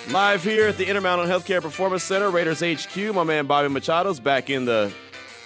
Q. 0.05 0.13
Live 0.13 0.41
here 0.41 0.69
at 0.69 0.77
the 0.77 0.87
Intermountain 0.87 1.29
Healthcare 1.29 1.61
Performance 1.61 2.03
Center, 2.03 2.29
Raiders 2.29 2.61
HQ. 2.61 3.13
My 3.13 3.25
man 3.25 3.45
Bobby 3.45 3.67
Machado's 3.67 4.21
back 4.21 4.49
in 4.49 4.63
the 4.63 4.89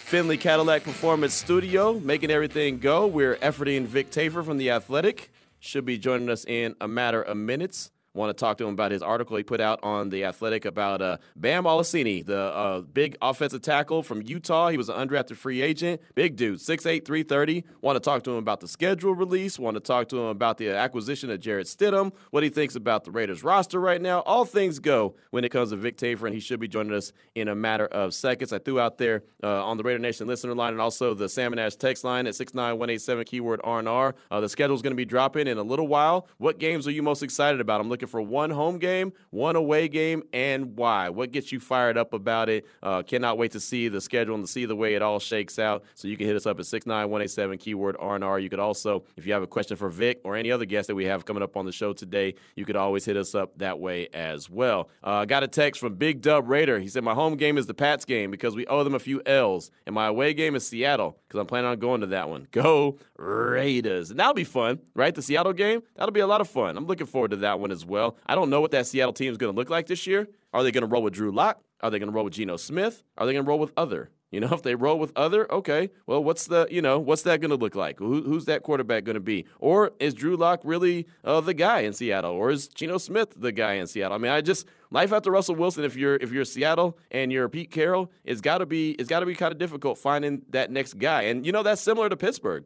Findlay 0.04 0.38
Cadillac 0.38 0.84
Performance 0.84 1.34
Studio, 1.34 2.00
making 2.00 2.30
everything 2.30 2.78
go. 2.78 3.08
We're 3.08 3.38
efforting 3.38 3.86
Vic 3.86 4.12
Tafur 4.12 4.46
from 4.46 4.60
The 4.60 4.70
Athletic. 4.70 5.32
Should 5.60 5.86
be 5.86 5.98
joining 5.98 6.30
us 6.30 6.46
in 6.46 6.76
a 6.80 6.88
matter 6.88 7.24
of 7.24 7.38
minutes. 7.38 7.90
Want 8.14 8.36
to 8.36 8.40
talk 8.40 8.58
to 8.58 8.66
him 8.66 8.74
about 8.74 8.92
his 8.92 9.04
article 9.04 9.38
he 9.38 9.44
put 9.44 9.62
out 9.62 9.80
on 9.84 10.10
The 10.10 10.24
Athletic 10.26 10.66
about 10.66 11.02
uh, 11.02 11.18
Bam 11.36 11.66
Olaseni, 11.66 12.26
the 12.26 12.40
uh, 12.40 12.82
big 12.82 13.16
offensive 13.22 13.62
tackle 13.62 14.02
from 14.02 14.24
Utah. 14.24 14.70
He 14.70 14.78
was 14.78 14.90
an 14.90 14.96
undrafted 14.96 15.36
free 15.38 15.62
agent. 15.62 16.02
Big 16.16 16.36
dude, 16.36 16.60
6'8, 16.60 17.06
330. 17.06 17.64
Want 17.82 17.96
to 17.96 18.00
talk 18.00 18.24
to 18.24 18.32
him 18.32 18.38
about 18.38 18.60
the 18.60 18.68
schedule 18.68 19.14
release. 19.14 19.60
Want 19.60 19.76
to 19.76 19.82
talk 19.82 20.10
to 20.10 20.18
him 20.18 20.26
about 20.26 20.58
the 20.58 20.70
acquisition 20.70 21.30
of 21.30 21.40
Jarrett 21.40 21.68
Stidham, 21.68 22.12
what 22.32 22.42
he 22.42 22.50
thinks 22.50 22.76
about 22.76 23.04
the 23.04 23.12
Raiders 23.12 23.44
roster 23.44 23.80
right 23.80 24.02
now. 24.02 24.22
All 24.22 24.46
things 24.46 24.80
go 24.80 25.16
when 25.30 25.44
it 25.44 25.50
comes 25.50 25.70
to 25.70 25.76
Vic 25.76 25.98
Tafur, 25.98 26.24
and 26.24 26.34
he 26.34 26.40
should 26.40 26.60
be 26.60 26.68
joining 26.68 26.94
us 26.94 27.14
in 27.36 27.48
a 27.48 27.56
matter 27.56 27.86
of 27.86 28.14
seconds. 28.16 28.52
I 28.52 28.58
threw 28.58 28.80
out 28.80 28.98
there 28.98 29.24
uh, 29.44 29.64
on 29.64 29.78
the 29.78 29.84
Raider 29.84 30.00
Nation 30.00 30.26
listener 30.28 30.56
line 30.56 30.74
and 30.74 30.82
also 30.82 31.14
the 31.14 31.30
Salmon 31.30 31.60
Ash 31.60 31.76
text 31.76 32.04
line 32.04 32.26
at 32.26 32.34
69187 32.34 33.26
keyword 33.26 33.62
R&R. 33.64 34.16
Uh, 34.32 34.40
the 34.40 34.50
schedule 34.50 34.76
is 34.76 34.82
going 34.82 34.92
to 34.92 34.98
be 34.98 35.06
dropping 35.06 35.48
in 35.48 35.58
a 35.58 35.64
little 35.64 35.88
while. 35.88 36.28
What 36.38 36.58
games 36.58 36.88
are 36.88 36.92
you 36.92 37.04
most 37.04 37.22
excited 37.22 37.62
about? 37.62 37.80
I'm 37.80 37.90
looking 37.90 38.07
looking 38.08 38.12
for 38.12 38.22
one 38.22 38.50
home 38.50 38.80
game, 38.80 39.14
one 39.32 39.56
away 39.56 39.88
game, 39.88 40.24
and 40.34 40.78
why? 40.78 41.10
What 41.10 41.32
gets 41.32 41.52
you 41.52 41.60
fired 41.60 41.98
up 41.98 42.14
about 42.14 42.50
it? 42.50 42.66
Uh, 42.82 43.04
cannot 43.04 43.38
wait 43.38 43.52
to 43.52 43.60
see 43.60 43.88
the 43.90 44.02
schedule 44.02 44.36
and 44.36 44.46
to 44.46 44.52
see 44.52 44.66
the 44.66 44.76
way 44.76 44.96
it 44.96 45.02
all 45.02 45.20
shakes 45.20 45.60
out. 45.60 45.84
So 45.96 46.08
you 46.08 46.18
can 46.18 46.26
hit 46.26 46.36
us 46.36 46.46
up 46.46 46.60
at 46.60 46.66
69187 46.66 47.58
keyword 47.58 47.98
R&R. 48.00 48.40
You 48.40 48.50
could 48.50 48.60
also, 48.60 49.04
if 49.16 49.26
you 49.26 49.34
have 49.34 49.44
a 49.44 49.48
question 49.48 49.78
for 49.78 49.90
Vic 49.90 50.22
or 50.24 50.36
any 50.36 50.52
other 50.52 50.66
guest 50.66 50.88
that 50.88 50.96
we 50.96 51.06
have 51.06 51.26
coming 51.26 51.44
up 51.44 51.58
on 51.58 51.66
the 51.66 51.72
show 51.72 51.94
today, 51.94 52.36
you 52.56 52.66
could 52.66 52.76
always 52.76 53.06
hit 53.06 53.18
us 53.18 53.36
up 53.36 53.58
that 53.58 53.80
way 53.80 54.08
as 54.14 54.50
well. 54.50 54.90
I 55.04 55.22
uh, 55.22 55.26
got 55.26 55.44
a 55.44 55.48
text 55.48 55.80
from 55.82 55.96
Big 55.96 56.22
Dub 56.22 56.48
Raider. 56.50 56.80
He 56.80 56.88
said, 56.88 57.04
My 57.04 57.14
home 57.14 57.36
game 57.36 57.58
is 57.58 57.66
the 57.66 57.74
Pats 57.74 58.06
game 58.06 58.32
because 58.32 58.56
we 58.56 58.66
owe 58.68 58.84
them 58.84 58.96
a 58.96 59.00
few 59.00 59.22
L's, 59.26 59.72
and 59.86 59.94
my 59.94 60.08
away 60.08 60.34
game 60.34 60.56
is 60.56 60.68
Seattle 60.68 61.18
because 61.28 61.40
I'm 61.40 61.48
planning 61.48 61.70
on 61.70 61.80
going 61.80 62.02
to 62.02 62.08
that 62.08 62.30
one. 62.30 62.48
Go 62.52 63.00
Raiders. 63.18 64.12
And 64.12 64.20
that'll 64.20 64.34
be 64.34 64.44
fun, 64.44 64.80
right? 64.94 65.14
The 65.14 65.22
Seattle 65.22 65.54
game, 65.54 65.82
that'll 65.96 66.12
be 66.12 66.20
a 66.20 66.28
lot 66.28 66.42
of 66.42 66.48
fun. 66.48 66.78
I'm 66.78 66.86
looking 66.86 67.08
forward 67.08 67.32
to 67.32 67.38
that 67.38 67.60
one 67.60 67.72
as 67.72 67.86
well 67.86 67.87
well. 67.88 68.18
I 68.26 68.36
don't 68.36 68.50
know 68.50 68.62
what 68.62 68.72
that 68.72 68.88
Seattle 68.88 69.14
team 69.14 69.32
is 69.32 69.38
going 69.38 69.54
to 69.54 69.58
look 69.58 69.70
like 69.70 69.88
this 69.88 70.08
year. 70.08 70.28
Are 70.54 70.64
they 70.64 70.72
going 70.72 70.82
to 70.82 70.88
roll 70.88 71.04
with 71.04 71.14
Drew 71.14 71.32
Lock? 71.32 71.62
Are 71.82 71.90
they 71.90 72.00
going 72.00 72.10
to 72.10 72.16
roll 72.16 72.26
with 72.26 72.34
Geno 72.34 72.58
Smith? 72.58 73.04
Are 73.18 73.26
they 73.26 73.34
going 73.34 73.46
to 73.46 73.50
roll 73.50 73.60
with 73.60 73.72
other? 73.78 74.10
You 74.32 74.42
know, 74.42 74.50
if 74.52 74.62
they 74.62 74.76
roll 74.76 75.00
with 75.00 75.12
other, 75.16 75.52
okay. 75.52 75.90
Well, 76.06 76.24
what's 76.24 76.48
the 76.48 76.68
you 76.70 76.82
know 76.82 77.00
what's 77.00 77.22
that 77.24 77.40
going 77.40 77.52
to 77.52 77.56
look 77.56 77.76
like? 77.76 78.00
Who, 78.00 78.24
who's 78.24 78.46
that 78.46 78.64
quarterback 78.64 79.04
going 79.04 79.16
to 79.16 79.22
be? 79.22 79.46
Or 79.60 79.92
is 80.00 80.14
Drew 80.14 80.36
Lock 80.36 80.62
really 80.64 81.08
uh, 81.24 81.42
the 81.42 81.54
guy 81.54 81.82
in 81.82 81.94
Seattle? 81.94 82.32
Or 82.32 82.50
is 82.50 82.68
Geno 82.68 82.98
Smith 82.98 83.34
the 83.38 83.52
guy 83.52 83.74
in 83.74 83.88
Seattle? 83.88 84.16
I 84.16 84.18
mean, 84.18 84.32
I 84.32 84.42
just 84.42 84.68
life 84.92 85.14
after 85.14 85.32
Russell 85.32 85.56
Wilson. 85.56 85.84
If 85.84 85.96
you're 85.96 86.16
if 86.16 86.32
you're 86.32 86.46
Seattle 86.46 86.98
and 87.12 87.32
you're 87.32 87.48
Pete 87.50 87.72
Carroll, 87.72 88.12
it's 88.24 88.42
got 88.42 88.60
to 88.60 88.66
be 88.66 88.92
it's 88.92 89.10
got 89.10 89.22
to 89.22 89.26
be 89.26 89.36
kind 89.36 89.52
of 89.52 89.58
difficult 89.58 89.98
finding 89.98 90.44
that 90.50 90.72
next 90.72 90.98
guy. 90.98 91.24
And 91.24 91.46
you 91.46 91.52
know 91.52 91.64
that's 91.64 91.82
similar 91.82 92.10
to 92.10 92.18
Pittsburgh. 92.18 92.66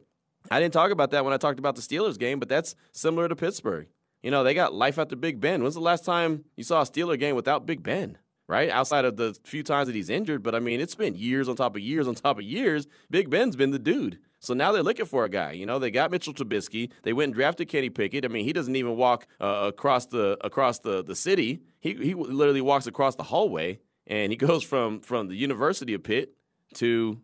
I 0.50 0.60
didn't 0.60 0.72
talk 0.72 0.90
about 0.90 1.12
that 1.12 1.24
when 1.24 1.32
I 1.32 1.36
talked 1.36 1.60
about 1.60 1.76
the 1.76 1.82
Steelers 1.82 2.18
game, 2.18 2.40
but 2.40 2.48
that's 2.48 2.74
similar 2.90 3.28
to 3.28 3.36
Pittsburgh. 3.36 3.86
You 4.22 4.30
know, 4.30 4.44
they 4.44 4.54
got 4.54 4.72
life 4.72 4.98
after 4.98 5.16
Big 5.16 5.40
Ben. 5.40 5.62
When's 5.62 5.74
the 5.74 5.80
last 5.80 6.04
time 6.04 6.44
you 6.56 6.64
saw 6.64 6.82
a 6.82 6.84
Steeler 6.84 7.18
game 7.18 7.34
without 7.34 7.66
Big 7.66 7.82
Ben? 7.82 8.18
Right? 8.48 8.68
Outside 8.70 9.04
of 9.04 9.16
the 9.16 9.36
few 9.44 9.62
times 9.62 9.86
that 9.86 9.94
he's 9.94 10.10
injured, 10.10 10.42
but 10.42 10.54
I 10.54 10.58
mean, 10.58 10.80
it's 10.80 10.94
been 10.94 11.14
years 11.14 11.48
on 11.48 11.56
top 11.56 11.74
of 11.74 11.82
years 11.82 12.06
on 12.06 12.14
top 12.14 12.38
of 12.38 12.44
years. 12.44 12.86
Big 13.10 13.30
Ben's 13.30 13.56
been 13.56 13.70
the 13.70 13.78
dude. 13.78 14.18
So 14.40 14.54
now 14.54 14.72
they're 14.72 14.82
looking 14.82 15.06
for 15.06 15.24
a 15.24 15.28
guy. 15.28 15.52
You 15.52 15.66
know, 15.66 15.78
they 15.78 15.92
got 15.92 16.10
Mitchell 16.10 16.34
Trubisky. 16.34 16.90
They 17.04 17.12
went 17.12 17.28
and 17.28 17.34
drafted 17.34 17.68
Kenny 17.68 17.90
Pickett. 17.90 18.24
I 18.24 18.28
mean, 18.28 18.44
he 18.44 18.52
doesn't 18.52 18.74
even 18.74 18.96
walk 18.96 19.28
uh, 19.40 19.70
across 19.72 20.06
the 20.06 20.36
across 20.44 20.80
the, 20.80 21.02
the 21.04 21.14
city. 21.14 21.62
He 21.78 21.94
he 21.94 22.14
literally 22.14 22.60
walks 22.60 22.88
across 22.88 23.14
the 23.14 23.22
hallway, 23.22 23.78
and 24.06 24.32
he 24.32 24.36
goes 24.48 24.64
from 24.64 25.00
from 25.00 25.28
the 25.28 25.36
University 25.36 25.94
of 25.94 26.02
Pitt 26.02 26.34
to 26.74 27.20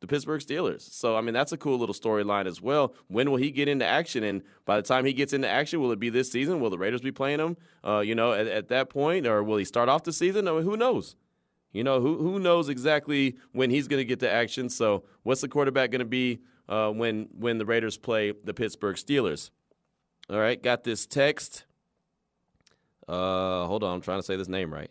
the 0.00 0.06
Pittsburgh 0.06 0.40
Steelers. 0.40 0.80
So, 0.92 1.16
I 1.16 1.20
mean, 1.20 1.34
that's 1.34 1.52
a 1.52 1.56
cool 1.56 1.78
little 1.78 1.94
storyline 1.94 2.46
as 2.46 2.60
well. 2.60 2.94
When 3.08 3.30
will 3.30 3.36
he 3.36 3.50
get 3.50 3.68
into 3.68 3.86
action? 3.86 4.24
And 4.24 4.42
by 4.64 4.76
the 4.76 4.82
time 4.82 5.04
he 5.04 5.12
gets 5.12 5.32
into 5.32 5.48
action, 5.48 5.80
will 5.80 5.92
it 5.92 6.00
be 6.00 6.08
this 6.08 6.32
season? 6.32 6.60
Will 6.60 6.70
the 6.70 6.78
Raiders 6.78 7.02
be 7.02 7.12
playing 7.12 7.38
him, 7.38 7.56
uh, 7.84 8.00
you 8.00 8.14
know, 8.14 8.32
at, 8.32 8.46
at, 8.46 8.68
that 8.68 8.88
point? 8.88 9.26
Or 9.26 9.42
will 9.42 9.58
he 9.58 9.64
start 9.64 9.88
off 9.88 10.02
the 10.04 10.12
season? 10.12 10.48
I 10.48 10.52
mean, 10.52 10.62
who 10.62 10.76
knows? 10.76 11.16
You 11.72 11.84
know, 11.84 12.00
who, 12.00 12.16
who 12.16 12.38
knows 12.38 12.68
exactly 12.68 13.36
when 13.52 13.70
he's 13.70 13.86
going 13.88 14.00
to 14.00 14.04
get 14.04 14.20
to 14.20 14.30
action? 14.30 14.70
So, 14.70 15.04
what's 15.22 15.42
the 15.42 15.48
quarterback 15.48 15.90
going 15.90 16.00
to 16.00 16.04
be 16.04 16.40
uh, 16.68 16.90
when, 16.90 17.28
when 17.38 17.58
the 17.58 17.66
Raiders 17.66 17.96
play 17.96 18.32
the 18.32 18.54
Pittsburgh 18.54 18.96
Steelers? 18.96 19.50
All 20.28 20.38
right, 20.38 20.60
got 20.60 20.82
this 20.84 21.06
text. 21.06 21.64
Uh, 23.06 23.66
hold 23.66 23.84
on, 23.84 23.96
I'm 23.96 24.00
trying 24.00 24.20
to 24.20 24.22
say 24.22 24.36
this 24.36 24.48
name 24.48 24.72
right. 24.72 24.90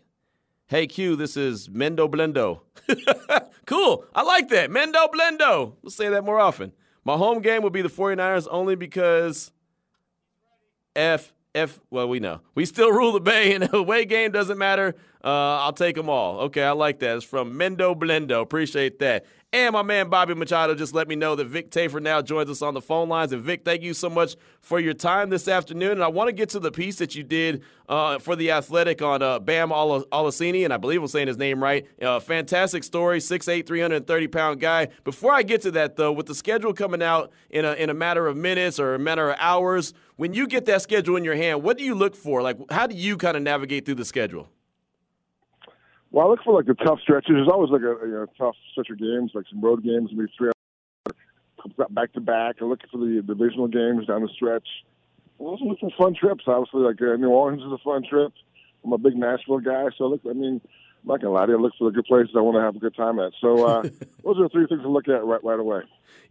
Hey 0.66 0.86
Q, 0.86 1.16
this 1.16 1.36
is 1.36 1.68
Mendo 1.68 2.08
Blendo. 2.08 2.60
Cool. 3.70 4.04
I 4.12 4.22
like 4.22 4.48
that. 4.48 4.68
Mendo 4.68 5.08
Blendo. 5.12 5.74
Let's 5.84 5.94
say 5.94 6.08
that 6.08 6.24
more 6.24 6.40
often. 6.40 6.72
My 7.04 7.16
home 7.16 7.40
game 7.40 7.62
will 7.62 7.70
be 7.70 7.82
the 7.82 7.88
49ers 7.88 8.48
only 8.50 8.74
because 8.74 9.52
F 10.96 11.32
F 11.54 11.80
well 11.90 12.08
we 12.08 12.20
know. 12.20 12.40
We 12.54 12.64
still 12.64 12.92
rule 12.92 13.12
the 13.12 13.20
Bay 13.20 13.54
and 13.54 13.72
away 13.74 14.04
game 14.04 14.30
doesn't 14.30 14.58
matter. 14.58 14.94
Uh, 15.22 15.58
I'll 15.58 15.72
take 15.72 15.96
them 15.96 16.08
all. 16.08 16.40
Okay, 16.40 16.62
I 16.62 16.70
like 16.70 17.00
that. 17.00 17.16
It's 17.16 17.24
from 17.24 17.52
Mendo 17.52 17.94
Blendo. 17.94 18.40
Appreciate 18.40 18.98
that. 19.00 19.26
And 19.52 19.72
my 19.72 19.82
man 19.82 20.08
Bobby 20.08 20.32
Machado 20.34 20.76
just 20.76 20.94
let 20.94 21.08
me 21.08 21.16
know 21.16 21.34
that 21.34 21.46
Vic 21.46 21.72
Tafur 21.72 22.00
now 22.00 22.22
joins 22.22 22.48
us 22.48 22.62
on 22.62 22.72
the 22.72 22.80
phone 22.80 23.08
lines. 23.08 23.32
And 23.32 23.42
Vic, 23.42 23.64
thank 23.64 23.82
you 23.82 23.94
so 23.94 24.08
much 24.08 24.36
for 24.60 24.78
your 24.78 24.94
time 24.94 25.28
this 25.28 25.48
afternoon. 25.48 25.92
And 25.92 26.04
I 26.04 26.08
want 26.08 26.28
to 26.28 26.32
get 26.32 26.50
to 26.50 26.60
the 26.60 26.70
piece 26.70 26.98
that 26.98 27.16
you 27.16 27.24
did 27.24 27.64
uh, 27.88 28.20
for 28.20 28.36
the 28.36 28.52
Athletic 28.52 29.02
on 29.02 29.22
uh, 29.22 29.40
Bam 29.40 29.70
Olaseni, 29.70 30.62
and 30.64 30.72
I 30.72 30.76
believe 30.76 31.02
I'm 31.02 31.08
saying 31.08 31.26
his 31.26 31.36
name 31.36 31.60
right. 31.60 31.84
Uh, 32.00 32.20
fantastic 32.20 32.84
story, 32.84 33.18
6'8", 33.18 33.66
330 33.66 34.28
pound 34.28 34.60
guy. 34.60 34.86
Before 35.02 35.32
I 35.32 35.42
get 35.42 35.62
to 35.62 35.72
that 35.72 35.96
though, 35.96 36.12
with 36.12 36.26
the 36.26 36.34
schedule 36.34 36.72
coming 36.72 37.02
out 37.02 37.32
in 37.50 37.64
a 37.64 37.72
in 37.72 37.90
a 37.90 37.94
matter 37.94 38.28
of 38.28 38.36
minutes 38.36 38.78
or 38.78 38.94
a 38.94 38.98
matter 39.00 39.30
of 39.30 39.36
hours, 39.40 39.92
when 40.20 40.34
you 40.34 40.46
get 40.46 40.66
that 40.66 40.82
schedule 40.82 41.16
in 41.16 41.24
your 41.24 41.34
hand, 41.34 41.62
what 41.62 41.78
do 41.78 41.82
you 41.82 41.94
look 41.94 42.14
for? 42.14 42.42
Like, 42.42 42.58
how 42.70 42.86
do 42.86 42.94
you 42.94 43.16
kind 43.16 43.38
of 43.38 43.42
navigate 43.42 43.86
through 43.86 43.94
the 43.94 44.04
schedule? 44.04 44.50
Well, 46.10 46.26
I 46.26 46.28
look 46.28 46.40
for 46.44 46.52
like 46.52 46.66
the 46.66 46.74
tough 46.74 47.00
stretches. 47.00 47.30
There's 47.30 47.48
always 47.48 47.70
like 47.70 47.80
a 47.80 47.96
you 48.04 48.12
know, 48.12 48.26
tough 48.36 48.54
stretch 48.72 48.90
of 48.90 48.98
games, 48.98 49.30
like 49.34 49.46
some 49.48 49.62
road 49.62 49.82
games, 49.82 50.10
maybe 50.12 50.30
three 50.36 50.50
back 51.88 52.12
to 52.12 52.20
back. 52.20 52.56
I 52.60 52.66
look 52.66 52.80
for 52.92 52.98
the 52.98 53.22
divisional 53.26 53.68
games 53.68 54.08
down 54.08 54.20
the 54.20 54.28
stretch. 54.36 54.68
I 55.40 55.42
also 55.42 55.64
look 55.64 55.80
for 55.80 55.90
fun 55.96 56.14
trips. 56.14 56.44
Obviously, 56.46 56.80
like 56.82 57.00
uh, 57.00 57.16
New 57.16 57.30
Orleans 57.30 57.62
is 57.62 57.72
a 57.72 57.78
fun 57.82 58.02
trip. 58.06 58.34
I'm 58.84 58.92
a 58.92 58.98
big 58.98 59.16
Nashville 59.16 59.60
guy, 59.60 59.86
so 59.96 60.04
I 60.04 60.08
look. 60.08 60.20
I 60.28 60.34
mean, 60.34 60.60
I'm 61.02 61.08
not 61.08 61.20
gonna 61.20 61.32
lie 61.32 61.46
to 61.46 61.52
you. 61.52 61.58
I 61.58 61.60
look 61.60 61.72
for 61.78 61.90
the 61.90 61.94
good 61.94 62.04
places 62.04 62.34
I 62.36 62.40
want 62.40 62.56
to 62.56 62.60
have 62.60 62.76
a 62.76 62.78
good 62.78 62.94
time 62.94 63.18
at. 63.18 63.32
So 63.40 63.66
uh, 63.66 63.82
those 64.24 64.38
are 64.38 64.42
the 64.44 64.48
three 64.50 64.66
things 64.66 64.82
to 64.82 64.88
look 64.88 65.08
at 65.08 65.24
right 65.24 65.42
right 65.42 65.58
away. 65.58 65.82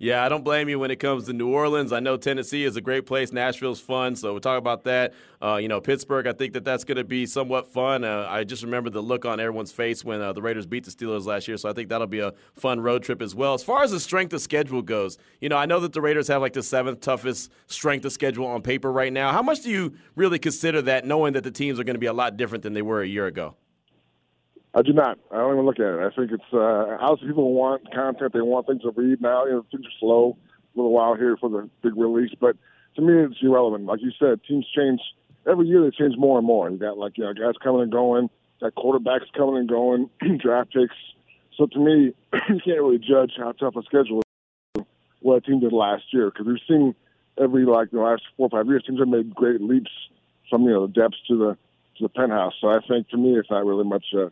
Yeah, 0.01 0.23
I 0.23 0.29
don't 0.29 0.45
blame 0.45 0.69
you 0.69 0.79
when 0.79 0.91
it 0.91 0.97
comes 0.97 1.25
to 1.25 1.33
New 1.33 1.49
Orleans. 1.49 1.91
I 1.91 1.99
know 1.99 2.15
Tennessee 2.15 2.63
is 2.63 2.77
a 2.77 2.81
great 2.81 3.05
place. 3.05 3.33
Nashville's 3.33 3.81
fun, 3.81 4.15
so 4.15 4.31
we'll 4.31 4.39
talk 4.39 4.57
about 4.57 4.85
that. 4.85 5.13
Uh, 5.41 5.57
you 5.57 5.67
know, 5.67 5.81
Pittsburgh, 5.81 6.25
I 6.25 6.31
think 6.31 6.53
that 6.53 6.63
that's 6.63 6.85
going 6.85 6.97
to 6.97 7.03
be 7.03 7.25
somewhat 7.25 7.67
fun. 7.67 8.05
Uh, 8.05 8.25
I 8.29 8.45
just 8.45 8.63
remember 8.63 8.89
the 8.89 9.01
look 9.01 9.25
on 9.25 9.41
everyone's 9.41 9.73
face 9.73 10.05
when 10.05 10.21
uh, 10.21 10.31
the 10.31 10.41
Raiders 10.41 10.65
beat 10.65 10.85
the 10.85 10.91
Steelers 10.91 11.25
last 11.25 11.49
year, 11.49 11.57
so 11.57 11.69
I 11.69 11.73
think 11.73 11.89
that'll 11.89 12.07
be 12.07 12.19
a 12.19 12.33
fun 12.55 12.79
road 12.79 13.03
trip 13.03 13.21
as 13.21 13.35
well. 13.35 13.53
As 13.53 13.63
far 13.63 13.83
as 13.83 13.91
the 13.91 13.99
strength 13.99 14.31
of 14.31 14.39
schedule 14.39 14.81
goes, 14.81 15.17
you 15.41 15.49
know, 15.49 15.57
I 15.57 15.65
know 15.65 15.81
that 15.81 15.91
the 15.91 16.01
Raiders 16.01 16.29
have 16.29 16.41
like 16.41 16.53
the 16.53 16.63
seventh 16.63 17.01
toughest 17.01 17.51
strength 17.67 18.05
of 18.05 18.13
schedule 18.13 18.47
on 18.47 18.61
paper 18.61 18.89
right 18.89 19.11
now. 19.11 19.33
How 19.33 19.41
much 19.41 19.63
do 19.63 19.69
you 19.69 19.95
really 20.15 20.39
consider 20.39 20.81
that, 20.83 21.05
knowing 21.05 21.33
that 21.33 21.43
the 21.43 21.51
teams 21.51 21.77
are 21.77 21.83
going 21.83 21.95
to 21.95 21.99
be 21.99 22.05
a 22.05 22.13
lot 22.13 22.37
different 22.37 22.63
than 22.63 22.73
they 22.73 22.81
were 22.81 23.01
a 23.01 23.07
year 23.07 23.27
ago? 23.27 23.55
I 24.73 24.81
do 24.83 24.93
not. 24.93 25.17
I 25.31 25.37
don't 25.37 25.53
even 25.53 25.65
look 25.65 25.79
at 25.79 25.85
it. 25.85 25.99
I 25.99 26.15
think 26.15 26.31
it's 26.31 26.53
uh, 26.53 26.97
obviously 27.01 27.29
people 27.29 27.53
want 27.53 27.91
content. 27.91 28.33
They 28.33 28.41
want 28.41 28.67
things 28.67 28.83
to 28.83 28.91
read 28.91 29.21
now. 29.21 29.45
You 29.45 29.51
know, 29.51 29.65
things 29.71 29.85
are 29.85 29.99
slow 29.99 30.37
a 30.75 30.77
little 30.77 30.91
while 30.91 31.15
here 31.15 31.35
for 31.37 31.49
the 31.49 31.69
big 31.81 31.97
release, 31.97 32.31
but 32.39 32.55
to 32.95 33.01
me, 33.01 33.13
it's 33.23 33.41
irrelevant. 33.41 33.85
Like 33.85 34.01
you 34.01 34.11
said, 34.19 34.41
teams 34.47 34.67
change 34.75 34.99
every 35.49 35.67
year. 35.67 35.83
They 35.83 35.95
change 35.95 36.15
more 36.17 36.37
and 36.37 36.45
more. 36.45 36.69
You 36.69 36.77
got 36.77 36.97
like 36.97 37.17
you 37.17 37.23
know 37.23 37.33
guys 37.33 37.55
coming 37.63 37.81
and 37.81 37.91
going. 37.91 38.29
Got 38.61 38.75
quarterbacks 38.75 39.31
coming 39.35 39.57
and 39.57 39.69
going. 39.69 40.09
draft 40.37 40.73
picks. 40.73 40.95
So 41.57 41.65
to 41.65 41.79
me, 41.79 42.13
you 42.33 42.59
can't 42.63 42.81
really 42.81 42.99
judge 42.99 43.33
how 43.37 43.53
tough 43.53 43.75
a 43.75 43.83
schedule 43.83 44.21
is 44.75 44.85
what 45.21 45.37
a 45.37 45.41
team 45.41 45.59
did 45.59 45.73
last 45.73 46.03
year 46.11 46.31
because 46.31 46.47
we've 46.47 46.57
seen 46.67 46.95
every 47.41 47.65
like 47.65 47.91
the 47.91 47.99
last 47.99 48.23
four 48.37 48.47
or 48.47 48.49
five 48.49 48.67
years 48.67 48.83
teams 48.85 48.99
have 48.99 49.07
made 49.07 49.33
great 49.33 49.61
leaps 49.61 49.91
from 50.49 50.63
you 50.63 50.71
know 50.71 50.87
the 50.87 50.93
depths 50.93 51.17
to 51.27 51.37
the 51.37 51.57
to 51.97 52.03
the 52.03 52.09
penthouse. 52.09 52.53
So 52.61 52.69
I 52.69 52.79
think 52.87 53.09
to 53.09 53.17
me, 53.17 53.37
it's 53.37 53.49
not 53.49 53.65
really 53.65 53.83
much. 53.83 54.05
Uh, 54.15 54.29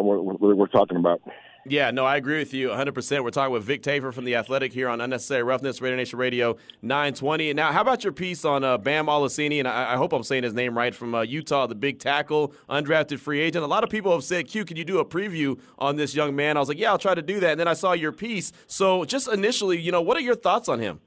what 0.00 0.40
we're, 0.40 0.54
we're 0.54 0.66
talking 0.66 0.96
about. 0.96 1.20
Yeah, 1.64 1.92
no, 1.92 2.04
I 2.04 2.16
agree 2.16 2.38
with 2.38 2.52
you 2.52 2.70
100%. 2.70 3.22
We're 3.22 3.30
talking 3.30 3.52
with 3.52 3.62
Vic 3.62 3.84
Tafur 3.84 4.12
from 4.12 4.24
The 4.24 4.34
Athletic 4.34 4.72
here 4.72 4.88
on 4.88 5.00
Unnecessary 5.00 5.44
Roughness, 5.44 5.80
Raider 5.80 5.96
Nation 5.96 6.18
Radio 6.18 6.56
920. 6.82 7.50
And 7.50 7.56
now, 7.56 7.70
how 7.70 7.82
about 7.82 8.02
your 8.02 8.12
piece 8.12 8.44
on 8.44 8.64
uh, 8.64 8.78
Bam 8.78 9.06
Olaseni? 9.06 9.60
And 9.60 9.68
I, 9.68 9.92
I, 9.92 9.96
hope 9.96 10.12
I'm 10.12 10.24
saying 10.24 10.42
his 10.42 10.54
name 10.54 10.76
right 10.76 10.92
from 10.92 11.14
uh, 11.14 11.22
Utah, 11.22 11.68
the 11.68 11.76
big 11.76 12.00
tackle, 12.00 12.52
undrafted 12.68 13.20
free 13.20 13.40
agent. 13.40 13.62
A 13.62 13.68
lot 13.68 13.84
of 13.84 13.90
people 13.90 14.10
have 14.10 14.24
said, 14.24 14.48
Q, 14.48 14.64
can 14.64 14.76
you 14.76 14.84
do 14.84 14.98
a 14.98 15.04
preview 15.04 15.56
on 15.78 15.94
this 15.94 16.16
young 16.16 16.34
man? 16.34 16.56
I 16.56 16.60
was 16.60 16.68
like, 16.68 16.80
yeah, 16.80 16.90
I'll 16.90 16.98
try 16.98 17.14
to 17.14 17.22
do 17.22 17.38
that. 17.38 17.52
And 17.52 17.60
then 17.60 17.68
I 17.68 17.74
saw 17.74 17.92
your 17.92 18.10
piece. 18.10 18.50
So, 18.66 19.04
just 19.04 19.28
initially, 19.28 19.78
you 19.78 19.92
know, 19.92 20.02
what 20.02 20.16
are 20.16 20.20
your 20.20 20.34
thoughts 20.34 20.68
on 20.68 20.80
him? 20.80 21.00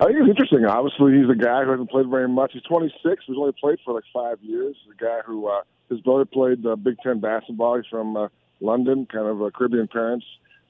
I 0.00 0.06
think 0.06 0.16
it's 0.18 0.28
interesting. 0.28 0.64
Obviously, 0.64 1.12
he's 1.12 1.30
a 1.30 1.34
guy 1.34 1.62
who 1.64 1.70
hasn't 1.70 1.90
played 1.90 2.08
very 2.08 2.28
much. 2.28 2.50
He's 2.52 2.62
26. 2.62 3.24
He's 3.26 3.36
only 3.36 3.52
played 3.60 3.78
for 3.84 3.94
like 3.94 4.04
five 4.12 4.38
years. 4.42 4.76
He's 4.84 4.94
a 4.98 5.04
guy 5.04 5.20
who 5.24 5.46
uh, 5.46 5.60
his 5.88 6.00
brother 6.00 6.24
played 6.24 6.64
uh, 6.66 6.76
Big 6.76 6.98
Ten 7.02 7.20
basketball. 7.20 7.76
He's 7.76 7.86
from 7.90 8.16
uh, 8.16 8.28
London, 8.60 9.06
kind 9.06 9.26
of 9.26 9.42
uh, 9.42 9.50
Caribbean 9.54 9.88
parents. 9.88 10.26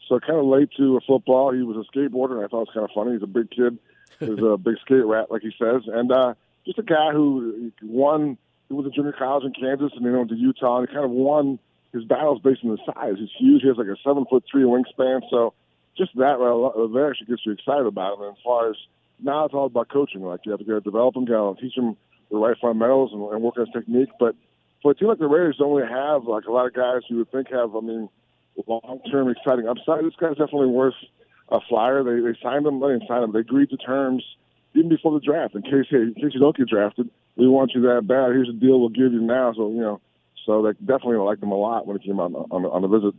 So 0.09 0.18
kind 0.20 0.38
of 0.38 0.46
late 0.46 0.70
to 0.78 1.00
football. 1.07 1.52
He 1.52 1.62
was 1.62 1.76
a 1.76 1.96
skateboarder, 1.96 2.37
and 2.37 2.44
I 2.44 2.48
thought 2.48 2.62
it 2.62 2.68
was 2.68 2.74
kind 2.74 2.85
of 2.85 2.90
funny. 2.94 3.12
He's 3.12 3.22
a 3.22 3.26
big 3.26 3.50
kid. 3.50 3.78
He's 4.20 4.42
a 4.42 4.57
big 4.57 4.76
skate 4.81 5.04
rat, 5.04 5.31
like 5.31 5.42
he 5.42 5.52
says, 5.59 5.83
and 5.87 6.11
uh, 6.11 6.35
just 6.64 6.78
a 6.78 6.83
guy 6.83 7.12
who 7.12 7.72
won. 7.83 8.38
He 8.68 8.74
was 8.74 8.87
a 8.87 8.90
junior 8.90 9.12
college 9.12 9.44
in 9.44 9.52
Kansas, 9.52 9.92
and 9.94 10.04
then 10.04 10.16
went 10.16 10.31
to 10.31 10.37
Utah, 10.37 10.78
and 10.78 10.88
he 10.88 10.94
kind 10.94 11.04
of 11.04 11.11
won 11.11 11.59
his 11.92 12.04
battles 12.04 12.40
based 12.42 12.64
on 12.64 12.70
his 12.70 12.81
size. 12.87 13.14
He's 13.18 13.31
huge. 13.38 13.62
He 13.62 13.68
has 13.68 13.76
like 13.76 13.87
a 13.87 13.96
seven 14.04 14.24
foot 14.28 14.44
three 14.50 14.64
wingspan. 14.64 15.22
So 15.31 15.54
just 15.96 16.14
that 16.16 16.38
right 16.38 16.90
there 16.92 17.11
actually 17.11 17.26
gets 17.26 17.46
you 17.46 17.52
excited 17.52 17.87
about 17.87 18.18
him. 18.18 18.24
And 18.24 18.37
as 18.37 18.42
far 18.44 18.70
as 18.70 18.76
now, 19.22 19.44
it's 19.44 19.54
all 19.54 19.66
about 19.66 19.88
coaching. 19.88 20.22
Like 20.22 20.40
you 20.44 20.52
have 20.52 20.61
to 20.61 20.66
go 20.66 20.81
develop 20.81 21.16
him, 21.16 21.24
go 21.24 21.57
teach 21.61 21.76
him 21.76 21.96
the 22.31 22.37
right 22.37 22.57
fundamentals, 22.61 23.12
and, 23.12 23.22
and 23.33 23.42
work 23.42 23.57
on 23.57 23.66
his 23.66 23.74
technique. 23.74 24.11
But 24.18 24.37
for 24.82 24.92
a 24.92 24.94
team 24.94 25.08
like 25.08 25.18
the 25.18 25.26
Raiders, 25.26 25.56
don't 25.58 25.74
really 25.74 25.88
have 25.88 26.24
like 26.24 26.44
a 26.44 26.52
lot 26.52 26.66
of 26.66 26.74
guys 26.74 27.02
you 27.08 27.18
would 27.18 27.30
think 27.30 27.50
have. 27.50 27.74
I 27.74 27.80
mean, 27.80 28.08
long 28.66 29.00
term 29.10 29.28
exciting 29.28 29.68
upside. 29.68 30.04
This 30.04 30.14
guy's 30.20 30.36
definitely 30.36 30.68
worth 30.68 30.94
a 31.50 31.58
flyer. 31.68 32.02
They 32.02 32.20
they 32.20 32.38
signed 32.42 32.66
him. 32.66 32.80
They 32.80 32.88
didn't 32.88 33.08
sign 33.08 33.22
him. 33.22 33.32
They 33.32 33.40
agreed 33.40 33.70
to 33.70 33.76
terms 33.76 34.24
even 34.74 34.88
before 34.88 35.12
the 35.12 35.24
draft. 35.24 35.54
In 35.54 35.62
case 35.62 35.86
hey, 35.90 36.02
in 36.02 36.14
case 36.14 36.34
you 36.34 36.40
don't 36.40 36.56
get 36.56 36.68
drafted, 36.68 37.10
we 37.36 37.48
want 37.48 37.72
you 37.74 37.82
that 37.82 38.06
bad. 38.06 38.32
Here's 38.32 38.48
the 38.48 38.54
deal 38.54 38.80
we'll 38.80 38.88
give 38.90 39.12
you 39.12 39.20
now. 39.20 39.52
So 39.54 39.70
you 39.70 39.80
know, 39.80 40.00
so 40.46 40.62
they 40.62 40.72
definitely 40.84 41.16
liked 41.16 41.42
him 41.42 41.52
a 41.52 41.56
lot 41.56 41.86
when 41.86 41.98
he 41.98 42.06
came 42.06 42.20
on, 42.20 42.34
on, 42.34 42.64
on 42.64 42.82
the 42.82 42.88
visit. 42.88 43.14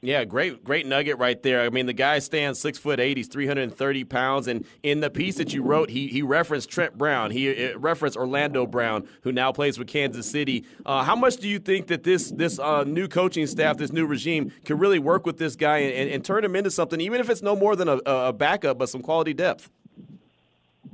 Yeah, 0.00 0.24
great, 0.24 0.62
great 0.62 0.86
nugget 0.86 1.18
right 1.18 1.42
there. 1.42 1.62
I 1.62 1.70
mean, 1.70 1.86
the 1.86 1.92
guy 1.92 2.20
stands 2.20 2.60
six 2.60 2.78
foot 2.78 3.00
eight. 3.00 3.16
He's 3.16 3.26
three 3.26 3.48
hundred 3.48 3.62
and 3.62 3.74
thirty 3.74 4.04
pounds. 4.04 4.46
And 4.46 4.64
in 4.84 5.00
the 5.00 5.10
piece 5.10 5.36
that 5.36 5.52
you 5.52 5.64
wrote, 5.64 5.90
he 5.90 6.06
he 6.06 6.22
referenced 6.22 6.70
Trent 6.70 6.96
Brown. 6.96 7.32
He 7.32 7.66
uh, 7.66 7.76
referenced 7.78 8.16
Orlando 8.16 8.64
Brown, 8.64 9.08
who 9.22 9.32
now 9.32 9.50
plays 9.50 9.76
with 9.76 9.88
Kansas 9.88 10.30
City. 10.30 10.64
Uh, 10.86 11.02
how 11.02 11.16
much 11.16 11.38
do 11.38 11.48
you 11.48 11.58
think 11.58 11.88
that 11.88 12.04
this 12.04 12.30
this 12.30 12.60
uh, 12.60 12.84
new 12.84 13.08
coaching 13.08 13.48
staff, 13.48 13.76
this 13.78 13.92
new 13.92 14.06
regime, 14.06 14.52
can 14.64 14.78
really 14.78 15.00
work 15.00 15.26
with 15.26 15.38
this 15.38 15.56
guy 15.56 15.78
and, 15.78 15.92
and, 15.92 16.10
and, 16.10 16.24
turn 16.24 16.44
him 16.44 16.54
into 16.54 16.70
something, 16.70 17.00
even 17.00 17.20
if 17.20 17.28
it's 17.28 17.42
no 17.42 17.56
more 17.56 17.74
than 17.74 17.88
a, 17.88 17.96
a 18.06 18.32
backup, 18.32 18.78
but 18.78 18.88
some 18.88 19.02
quality 19.02 19.34
depth? 19.34 19.68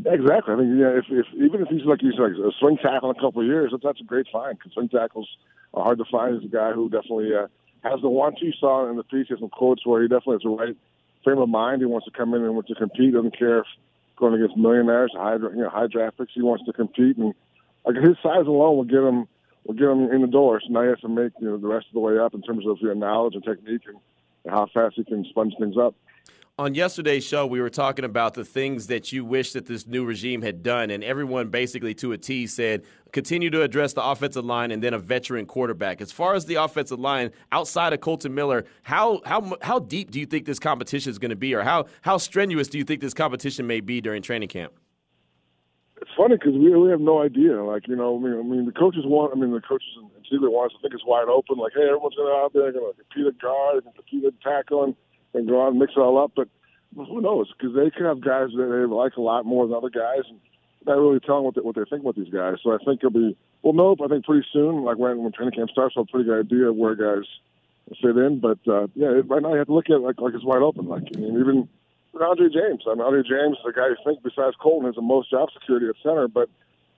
Exactly. 0.06 0.54
I 0.54 0.56
mean, 0.56 0.78
yeah, 0.78 0.96
if, 0.96 1.04
if 1.10 1.26
even 1.34 1.60
if 1.60 1.68
he's 1.68 1.84
like 1.84 2.00
he's 2.00 2.18
like 2.18 2.32
a 2.32 2.52
swing 2.58 2.78
tackle 2.78 3.10
in 3.10 3.16
a 3.16 3.20
couple 3.20 3.42
of 3.42 3.46
years, 3.46 3.70
that's 3.82 4.00
a 4.00 4.04
great 4.04 4.26
find. 4.32 4.56
Because 4.58 4.72
swing 4.72 4.88
tackles 4.88 5.28
are 5.74 5.84
hard 5.84 5.98
to 5.98 6.04
find. 6.10 6.40
He's 6.40 6.50
a 6.50 6.54
guy 6.54 6.72
who 6.72 6.88
definitely. 6.88 7.34
Uh, 7.34 7.48
has 7.84 8.00
the 8.00 8.08
one 8.08 8.34
two 8.40 8.52
saw 8.58 8.88
in 8.88 8.96
the 8.96 9.04
piece. 9.04 9.28
Has 9.28 9.38
some 9.38 9.50
quotes 9.50 9.86
where 9.86 10.02
he 10.02 10.08
definitely 10.08 10.36
has 10.36 10.42
the 10.42 10.48
right 10.48 10.76
frame 11.22 11.38
of 11.38 11.48
mind. 11.48 11.82
He 11.82 11.86
wants 11.86 12.06
to 12.06 12.10
come 12.10 12.34
in 12.34 12.42
and 12.42 12.54
wants 12.54 12.68
to 12.68 12.74
compete. 12.74 13.14
Doesn't 13.14 13.38
care 13.38 13.60
if 13.60 13.66
going 14.16 14.34
against 14.34 14.56
millionaires, 14.56 15.12
high 15.14 15.36
you 15.36 15.56
know 15.56 15.68
high 15.68 15.86
draft 15.86 16.18
picks. 16.18 16.32
He 16.34 16.42
wants 16.42 16.64
to 16.64 16.72
compete, 16.72 17.16
and 17.16 17.34
like 17.84 17.96
his 17.96 18.16
size 18.22 18.46
alone 18.46 18.76
will 18.76 18.84
get 18.84 19.02
him 19.02 19.28
will 19.64 19.74
get 19.74 19.88
him 19.88 20.10
in 20.10 20.22
the 20.22 20.26
door. 20.26 20.60
So 20.60 20.72
now 20.72 20.82
he 20.82 20.88
has 20.88 21.00
to 21.00 21.08
make 21.08 21.32
you 21.40 21.48
know 21.48 21.58
the 21.58 21.68
rest 21.68 21.86
of 21.88 21.94
the 21.94 22.00
way 22.00 22.18
up 22.18 22.34
in 22.34 22.42
terms 22.42 22.66
of 22.66 22.78
your 22.80 22.94
knowledge 22.94 23.34
and 23.34 23.44
technique 23.44 23.82
and 23.86 24.00
how 24.48 24.66
fast 24.72 24.96
he 24.96 25.04
can 25.04 25.24
sponge 25.24 25.54
things 25.58 25.76
up 25.76 25.94
on 26.56 26.74
yesterday's 26.74 27.24
show, 27.24 27.46
we 27.46 27.60
were 27.60 27.70
talking 27.70 28.04
about 28.04 28.34
the 28.34 28.44
things 28.44 28.86
that 28.86 29.10
you 29.10 29.24
wish 29.24 29.52
that 29.52 29.66
this 29.66 29.86
new 29.86 30.04
regime 30.04 30.40
had 30.40 30.62
done, 30.62 30.90
and 30.90 31.02
everyone 31.02 31.48
basically 31.48 31.94
to 31.94 32.12
a 32.12 32.18
T 32.18 32.46
said 32.46 32.84
continue 33.12 33.50
to 33.50 33.62
address 33.62 33.92
the 33.92 34.04
offensive 34.04 34.44
line 34.44 34.70
and 34.70 34.82
then 34.82 34.94
a 34.94 34.98
veteran 34.98 35.46
quarterback. 35.46 36.00
As 36.00 36.12
far 36.12 36.34
as 36.34 36.46
the 36.46 36.56
offensive 36.56 37.00
line, 37.00 37.30
outside 37.52 37.92
of 37.92 38.00
Kolton 38.00 38.34
Miller, 38.34 38.64
how 38.82 39.20
how 39.24 39.56
how 39.62 39.80
deep 39.80 40.12
do 40.12 40.20
you 40.20 40.26
think 40.26 40.46
this 40.46 40.60
competition 40.60 41.10
is 41.10 41.18
going 41.18 41.30
to 41.30 41.36
be, 41.36 41.54
or 41.54 41.62
how 41.62 41.86
how 42.02 42.18
strenuous 42.18 42.68
do 42.68 42.78
you 42.78 42.84
think 42.84 43.00
this 43.00 43.14
competition 43.14 43.66
may 43.66 43.80
be 43.80 44.00
during 44.00 44.22
training 44.22 44.48
camp? 44.48 44.72
It's 46.00 46.10
funny 46.16 46.36
because 46.36 46.52
we 46.52 46.70
we 46.76 46.90
have 46.90 47.00
no 47.00 47.20
idea. 47.20 47.64
Like 47.64 47.88
you 47.88 47.96
know, 47.96 48.16
I 48.16 48.42
mean, 48.42 48.66
the 48.66 48.72
coaches 48.72 49.02
want. 49.04 49.32
I 49.32 49.40
mean, 49.40 49.50
the 49.50 49.60
coaches 49.60 49.88
in 49.98 50.08
Ziegler 50.30 50.50
wants 50.50 50.76
to 50.76 50.80
think 50.82 50.94
it's 50.94 51.04
wide 51.04 51.26
open. 51.26 51.58
Like, 51.58 51.72
hey, 51.74 51.82
everyone's 51.82 52.14
going 52.14 52.28
to 52.28 52.38
out 52.38 52.52
there 52.52 52.70
going 52.70 52.92
to 52.92 53.02
compete 53.02 53.26
at 53.26 53.40
guard, 53.40 53.84
and 53.84 53.94
compete 53.94 54.24
at 54.24 54.40
tackle, 54.40 54.84
and 54.84 54.94
and 55.34 55.48
go 55.48 55.64
out 55.64 55.70
and 55.70 55.78
mix 55.78 55.92
it 55.96 56.00
all 56.00 56.22
up. 56.22 56.32
But 56.34 56.48
who 56.96 57.20
knows? 57.20 57.52
Because 57.52 57.74
they 57.74 57.90
could 57.90 58.06
have 58.06 58.20
guys 58.20 58.48
that 58.56 58.66
they 58.66 58.94
like 58.94 59.16
a 59.16 59.20
lot 59.20 59.44
more 59.44 59.66
than 59.66 59.76
other 59.76 59.90
guys, 59.90 60.22
and 60.28 60.40
not 60.86 60.98
really 60.98 61.20
telling 61.20 61.44
what 61.44 61.54
they, 61.54 61.60
what 61.60 61.74
they 61.74 61.84
think 61.88 62.02
about 62.02 62.16
these 62.16 62.32
guys. 62.32 62.56
So 62.62 62.72
I 62.72 62.78
think 62.84 63.00
it'll 63.00 63.10
be 63.10 63.36
well, 63.62 63.72
nope. 63.72 64.00
I 64.04 64.08
think 64.08 64.24
pretty 64.24 64.46
soon, 64.52 64.84
like 64.84 64.98
when 64.98 65.22
when 65.22 65.32
training 65.32 65.54
camp 65.54 65.70
starts, 65.70 65.94
I'll 65.96 66.04
have 66.04 66.08
a 66.08 66.12
pretty 66.12 66.28
good 66.28 66.40
idea 66.40 66.68
of 66.68 66.76
where 66.76 66.94
guys 66.94 67.26
fit 68.00 68.16
in. 68.16 68.40
But 68.40 68.58
uh, 68.68 68.86
yeah, 68.94 69.20
right 69.26 69.42
now 69.42 69.52
you 69.52 69.58
have 69.58 69.68
to 69.68 69.74
look 69.74 69.86
at 69.90 69.96
it 69.96 70.00
like 70.00 70.20
like 70.20 70.34
it's 70.34 70.44
wide 70.44 70.62
open. 70.62 70.86
Like 70.86 71.04
I 71.16 71.18
mean, 71.18 71.40
even 71.40 71.68
Andre 72.20 72.48
James. 72.48 72.84
I 72.86 72.94
mean, 72.94 73.02
Andre 73.02 73.22
James, 73.22 73.56
is 73.56 73.64
the 73.64 73.72
guy 73.72 73.88
you 73.88 73.96
think 74.04 74.22
besides 74.22 74.56
Kolton 74.60 74.86
has 74.86 74.94
the 74.94 75.02
most 75.02 75.30
job 75.30 75.48
security 75.52 75.88
at 75.88 75.96
center, 76.02 76.28
but 76.28 76.48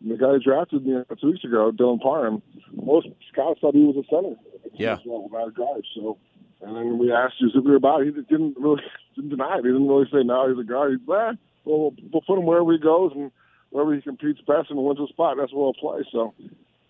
the 0.00 0.16
guy 0.16 0.32
who 0.32 0.40
drafted 0.40 0.84
me 0.84 1.02
two 1.20 1.28
weeks 1.28 1.44
ago, 1.44 1.72
Dylan 1.72 2.00
Parham, 2.00 2.42
most 2.74 3.08
scouts 3.32 3.60
thought 3.60 3.74
he 3.74 3.80
was 3.80 3.96
a 3.96 4.04
center. 4.10 4.36
Yeah. 4.74 4.98
Well, 5.06 5.28
guard. 5.50 5.86
So 5.94 6.18
And 6.62 6.76
then 6.76 6.98
we 6.98 7.12
asked 7.12 7.34
Suzuki 7.38 7.74
about 7.74 8.02
it. 8.02 8.14
He 8.14 8.22
didn't 8.22 8.56
really 8.58 8.82
didn't 9.14 9.30
deny 9.30 9.58
it. 9.58 9.64
He 9.64 9.70
didn't 9.70 9.88
really 9.88 10.08
say 10.10 10.22
no. 10.22 10.48
He's 10.48 10.58
a 10.58 10.64
guard. 10.64 10.92
He's 10.92 11.08
eh, 11.08 11.32
well, 11.64 11.92
we'll 12.12 12.22
put 12.22 12.38
him 12.38 12.46
wherever 12.46 12.72
he 12.72 12.78
goes 12.78 13.12
and 13.14 13.30
wherever 13.70 13.94
he 13.94 14.00
competes 14.00 14.40
best 14.40 14.70
and 14.70 14.82
wins 14.82 15.00
a 15.00 15.06
spot. 15.08 15.36
That's 15.38 15.52
where 15.52 15.66
he'll 15.66 15.74
play. 15.74 16.04
So 16.12 16.34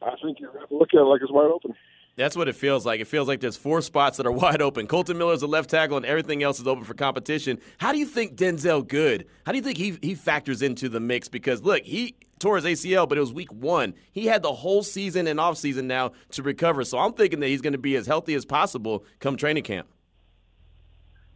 I 0.02 0.14
think 0.22 0.40
you 0.40 0.50
have 0.52 0.68
to 0.68 0.76
look 0.76 0.90
at 0.94 1.00
it 1.00 1.04
like 1.04 1.22
it's 1.22 1.32
wide 1.32 1.50
open. 1.50 1.74
That's 2.16 2.34
what 2.34 2.48
it 2.48 2.56
feels 2.56 2.86
like. 2.86 3.00
It 3.00 3.06
feels 3.06 3.28
like 3.28 3.40
there's 3.40 3.58
four 3.58 3.82
spots 3.82 4.16
that 4.16 4.26
are 4.26 4.32
wide 4.44 4.62
open. 4.62 4.86
Kolton 4.86 5.18
Miller's 5.18 5.42
a 5.42 5.46
left 5.46 5.70
tackle, 5.70 5.96
and 5.96 6.06
everything 6.06 6.42
else 6.42 6.60
is 6.60 6.66
open 6.66 6.84
for 6.84 6.94
competition. 6.94 7.58
How 7.78 7.92
do 7.92 7.98
you 7.98 8.06
think 8.06 8.36
Denzelle 8.36 8.86
Good? 8.86 9.26
How 9.44 9.52
do 9.52 9.58
you 9.58 9.64
think 9.64 9.78
he 9.78 9.98
he 10.00 10.14
factors 10.14 10.62
into 10.62 10.88
the 10.88 11.00
mix? 11.00 11.28
Because 11.28 11.62
look, 11.62 11.82
he 11.82 12.14
tore 12.39 12.57
his 12.57 12.64
ACL, 12.64 13.09
but 13.09 13.18
it 13.18 13.20
was 13.20 13.32
week 13.32 13.53
one. 13.53 13.95
He 14.12 14.26
had 14.26 14.43
the 14.43 14.53
whole 14.53 14.82
season 14.82 15.26
and 15.26 15.41
off 15.41 15.59
season 15.59 15.87
now 15.87 16.12
to 16.32 16.43
recover. 16.43 16.84
So 16.84 16.99
I'm 16.99 17.12
thinking 17.12 17.41
that 17.41 17.49
he's 17.49 17.61
going 17.61 17.72
to 17.72 17.78
be 17.78 17.97
as 17.97 18.07
healthy 18.07 18.34
as 18.34 18.45
possible 18.45 19.05
come 19.20 19.37
training 19.37 19.64
camp. 19.64 19.89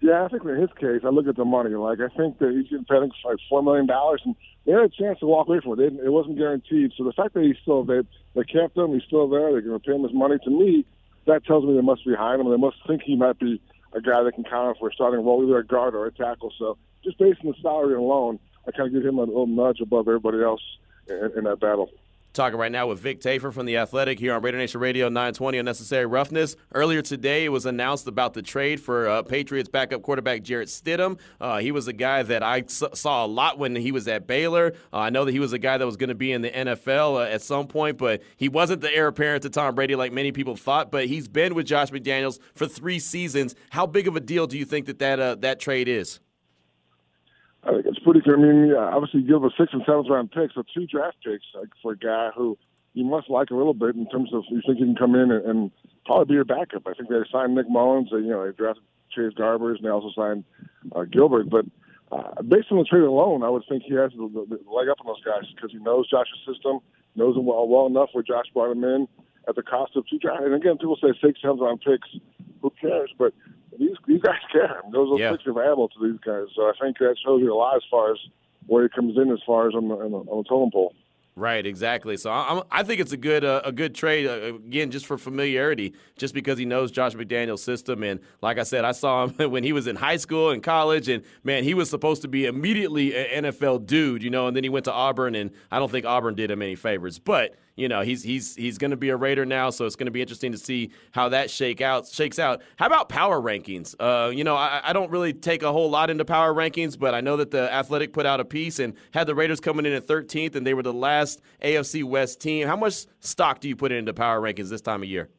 Yeah, 0.00 0.24
I 0.24 0.28
think 0.28 0.44
in 0.44 0.56
his 0.56 0.70
case, 0.78 1.02
I 1.04 1.08
look 1.08 1.26
at 1.26 1.36
the 1.36 1.44
money. 1.44 1.74
Like 1.74 1.98
I 2.00 2.08
think 2.16 2.38
that 2.38 2.50
he's 2.52 2.70
getting 2.70 2.86
paid 2.86 3.10
like 3.24 3.38
four 3.50 3.62
million 3.62 3.86
dollars, 3.86 4.22
and 4.24 4.34
they 4.64 4.72
had 4.72 4.82
a 4.82 4.88
chance 4.88 5.18
to 5.20 5.26
walk 5.26 5.48
away 5.48 5.60
from 5.60 5.78
it. 5.78 5.92
It 5.92 6.08
wasn't 6.08 6.38
guaranteed. 6.38 6.92
So 6.96 7.04
the 7.04 7.12
fact 7.12 7.34
that 7.34 7.42
he's 7.42 7.58
still 7.60 7.84
they 7.84 8.00
they 8.34 8.44
kept 8.44 8.76
him, 8.78 8.94
he's 8.94 9.02
still 9.06 9.28
there. 9.28 9.52
They're 9.52 9.60
going 9.60 9.78
to 9.78 9.86
pay 9.86 9.94
him 9.94 10.02
his 10.02 10.14
money. 10.14 10.36
To 10.42 10.50
me, 10.50 10.86
that 11.26 11.44
tells 11.44 11.64
me 11.64 11.74
they 11.74 11.82
must 11.82 12.04
be 12.06 12.12
behind 12.12 12.40
him. 12.40 12.50
They 12.50 12.56
must 12.56 12.78
think 12.86 13.02
he 13.02 13.14
might 13.14 13.38
be 13.38 13.60
a 13.92 14.00
guy 14.00 14.22
that 14.22 14.34
can 14.34 14.44
count 14.44 14.78
for 14.78 14.88
a 14.88 14.92
starting 14.92 15.24
role, 15.24 15.44
either 15.44 15.58
a 15.58 15.66
guard 15.66 15.94
or 15.94 16.06
a 16.06 16.12
tackle. 16.12 16.52
So 16.58 16.78
just 17.04 17.18
based 17.18 17.40
on 17.44 17.50
the 17.50 17.56
salary 17.60 17.94
alone, 17.94 18.38
I 18.66 18.70
kind 18.70 18.86
of 18.86 18.94
give 18.94 19.06
him 19.06 19.18
a 19.18 19.24
little 19.24 19.46
nudge 19.46 19.80
above 19.80 20.08
everybody 20.08 20.42
else 20.42 20.62
in, 21.10 21.44
that 21.44 21.60
battle. 21.60 21.90
Talking 22.32 22.60
right 22.60 22.70
now 22.70 22.86
with 22.86 23.00
Vic 23.00 23.20
Tafur 23.20 23.52
from 23.52 23.66
The 23.66 23.78
Athletic 23.78 24.20
here 24.20 24.32
on 24.34 24.40
Raider 24.40 24.56
Nation 24.56 24.80
Radio 24.80 25.08
920 25.08 25.58
Unnecessary 25.58 26.06
Roughness. 26.06 26.54
Earlier 26.72 27.02
today, 27.02 27.44
it 27.44 27.48
was 27.48 27.66
announced 27.66 28.06
about 28.06 28.34
the 28.34 28.42
trade 28.42 28.78
for 28.78 29.08
uh, 29.08 29.22
Patriots 29.22 29.68
backup 29.68 30.02
quarterback 30.02 30.44
Jarrett 30.44 30.68
Stidham. 30.68 31.18
Uh, 31.40 31.58
he 31.58 31.72
was 31.72 31.88
a 31.88 31.92
guy 31.92 32.22
that 32.22 32.44
I 32.44 32.62
saw 32.68 33.24
a 33.24 33.26
lot 33.26 33.58
when 33.58 33.74
he 33.74 33.90
was 33.90 34.06
at 34.06 34.28
Baylor. 34.28 34.74
Uh, 34.92 34.98
I 34.98 35.10
know 35.10 35.24
that 35.24 35.32
he 35.32 35.40
was 35.40 35.52
a 35.52 35.58
guy 35.58 35.76
that 35.76 35.84
was 35.84 35.96
going 35.96 36.10
to 36.10 36.14
be 36.14 36.30
in 36.30 36.42
the 36.42 36.50
NFL 36.50 37.16
uh, 37.16 37.28
at 37.28 37.42
some 37.42 37.66
point, 37.66 37.98
but 37.98 38.22
he 38.36 38.48
wasn't 38.48 38.80
the 38.80 38.94
heir 38.94 39.08
apparent 39.08 39.42
to 39.42 39.50
Tom 39.50 39.74
Brady 39.74 39.96
like 39.96 40.12
many 40.12 40.30
people 40.30 40.54
thought. 40.54 40.92
But 40.92 41.06
he's 41.06 41.26
been 41.26 41.56
with 41.56 41.66
Josh 41.66 41.90
McDaniels 41.90 42.38
for 42.54 42.68
three 42.68 43.00
seasons. 43.00 43.56
How 43.70 43.86
big 43.86 44.06
of 44.06 44.14
a 44.14 44.20
deal 44.20 44.46
do 44.46 44.56
you 44.56 44.64
think 44.64 44.86
that 44.86 45.00
that, 45.00 45.18
uh, 45.18 45.34
that 45.40 45.58
trade 45.58 45.88
is? 45.88 46.20
I 47.64 47.72
think 47.72 47.86
it's 47.86 47.98
pretty 47.98 48.20
good. 48.20 48.34
I 48.34 48.42
mean, 48.42 48.72
obviously, 48.72 49.20
you 49.20 49.28
give 49.28 49.44
a 49.44 49.50
sixth 49.58 49.74
and 49.74 49.82
seventh 49.84 50.08
round 50.08 50.32
picks, 50.32 50.54
so 50.54 50.62
two 50.74 50.86
draft 50.86 51.18
picks 51.24 51.44
like, 51.54 51.68
for 51.82 51.92
a 51.92 51.98
guy 51.98 52.30
who 52.34 52.56
you 52.94 53.04
must 53.04 53.30
like 53.30 53.50
a 53.50 53.54
little 53.54 53.74
bit 53.74 53.94
in 53.94 54.08
terms 54.08 54.30
of 54.32 54.44
you 54.50 54.60
think 54.66 54.78
he 54.78 54.84
can 54.84 54.96
come 54.96 55.14
in 55.14 55.30
and, 55.30 55.44
and 55.44 55.70
probably 56.06 56.24
be 56.24 56.34
your 56.34 56.44
backup. 56.44 56.86
I 56.86 56.94
think 56.94 57.08
they 57.08 57.16
signed 57.30 57.54
Nick 57.54 57.68
Mullens. 57.68 58.08
They, 58.10 58.18
you 58.18 58.30
know, 58.30 58.44
they 58.44 58.52
drafted 58.52 58.84
Chase 59.14 59.32
Garbers, 59.38 59.76
and 59.76 59.84
they 59.84 59.90
also 59.90 60.10
signed 60.16 60.44
uh, 60.94 61.04
Gilbert. 61.04 61.50
But 61.50 61.66
uh, 62.10 62.42
based 62.42 62.68
on 62.70 62.78
the 62.78 62.84
trade 62.84 63.02
alone, 63.02 63.42
I 63.42 63.50
would 63.50 63.62
think 63.68 63.84
he 63.84 63.94
has 63.94 64.10
the, 64.12 64.26
the, 64.26 64.58
leg 64.70 64.88
up 64.88 64.98
on 65.00 65.06
those 65.06 65.22
guys 65.22 65.48
because 65.54 65.70
he 65.70 65.78
knows 65.78 66.10
Josh's 66.10 66.40
system, 66.46 66.80
knows 67.14 67.36
him 67.36 67.46
well, 67.46 67.68
well 67.68 67.86
enough 67.86 68.10
where 68.12 68.24
Josh 68.24 68.46
brought 68.52 68.72
him 68.72 68.82
in 68.84 69.06
at 69.48 69.54
the 69.54 69.62
cost 69.62 69.96
of 69.96 70.04
two 70.08 70.18
draft. 70.18 70.42
And 70.42 70.54
again, 70.54 70.78
people 70.78 70.98
say 71.00 71.12
six, 71.22 71.40
seventh 71.42 71.60
round 71.60 71.80
picks. 71.80 72.08
Who 72.62 72.70
cares? 72.80 73.12
But 73.18 73.32
these 73.78 73.96
these 74.06 74.20
guys 74.22 74.40
care. 74.52 74.82
Those 74.92 75.12
are 75.12 75.18
yeah. 75.18 75.32
picks 75.32 75.46
available 75.46 75.88
to 75.88 76.10
these 76.10 76.20
guys. 76.24 76.46
So 76.54 76.62
I 76.62 76.72
think 76.80 76.98
that 76.98 77.16
shows 77.24 77.40
you 77.40 77.52
a 77.52 77.56
lot 77.56 77.76
as 77.76 77.82
far 77.90 78.12
as 78.12 78.18
where 78.66 78.82
he 78.82 78.88
comes 78.88 79.16
in 79.16 79.30
as 79.30 79.40
far 79.46 79.68
as 79.68 79.74
on 79.74 79.88
the, 79.88 79.94
on 79.94 80.10
the, 80.12 80.18
on 80.18 80.42
the 80.42 80.48
totem 80.48 80.70
pole. 80.70 80.94
Right, 81.36 81.64
exactly. 81.64 82.16
So 82.16 82.30
I, 82.30 82.62
I 82.70 82.82
think 82.82 83.00
it's 83.00 83.12
a 83.12 83.16
good 83.16 83.44
uh, 83.44 83.62
a 83.64 83.72
good 83.72 83.94
trade 83.94 84.26
uh, 84.26 84.54
again, 84.56 84.90
just 84.90 85.06
for 85.06 85.16
familiarity, 85.16 85.94
just 86.18 86.34
because 86.34 86.58
he 86.58 86.66
knows 86.66 86.90
Josh 86.90 87.14
McDaniel's 87.14 87.62
system. 87.62 88.02
And 88.02 88.20
like 88.42 88.58
I 88.58 88.64
said, 88.64 88.84
I 88.84 88.92
saw 88.92 89.26
him 89.26 89.50
when 89.50 89.62
he 89.64 89.72
was 89.72 89.86
in 89.86 89.96
high 89.96 90.18
school 90.18 90.50
and 90.50 90.62
college, 90.62 91.08
and 91.08 91.22
man, 91.44 91.64
he 91.64 91.72
was 91.72 91.88
supposed 91.88 92.22
to 92.22 92.28
be 92.28 92.46
immediately 92.46 93.16
an 93.16 93.44
NFL 93.44 93.86
dude, 93.86 94.22
you 94.22 94.30
know. 94.30 94.48
And 94.48 94.56
then 94.56 94.64
he 94.64 94.70
went 94.70 94.84
to 94.84 94.92
Auburn, 94.92 95.34
and 95.34 95.50
I 95.70 95.78
don't 95.78 95.90
think 95.90 96.04
Auburn 96.04 96.34
did 96.34 96.50
him 96.50 96.62
any 96.62 96.74
favors. 96.74 97.18
But 97.18 97.54
you 97.80 97.88
know 97.88 98.02
he's 98.02 98.22
he's 98.22 98.54
he's 98.54 98.76
going 98.76 98.90
to 98.90 98.96
be 98.96 99.08
a 99.08 99.16
Raider 99.16 99.46
now, 99.46 99.70
so 99.70 99.86
it's 99.86 99.96
going 99.96 100.06
to 100.06 100.12
be 100.12 100.20
interesting 100.20 100.52
to 100.52 100.58
see 100.58 100.90
how 101.12 101.30
that 101.30 101.50
shake 101.50 101.80
out 101.80 102.06
shakes 102.06 102.38
out. 102.38 102.60
How 102.76 102.86
about 102.86 103.08
power 103.08 103.40
rankings? 103.40 103.94
Uh, 103.98 104.30
you 104.30 104.44
know, 104.44 104.54
I, 104.54 104.82
I, 104.84 104.92
don't 104.92 105.10
really 105.10 105.32
take 105.32 105.62
a 105.62 105.72
whole 105.72 105.88
lot 105.88 106.10
into 106.10 106.26
power 106.26 106.52
rankings, 106.52 106.98
but 106.98 107.14
I 107.14 107.22
know 107.22 107.38
that 107.38 107.50
the 107.50 107.72
Athletic 107.72 108.12
put 108.12 108.26
out 108.26 108.38
a 108.38 108.44
piece 108.44 108.78
and 108.78 108.92
had 109.12 109.26
the 109.26 109.34
Raiders 109.34 109.60
coming 109.60 109.86
in 109.86 109.94
at 109.94 110.06
13th, 110.06 110.56
and 110.56 110.66
they 110.66 110.74
were 110.74 110.82
the 110.82 110.92
last 110.92 111.40
AFC 111.62 112.04
West 112.04 112.40
team. 112.40 112.66
How 112.66 112.76
much 112.76 113.06
stock 113.20 113.60
do 113.60 113.68
you 113.68 113.76
put 113.76 113.92
into 113.92 114.12
power 114.12 114.40
rankings 114.42 114.68
this 114.68 114.82
time 114.82 115.02
of 115.02 115.08
year? 115.08 115.30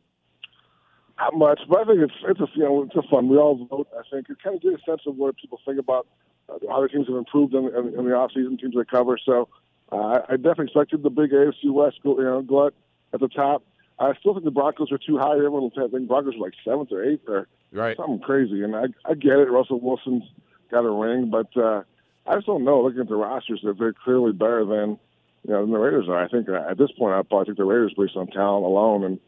Not 1.20 1.36
much, 1.36 1.62
but 1.70 1.82
I 1.82 1.84
think 1.84 2.00
it's 2.00 2.14
it's 2.28 2.40
a 2.40 2.48
you 2.56 2.64
know 2.64 2.84
it's 2.84 2.96
a 2.96 3.04
fun. 3.08 3.30
We 3.30 3.38
all 3.38 3.68
vote. 3.70 3.88
I 3.94 4.02
think 4.12 4.30
it 4.32 4.38
kind 4.44 4.56
of 4.56 4.64
gives 4.64 4.82
a 4.82 4.92
sense 4.92 5.02
of 5.06 5.16
what 5.16 5.38
people 5.38 5.60
think 5.64 5.78
about 5.78 6.08
uh, 6.50 6.88
teams 6.88 7.06
have 7.08 7.18
improved 7.18 7.54
in, 7.54 7.66
in, 7.68 8.00
in 8.00 8.06
the 8.06 8.12
offseason, 8.12 8.60
teams 8.60 8.74
they 8.76 8.84
cover. 8.90 9.20
So 9.24 9.48
uh, 9.92 10.22
I 10.30 10.38
definitely 10.38 10.66
expected 10.66 11.04
the 11.04 11.10
big 11.10 11.32
AFC 11.32 11.72
West 11.72 12.00
you 12.04 12.24
know, 12.24 12.42
glut 12.42 12.74
at 13.14 13.20
the 13.20 13.28
top. 13.28 13.64
I 14.00 14.14
still 14.20 14.34
think 14.34 14.46
the 14.46 14.52
Broncos 14.52 14.92
are 14.92 14.98
too 14.98 15.18
high. 15.18 15.36
Everyone 15.36 15.62
will 15.62 15.90
think 15.90 16.08
Broncos 16.08 16.36
are 16.36 16.40
like 16.40 16.54
seventh 16.66 16.92
or 16.92 17.04
eighth 17.04 17.28
or 17.28 17.48
right. 17.72 17.96
something 17.98 18.20
crazy. 18.20 18.64
And 18.64 18.76
I, 18.76 18.86
I 19.06 19.14
get 19.14 19.34
it. 19.34 19.52
Russell 19.52 19.80
Wilson's 19.80 20.24
got 20.72 20.86
a 20.86 20.90
ring, 20.90 21.30
but 21.30 21.56
uh, 21.56 21.84
I 22.26 22.36
just 22.36 22.48
don't 22.48 22.64
know. 22.64 22.82
Looking 22.82 23.02
at 23.02 23.10
the 23.10 23.16
rosters, 23.16 23.62
that 23.64 23.78
they're 23.78 23.94
clearly 23.94 24.32
better 24.32 24.66
than 24.66 24.98
you 25.44 25.54
know 25.54 25.62
than 25.62 25.72
the 25.72 25.78
Raiders 25.78 26.08
are. 26.08 26.24
I 26.24 26.28
think 26.28 26.50
uh, 26.50 26.70
at 26.70 26.78
this 26.78 26.92
point, 26.98 27.14
I 27.14 27.22
probably 27.22 27.46
think 27.46 27.58
the 27.58 27.66
Raiders 27.66 27.94
based 27.98 28.16
on 28.16 28.28
talent 28.28 28.66
alone. 28.66 29.04
And 29.04 29.20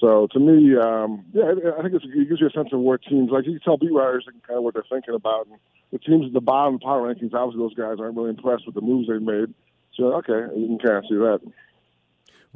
so 0.00 0.26
to 0.32 0.40
me, 0.40 0.76
um, 0.76 1.24
yeah, 1.32 1.52
I 1.78 1.82
think 1.82 1.94
it's, 1.94 2.04
it 2.04 2.28
gives 2.28 2.40
you 2.40 2.48
a 2.48 2.50
sense 2.50 2.68
of 2.72 2.80
where 2.80 2.98
teams 2.98 3.30
like 3.30 3.46
you 3.46 3.52
can 3.52 3.60
tell 3.60 3.76
beat 3.76 3.92
writers 3.92 4.26
kind 4.46 4.58
of 4.58 4.64
what 4.64 4.74
they're 4.74 4.84
thinking 4.88 5.14
about. 5.14 5.46
And 5.46 5.58
the 5.92 5.98
teams 5.98 6.26
at 6.26 6.32
the 6.32 6.40
bottom 6.40 6.74
of 6.74 6.80
the 6.80 6.86
power 6.86 7.02
rankings, 7.02 7.34
obviously, 7.34 7.62
those 7.62 7.74
guys 7.74 8.00
aren't 8.00 8.16
really 8.16 8.30
impressed 8.30 8.66
with 8.66 8.74
the 8.74 8.80
moves 8.80 9.08
they've 9.08 9.22
made. 9.22 9.54
So 9.96 10.14
okay, 10.16 10.54
you 10.56 10.66
can 10.66 10.78
kind 10.78 10.98
of 10.98 11.04
see 11.08 11.16
that. 11.16 11.40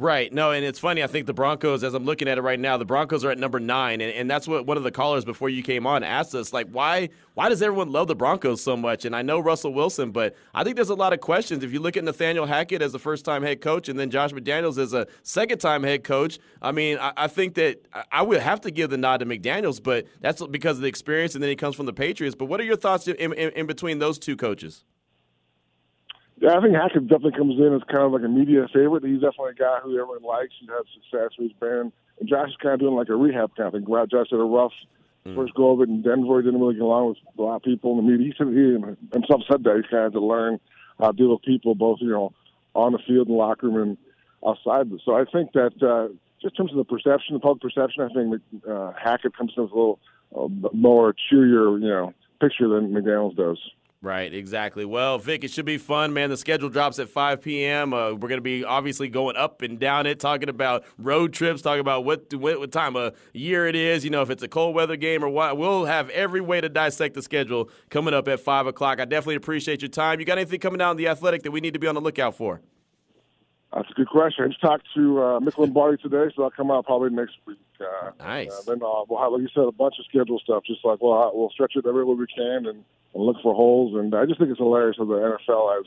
Right. 0.00 0.32
No, 0.32 0.50
and 0.50 0.64
it's 0.64 0.78
funny. 0.78 1.02
I 1.02 1.08
think 1.08 1.26
the 1.26 1.34
Broncos, 1.34 1.84
as 1.84 1.92
I'm 1.92 2.06
looking 2.06 2.26
at 2.26 2.38
it 2.38 2.40
right 2.40 2.58
now, 2.58 2.78
the 2.78 2.86
Broncos 2.86 3.22
are 3.22 3.30
at 3.32 3.38
number 3.38 3.60
nine, 3.60 4.00
and, 4.00 4.10
and 4.14 4.30
that's 4.30 4.48
what 4.48 4.64
one 4.64 4.78
of 4.78 4.82
the 4.82 4.90
callers 4.90 5.26
before 5.26 5.50
you 5.50 5.62
came 5.62 5.86
on 5.86 6.02
asked 6.02 6.34
us, 6.34 6.54
like, 6.54 6.70
why 6.70 7.10
why 7.34 7.50
does 7.50 7.60
everyone 7.60 7.92
love 7.92 8.08
the 8.08 8.14
Broncos 8.14 8.62
so 8.62 8.78
much? 8.78 9.04
And 9.04 9.14
I 9.14 9.20
know 9.20 9.38
Russell 9.38 9.74
Wilson, 9.74 10.10
but 10.10 10.34
I 10.54 10.64
think 10.64 10.76
there's 10.76 10.88
a 10.88 10.94
lot 10.94 11.12
of 11.12 11.20
questions. 11.20 11.62
If 11.62 11.74
you 11.74 11.80
look 11.80 11.98
at 11.98 12.04
Nathaniel 12.04 12.46
Hackett 12.46 12.80
as 12.80 12.94
a 12.94 12.98
first 12.98 13.26
time 13.26 13.42
head 13.42 13.60
coach, 13.60 13.90
and 13.90 13.98
then 13.98 14.08
Josh 14.08 14.30
McDaniels 14.30 14.78
as 14.78 14.94
a 14.94 15.06
second 15.22 15.58
time 15.58 15.82
head 15.82 16.02
coach, 16.02 16.38
I 16.62 16.72
mean, 16.72 16.96
I, 16.98 17.12
I 17.18 17.26
think 17.26 17.52
that 17.56 17.84
I 18.10 18.22
would 18.22 18.40
have 18.40 18.62
to 18.62 18.70
give 18.70 18.88
the 18.88 18.96
nod 18.96 19.18
to 19.18 19.26
McDaniels, 19.26 19.82
but 19.82 20.06
that's 20.22 20.42
because 20.46 20.78
of 20.78 20.82
the 20.82 20.88
experience, 20.88 21.34
and 21.34 21.42
then 21.42 21.50
he 21.50 21.56
comes 21.56 21.76
from 21.76 21.84
the 21.84 21.92
Patriots. 21.92 22.34
But 22.34 22.46
what 22.46 22.58
are 22.58 22.64
your 22.64 22.76
thoughts 22.76 23.06
in, 23.06 23.16
in, 23.16 23.50
in 23.50 23.66
between 23.66 23.98
those 23.98 24.18
two 24.18 24.38
coaches? 24.38 24.82
Yeah, 26.40 26.56
I 26.56 26.60
think 26.62 26.74
Hackett 26.74 27.06
definitely 27.06 27.36
comes 27.36 27.60
in 27.60 27.74
as 27.74 27.84
kind 27.92 28.04
of 28.04 28.12
like 28.12 28.24
a 28.24 28.28
media 28.28 28.66
favorite. 28.72 29.04
He's 29.04 29.20
definitely 29.20 29.52
a 29.52 29.60
guy 29.60 29.78
who 29.84 29.92
everyone 29.92 30.22
likes. 30.22 30.54
He's 30.58 30.70
had 30.70 30.88
success 30.96 31.36
with 31.38 31.52
his 31.52 31.58
band. 31.60 31.92
And 32.18 32.28
Josh 32.28 32.48
is 32.48 32.56
kind 32.62 32.74
of 32.74 32.80
doing 32.80 32.96
like 32.96 33.10
a 33.10 33.14
rehab 33.14 33.54
kind 33.56 33.68
of 33.68 33.72
thing. 33.74 33.84
Josh 33.84 34.32
had 34.32 34.40
a 34.40 34.48
rough 34.48 34.72
mm. 35.26 35.36
first 35.36 35.52
go 35.54 35.72
of 35.72 35.82
it 35.82 35.90
in 35.90 36.00
Denver. 36.00 36.40
He 36.40 36.48
didn't 36.48 36.60
really 36.60 36.74
get 36.74 36.82
along 36.82 37.08
with 37.08 37.18
a 37.38 37.42
lot 37.42 37.56
of 37.56 37.62
people 37.62 37.92
in 37.92 38.04
the 38.04 38.10
media. 38.10 38.32
He 38.32 38.34
said 38.38 38.48
he 38.48 38.72
himself 39.12 39.42
said 39.50 39.64
that 39.64 39.76
he's 39.76 39.90
kind 39.90 40.08
of 40.08 40.12
had 40.12 40.18
to 40.18 40.24
learn 40.24 40.58
how 40.98 41.12
to 41.12 41.16
deal 41.16 41.30
with 41.30 41.42
people, 41.42 41.74
both 41.74 41.98
you 42.00 42.08
know 42.08 42.32
on 42.74 42.92
the 42.92 42.98
field 43.06 43.28
and 43.28 43.36
locker 43.36 43.68
room 43.68 43.90
and 43.90 43.98
outside. 44.46 44.88
So 45.04 45.14
I 45.14 45.24
think 45.30 45.52
that 45.52 45.76
uh, 45.82 46.08
just 46.40 46.58
in 46.58 46.66
terms 46.66 46.72
of 46.72 46.78
the 46.78 46.84
perception, 46.84 47.34
the 47.34 47.40
public 47.40 47.60
perception, 47.60 48.02
I 48.02 48.08
think 48.14 48.40
that 48.64 48.70
uh, 48.70 48.92
Hackett 48.96 49.36
comes 49.36 49.52
in 49.56 49.64
with 49.64 49.72
a 49.72 49.74
little 49.74 49.98
uh, 50.34 50.48
more 50.72 51.14
cheerier, 51.28 51.76
you 51.78 51.88
know, 51.88 52.14
picture 52.40 52.68
than 52.68 52.92
McDaniel's 52.92 53.36
does. 53.36 53.58
Right, 54.02 54.32
exactly. 54.32 54.86
Well, 54.86 55.18
Vic, 55.18 55.44
it 55.44 55.50
should 55.50 55.66
be 55.66 55.76
fun, 55.76 56.14
man. 56.14 56.30
The 56.30 56.36
schedule 56.38 56.70
drops 56.70 56.98
at 56.98 57.10
5 57.10 57.42
p.m. 57.42 57.92
Uh, 57.92 58.12
we're 58.12 58.28
going 58.28 58.38
to 58.38 58.40
be 58.40 58.64
obviously 58.64 59.10
going 59.10 59.36
up 59.36 59.60
and 59.60 59.78
down 59.78 60.06
it, 60.06 60.18
talking 60.18 60.48
about 60.48 60.84
road 60.96 61.34
trips, 61.34 61.60
talking 61.60 61.80
about 61.80 62.06
what, 62.06 62.32
what, 62.32 62.58
what 62.58 62.72
time 62.72 62.96
of 62.96 63.14
year 63.34 63.66
it 63.66 63.76
is, 63.76 64.02
you 64.02 64.08
know, 64.08 64.22
if 64.22 64.30
it's 64.30 64.42
a 64.42 64.48
cold 64.48 64.74
weather 64.74 64.96
game 64.96 65.22
or 65.22 65.28
what. 65.28 65.58
We'll 65.58 65.84
have 65.84 66.08
every 66.10 66.40
way 66.40 66.62
to 66.62 66.70
dissect 66.70 67.14
the 67.14 67.20
schedule 67.20 67.68
coming 67.90 68.14
up 68.14 68.26
at 68.26 68.40
5 68.40 68.68
o'clock. 68.68 69.00
I 69.00 69.04
definitely 69.04 69.34
appreciate 69.34 69.82
your 69.82 69.90
time. 69.90 70.18
You 70.18 70.24
got 70.24 70.38
anything 70.38 70.60
coming 70.60 70.78
down 70.78 70.96
the 70.96 71.08
athletic 71.08 71.42
that 71.42 71.50
we 71.50 71.60
need 71.60 71.74
to 71.74 71.80
be 71.80 71.86
on 71.86 71.94
the 71.94 72.00
lookout 72.00 72.34
for? 72.34 72.62
That's 73.72 73.88
a 73.88 73.94
good 73.94 74.08
question. 74.08 74.44
I 74.44 74.48
just 74.48 74.60
talked 74.60 74.86
to 74.96 75.22
uh, 75.22 75.40
Mick 75.40 75.56
Lombardi 75.56 76.02
today, 76.02 76.32
so 76.34 76.42
I'll 76.42 76.50
come 76.50 76.72
out 76.72 76.86
probably 76.86 77.10
next 77.10 77.36
week. 77.46 77.58
Uh, 77.80 78.10
nice. 78.18 78.52
Uh, 78.52 78.62
then 78.66 78.82
uh, 78.82 79.04
we'll 79.08 79.20
have, 79.20 79.32
like 79.32 79.42
you 79.42 79.48
said, 79.54 79.64
a 79.64 79.72
bunch 79.72 79.94
of 79.98 80.04
schedule 80.06 80.40
stuff. 80.40 80.64
Just 80.66 80.84
like 80.84 81.00
well, 81.00 81.30
we'll 81.32 81.50
stretch 81.50 81.76
it 81.76 81.86
every 81.86 82.04
way 82.04 82.14
we 82.14 82.26
can 82.26 82.66
and, 82.66 82.84
and 83.14 83.24
look 83.24 83.36
for 83.42 83.54
holes. 83.54 83.94
And 83.94 84.14
I 84.14 84.26
just 84.26 84.38
think 84.40 84.50
it's 84.50 84.58
hilarious 84.58 84.96
how 84.98 85.04
the 85.04 85.14
NFL 85.14 85.76
has 85.76 85.86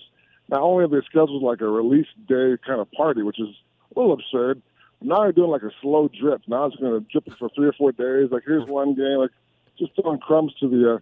not 0.50 0.62
only 0.62 0.84
have 0.84 0.92
they 0.92 1.02
scheduled 1.06 1.44
like 1.44 1.62
a 1.62 1.68
release 1.68 2.08
day 2.28 2.56
kind 2.66 2.80
of 2.80 2.92
party, 2.92 3.22
which 3.22 3.40
is 3.40 3.50
a 3.96 4.00
little 4.00 4.14
absurd. 4.14 4.62
Now 5.02 5.24
they're 5.24 5.34
doing 5.34 5.52
like 5.52 5.64
a 5.64 5.72
slow 5.82 6.08
drip. 6.08 6.44
Now 6.48 6.66
it's 6.66 6.78
going 6.78 6.94
to 6.94 7.06
drip 7.12 7.28
it 7.28 7.34
for 7.38 7.50
three 7.50 7.68
or 7.68 7.74
four 7.74 7.92
days. 7.92 8.32
Like 8.32 8.44
here's 8.46 8.68
one 8.68 8.96
game, 8.96 9.18
like 9.18 9.32
just 9.78 9.92
throwing 9.96 10.20
crumbs 10.20 10.54
to 10.62 10.70
the 10.70 10.96
uh, 10.96 10.98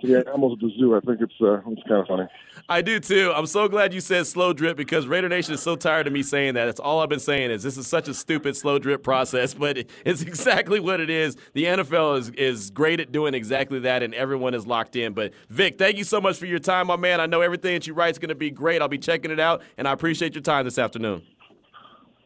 to 0.00 0.06
the 0.06 0.28
animals 0.28 0.54
at 0.54 0.60
the 0.60 0.72
zoo. 0.78 0.94
I 0.94 1.00
think 1.00 1.20
it's 1.20 1.32
uh, 1.40 1.58
it's 1.70 1.82
kind 1.88 2.00
of 2.00 2.06
funny. 2.06 2.24
I 2.68 2.82
do 2.82 3.00
too. 3.00 3.32
I'm 3.34 3.46
so 3.46 3.68
glad 3.68 3.94
you 3.94 4.00
said 4.00 4.26
slow 4.26 4.52
drip 4.52 4.76
because 4.76 5.06
Raider 5.06 5.28
Nation 5.28 5.54
is 5.54 5.62
so 5.62 5.76
tired 5.76 6.06
of 6.06 6.12
me 6.12 6.22
saying 6.22 6.54
that. 6.54 6.66
That's 6.66 6.80
all 6.80 7.00
I've 7.00 7.08
been 7.08 7.20
saying 7.20 7.50
is 7.50 7.62
this 7.62 7.76
is 7.76 7.86
such 7.86 8.08
a 8.08 8.14
stupid 8.14 8.56
slow 8.56 8.78
drip 8.78 9.02
process, 9.02 9.54
but 9.64 9.78
it's 10.04 10.22
exactly 10.22 10.80
what 10.80 11.00
it 11.00 11.10
is. 11.10 11.36
The 11.52 11.64
NFL 11.64 12.18
is 12.18 12.30
is 12.30 12.70
great 12.70 13.00
at 13.00 13.12
doing 13.12 13.34
exactly 13.34 13.80
that, 13.80 14.02
and 14.02 14.14
everyone 14.14 14.54
is 14.54 14.66
locked 14.66 14.96
in. 14.96 15.12
But 15.12 15.32
Vic, 15.48 15.78
thank 15.78 15.96
you 15.96 16.04
so 16.04 16.20
much 16.20 16.38
for 16.38 16.46
your 16.46 16.58
time, 16.58 16.88
my 16.88 16.96
man. 16.96 17.20
I 17.20 17.26
know 17.26 17.40
everything 17.40 17.74
that 17.74 17.86
you 17.86 17.94
write 17.94 18.12
is 18.12 18.18
going 18.18 18.28
to 18.30 18.34
be 18.34 18.50
great. 18.50 18.82
I'll 18.82 18.88
be 18.88 18.98
checking 18.98 19.30
it 19.30 19.40
out, 19.40 19.62
and 19.78 19.86
I 19.86 19.92
appreciate 19.92 20.34
your 20.34 20.42
time 20.42 20.64
this 20.64 20.78
afternoon. 20.78 21.22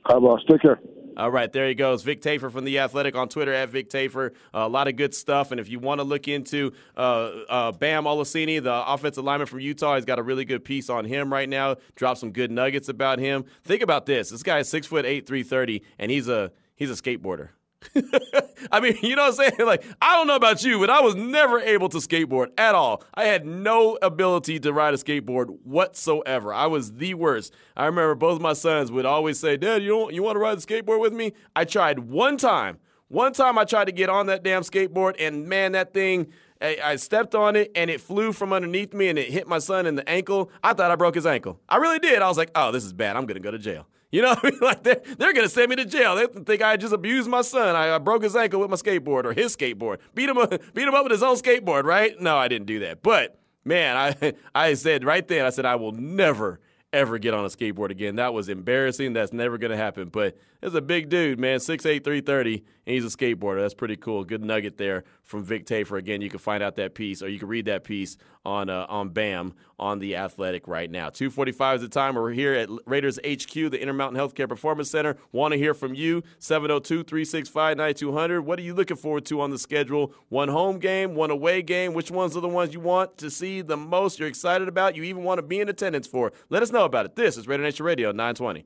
Hi, 0.07 0.19
boss. 0.19 0.41
Take 0.49 0.63
care. 0.63 0.81
All 1.19 1.33
right, 1.33 1.53
there 1.53 1.67
he 1.67 1.75
goes. 1.75 2.05
Vic 2.05 2.23
Tafur 2.23 2.53
from 2.53 2.65
The 2.65 2.79
Athletic 2.79 3.17
on 3.17 3.29
Twitter 3.29 3.53
at 3.53 3.71
Vic 3.71 3.91
Tafur. 3.91 4.31
Uh, 4.55 4.59
a 4.61 4.69
lot 4.69 4.87
of 4.87 4.95
good 4.95 5.13
stuff. 5.13 5.51
And 5.51 5.59
if 5.59 5.69
you 5.69 5.81
want 5.81 5.99
to 5.99 6.05
look 6.05 6.29
into 6.29 6.73
uh, 6.97 7.31
uh, 7.49 7.73
Bam 7.73 8.05
Olaseni, 8.05 8.63
the 8.63 8.85
offensive 8.87 9.25
lineman 9.25 9.49
from 9.49 9.59
Utah, 9.59 9.97
he's 9.97 10.05
got 10.05 10.21
a 10.21 10.23
really 10.23 10.45
good 10.45 10.65
piece 10.65 10.89
on 10.89 11.05
him 11.05 11.33
right 11.33 11.49
now. 11.49 11.75
Drop 11.97 12.19
some 12.19 12.31
good 12.31 12.53
nuggets 12.53 12.89
about 12.89 13.19
him. 13.19 13.45
Think 13.65 13.83
about 13.83 14.07
this. 14.07 14.31
This 14.31 14.45
guy 14.45 14.61
is 14.61 14.69
six 14.69 14.87
foot 14.87 15.05
eight, 15.05 15.27
330, 15.27 15.83
and 15.99 16.09
he's 16.13 16.29
a 16.29 16.53
he's 16.77 16.91
a 16.91 16.95
skateboarder. 16.95 17.49
I 18.73 18.81
mean, 18.81 18.99
you 19.03 19.17
know 19.17 19.31
what 19.31 19.41
I'm 19.41 19.53
saying? 19.53 19.67
Like, 19.67 19.85
I 20.03 20.17
don't 20.17 20.27
know 20.27 20.37
about 20.37 20.65
you, 20.65 20.79
but 20.81 20.91
I 20.91 21.01
was 21.01 21.15
never 21.15 21.61
able 21.61 21.89
to 21.91 21.99
skateboard 21.99 22.49
at 22.59 22.75
all. 22.75 23.05
I 23.15 23.25
had 23.25 23.47
no 23.47 23.99
ability 24.03 24.59
to 24.61 24.73
ride 24.73 24.95
a 24.95 24.97
skateboard 24.97 25.47
whatsoever. 25.63 26.53
I 26.53 26.67
was 26.67 26.95
the 26.95 27.15
worst. 27.15 27.55
I 27.77 27.87
remember 27.87 28.15
both 28.15 28.41
my 28.41 28.53
sons 28.53 28.91
would 28.91 29.07
always 29.07 29.39
say, 29.39 29.57
Dad, 29.57 29.83
you, 29.83 29.91
don't, 29.91 30.15
you 30.15 30.23
want 30.23 30.37
to 30.37 30.41
ride 30.41 30.59
the 30.59 30.67
skateboard 30.67 31.01
with 31.01 31.13
me? 31.13 31.33
I 31.55 31.65
tried 31.65 32.01
one 32.01 32.37
time. 32.37 32.79
One 33.09 33.33
time 33.33 33.57
I 33.59 33.65
tried 33.65 33.87
to 33.87 33.93
get 33.93 34.11
on 34.11 34.27
that 34.27 34.43
damn 34.43 34.63
skateboard, 34.63 35.15
and 35.19 35.47
man, 35.47 35.73
that 35.73 35.95
thing, 35.95 36.31
I 36.61 36.97
stepped 36.97 37.35
on 37.35 37.57
it 37.57 37.71
and 37.75 37.89
it 37.89 38.01
flew 38.01 38.33
from 38.33 38.53
underneath 38.53 38.93
me 38.93 39.09
and 39.09 39.19
it 39.19 39.31
hit 39.31 39.47
my 39.47 39.61
son 39.61 39.87
in 39.87 39.95
the 39.95 40.07
ankle. 40.09 40.51
I 40.63 40.73
thought 40.73 40.91
I 40.91 40.97
broke 40.97 41.15
his 41.15 41.25
ankle. 41.25 41.61
I 41.69 41.77
really 41.77 42.01
did. 42.01 42.21
I 42.21 42.29
was 42.29 42.37
like, 42.37 42.51
oh, 42.55 42.73
this 42.73 42.85
is 42.85 42.93
bad. 42.93 43.17
I'm 43.17 43.25
going 43.27 43.37
to 43.37 43.41
go 43.41 43.53
to 43.53 43.59
jail. 43.59 43.87
You 44.11 44.23
know, 44.23 44.35
I 44.43 44.51
mean? 44.51 44.59
like 44.61 44.83
they're, 44.83 45.03
they're 45.19 45.33
gonna 45.33 45.49
send 45.49 45.71
me 45.71 45.77
to 45.77 45.85
jail. 45.85 46.17
They 46.17 46.27
think 46.27 46.63
I 46.63 46.77
just 46.77 46.93
abused 46.93 47.29
my 47.29 47.43
son. 47.43 47.77
I, 47.77 47.95
I, 47.95 47.99
broke 47.99 48.23
his 48.23 48.35
ankle 48.37 48.61
with 48.61 48.71
my 48.71 48.77
skateboard 48.77 49.25
or 49.25 49.33
his 49.33 49.57
skateboard. 49.57 49.99
Beat 50.15 50.29
him 50.29 50.39
up, 50.39 50.51
beat 50.75 50.89
him 50.89 50.95
up 50.95 51.05
with 51.05 51.13
his 51.13 51.23
own 51.23 51.37
skateboard. 51.37 51.85
Right? 51.85 52.19
No, 52.21 52.37
I 52.37 52.49
didn't 52.49 52.67
do 52.67 52.81
that. 52.81 53.03
But 53.03 53.39
man, 53.65 53.97
I 53.97 54.35
I 54.55 54.75
said 54.75 55.05
right 55.05 55.27
then, 55.27 55.45
I 55.45 55.51
said 55.51 55.67
I 55.67 55.77
will 55.77 55.93
never 55.93 56.61
ever 56.93 57.19
get 57.19 57.35
on 57.35 57.45
a 57.45 57.49
skateboard 57.49 57.91
again. 57.91 58.17
That 58.17 58.33
was 58.33 58.49
embarrassing. 58.49 59.13
That's 59.13 59.33
never 59.33 59.59
going 59.59 59.71
to 59.71 59.77
happen. 59.77 60.09
But 60.09 60.39
it's 60.63 60.75
a 60.75 60.81
big 60.81 61.11
dude, 61.11 61.39
man, 61.39 61.59
6'8", 61.59 62.03
330, 62.03 62.65
and 62.89 62.95
he's 62.95 63.05
a 63.05 63.09
skateboarder. 63.15 63.61
That's 63.61 63.75
pretty 63.75 63.97
cool. 63.97 64.25
Good 64.25 64.43
nugget 64.43 64.79
there 64.79 65.05
from 65.23 65.45
Vic 65.45 65.67
Tafur. 65.67 65.99
Again, 65.99 66.23
you 66.23 66.31
can 66.31 66.39
find 66.39 66.63
out 66.63 66.77
that 66.77 66.95
piece, 66.95 67.23
or 67.23 67.29
you 67.29 67.39
can 67.39 67.47
read 67.47 67.67
that 67.67 67.85
piece 67.85 68.17
on 68.47 68.71
uh, 68.71 68.87
on 68.89 69.11
BAM 69.11 69.53
on 69.79 69.99
the 69.99 70.17
Athletic 70.17 70.67
right 70.67 70.91
now. 70.91 71.11
2:45 71.11 71.75
is 71.77 71.83
the 71.83 71.89
time. 71.91 72.15
We're 72.15 72.33
here 72.33 72.55
at 72.55 72.71
Raiders 72.87 73.19
HQ, 73.19 73.53
the 73.53 73.79
Intermountain 73.79 74.19
Healthcare 74.19 74.49
Performance 74.49 74.91
Center. 74.91 75.19
Want 75.33 75.53
to 75.53 75.59
hear 75.59 75.75
from 75.75 75.95
you? 75.95 76.23
702-365-9200. 76.41 78.43
What 78.43 78.59
are 78.59 78.63
you 78.63 78.73
looking 78.73 78.97
forward 78.97 79.27
to 79.27 79.43
on 79.43 79.51
the 79.51 79.59
schedule? 79.59 80.15
One 80.31 80.49
home 80.49 80.79
game, 80.79 81.15
one 81.15 81.31
away 81.31 81.61
game. 81.61 81.93
Which 81.93 82.11
ones 82.11 82.39
are 82.39 82.41
the 82.41 82.49
ones 82.49 82.73
you 82.73 82.81
want 82.81 83.19
to 83.19 83.31
see 83.31 83.61
the 83.61 83.77
most? 83.77 84.19
You're 84.19 84.29
excited 84.29 84.67
about? 84.67 84.97
You 84.97 85.03
even 85.03 85.25
want 85.25 85.37
to 85.39 85.43
be 85.43 85.61
in 85.61 85.69
attendance 85.69 86.07
for? 86.07 86.33
Let 86.49 86.63
us 86.63 86.73
know 86.73 86.87
about 86.87 87.05
it. 87.05 87.17
This 87.17 87.37
is 87.37 87.47
Raider 87.47 87.65
Nation 87.65 87.85
Radio 87.85 88.13
920. 88.13 88.65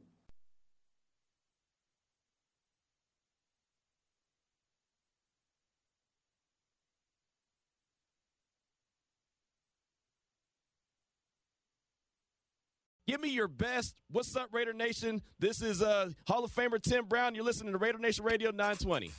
Give 13.09 13.20
me 13.20 13.30
your 13.30 13.48
best. 13.48 13.96
What's 14.12 14.36
up, 14.36 14.50
Raider 14.53 14.72
Nation? 14.72 15.22
This 15.40 15.61
is 15.61 15.82
uh, 15.82 16.11
Hall 16.28 16.44
of 16.44 16.53
Famer 16.53 16.80
Tim 16.80 17.05
Brown. 17.05 17.34
You're 17.34 17.44
listening 17.44 17.72
to 17.72 17.78
Raider 17.78 17.98
Nation 17.98 18.24
Radio 18.24 18.50
920. 18.50 19.11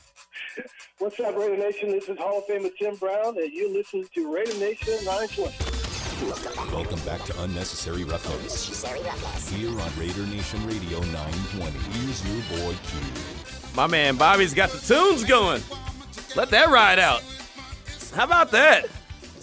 What's 1.00 1.20
up, 1.20 1.36
Raider 1.36 1.58
Nation? 1.58 1.90
This 1.90 2.08
is 2.08 2.18
Hall 2.18 2.38
of 2.38 2.46
Famer 2.46 2.72
Tim 2.80 2.96
Brown, 2.96 3.38
and 3.38 3.52
you're 3.52 3.74
listening 3.74 4.08
to 4.16 4.34
Raider 4.34 4.58
Nation 4.58 4.94
920. 5.04 6.72
Welcome 6.72 7.00
back 7.02 7.26
to 7.26 7.42
Unnecessary 7.44 8.06
Roughness. 8.06 8.86
Here 9.50 9.68
on 9.70 10.00
Raider 10.00 10.26
Nation 10.28 10.66
Radio 10.66 11.02
920. 11.02 11.72
Here's 11.72 12.26
your 12.26 12.60
boy 12.60 12.76
Q. 12.84 13.00
My 13.76 13.88
man 13.88 14.16
Bobby's 14.16 14.54
got 14.54 14.70
the 14.70 14.78
tunes 14.78 15.26
going. 15.26 15.62
Let 16.38 16.50
that 16.52 16.70
ride 16.70 17.00
out. 17.00 17.22
How 18.16 18.24
about 18.24 18.52
that? 18.52 18.86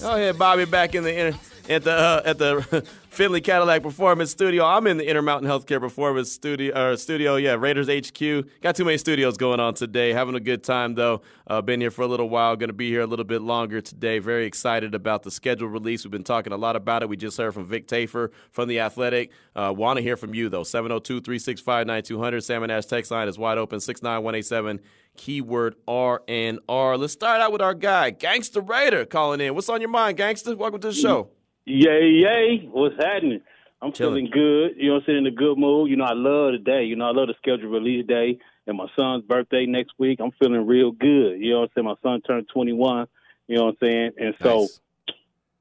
Go 0.00 0.14
ahead, 0.14 0.38
Bobby, 0.38 0.64
back 0.64 0.94
in 0.94 1.04
the 1.04 1.38
at 1.68 1.84
the 1.84 1.92
uh, 1.92 2.22
at 2.24 2.38
the 2.38 2.84
Findlay 3.10 3.40
Cadillac 3.40 3.82
Performance 3.82 4.30
Studio. 4.30 4.64
I'm 4.64 4.86
in 4.86 4.96
the 4.96 5.04
Intermountain 5.08 5.50
Healthcare 5.50 5.80
Performance 5.80 6.30
Studio. 6.30 6.72
Uh, 6.72 6.96
studio, 6.96 7.34
yeah, 7.34 7.54
Raiders 7.54 7.88
HQ. 7.88 8.48
Got 8.60 8.76
too 8.76 8.84
many 8.84 8.98
studios 8.98 9.36
going 9.36 9.58
on 9.58 9.74
today. 9.74 10.12
Having 10.12 10.36
a 10.36 10.40
good 10.40 10.62
time 10.62 10.94
though. 10.94 11.20
Uh, 11.48 11.60
been 11.60 11.80
here 11.80 11.90
for 11.90 12.02
a 12.02 12.06
little 12.06 12.28
while. 12.28 12.54
Going 12.54 12.68
to 12.68 12.72
be 12.72 12.88
here 12.88 13.00
a 13.00 13.06
little 13.06 13.24
bit 13.24 13.42
longer 13.42 13.80
today. 13.80 14.20
Very 14.20 14.46
excited 14.46 14.94
about 14.94 15.24
the 15.24 15.30
schedule 15.32 15.66
release. 15.66 16.04
We've 16.04 16.12
been 16.12 16.22
talking 16.22 16.52
a 16.52 16.56
lot 16.56 16.76
about 16.76 17.02
it. 17.02 17.08
We 17.08 17.16
just 17.16 17.36
heard 17.36 17.52
from 17.52 17.66
Vic 17.66 17.88
Tafur 17.88 18.30
from 18.52 18.68
the 18.68 18.78
Athletic. 18.78 19.32
Uh, 19.56 19.74
Want 19.76 19.96
to 19.96 20.02
hear 20.04 20.16
from 20.16 20.32
you 20.32 20.48
though? 20.48 20.62
702-365-9200. 20.62 22.42
Salmon 22.44 22.70
Ash 22.70 22.86
text 22.86 23.10
line 23.10 23.26
is 23.26 23.36
wide 23.36 23.58
open. 23.58 23.80
Six 23.80 24.02
nine 24.04 24.22
one 24.22 24.36
eight 24.36 24.46
seven. 24.46 24.78
Keyword 25.16 25.74
R 25.88 26.22
and 26.28 26.60
R. 26.68 26.96
Let's 26.96 27.12
start 27.12 27.40
out 27.40 27.50
with 27.50 27.60
our 27.60 27.74
guy, 27.74 28.10
Gangster 28.10 28.60
Raider, 28.60 29.04
calling 29.04 29.40
in. 29.40 29.54
What's 29.56 29.68
on 29.68 29.80
your 29.80 29.90
mind, 29.90 30.16
Gangster? 30.16 30.54
Welcome 30.56 30.80
to 30.82 30.88
the 30.88 30.94
show. 30.94 31.30
Yay, 31.70 32.08
yay. 32.24 32.68
What's 32.72 32.96
happening? 32.96 33.42
I'm 33.80 33.92
Chilling. 33.92 34.26
feeling 34.26 34.30
good. 34.32 34.70
You 34.76 34.90
know, 34.90 34.96
I'm 34.96 35.02
sitting 35.02 35.24
in 35.24 35.26
a 35.26 35.30
good 35.30 35.56
mood. 35.56 35.88
You 35.88 35.96
know, 35.96 36.04
I 36.04 36.14
love 36.14 36.52
the 36.52 36.58
day. 36.58 36.82
You 36.82 36.96
know, 36.96 37.04
I 37.04 37.12
love 37.12 37.28
the 37.28 37.34
scheduled 37.38 37.72
release 37.72 38.04
day 38.06 38.38
and 38.66 38.76
my 38.76 38.86
son's 38.98 39.24
birthday 39.24 39.66
next 39.66 39.92
week. 39.96 40.18
I'm 40.20 40.32
feeling 40.32 40.66
real 40.66 40.90
good. 40.90 41.38
You 41.38 41.52
know 41.52 41.60
what 41.60 41.70
I'm 41.76 41.84
saying? 41.84 41.86
My 41.86 41.94
son 42.02 42.22
turned 42.22 42.48
21. 42.52 43.06
You 43.46 43.56
know 43.56 43.66
what 43.66 43.70
I'm 43.70 43.76
saying? 43.80 44.10
And 44.18 44.34
so, 44.42 44.62
Nice. 44.62 44.80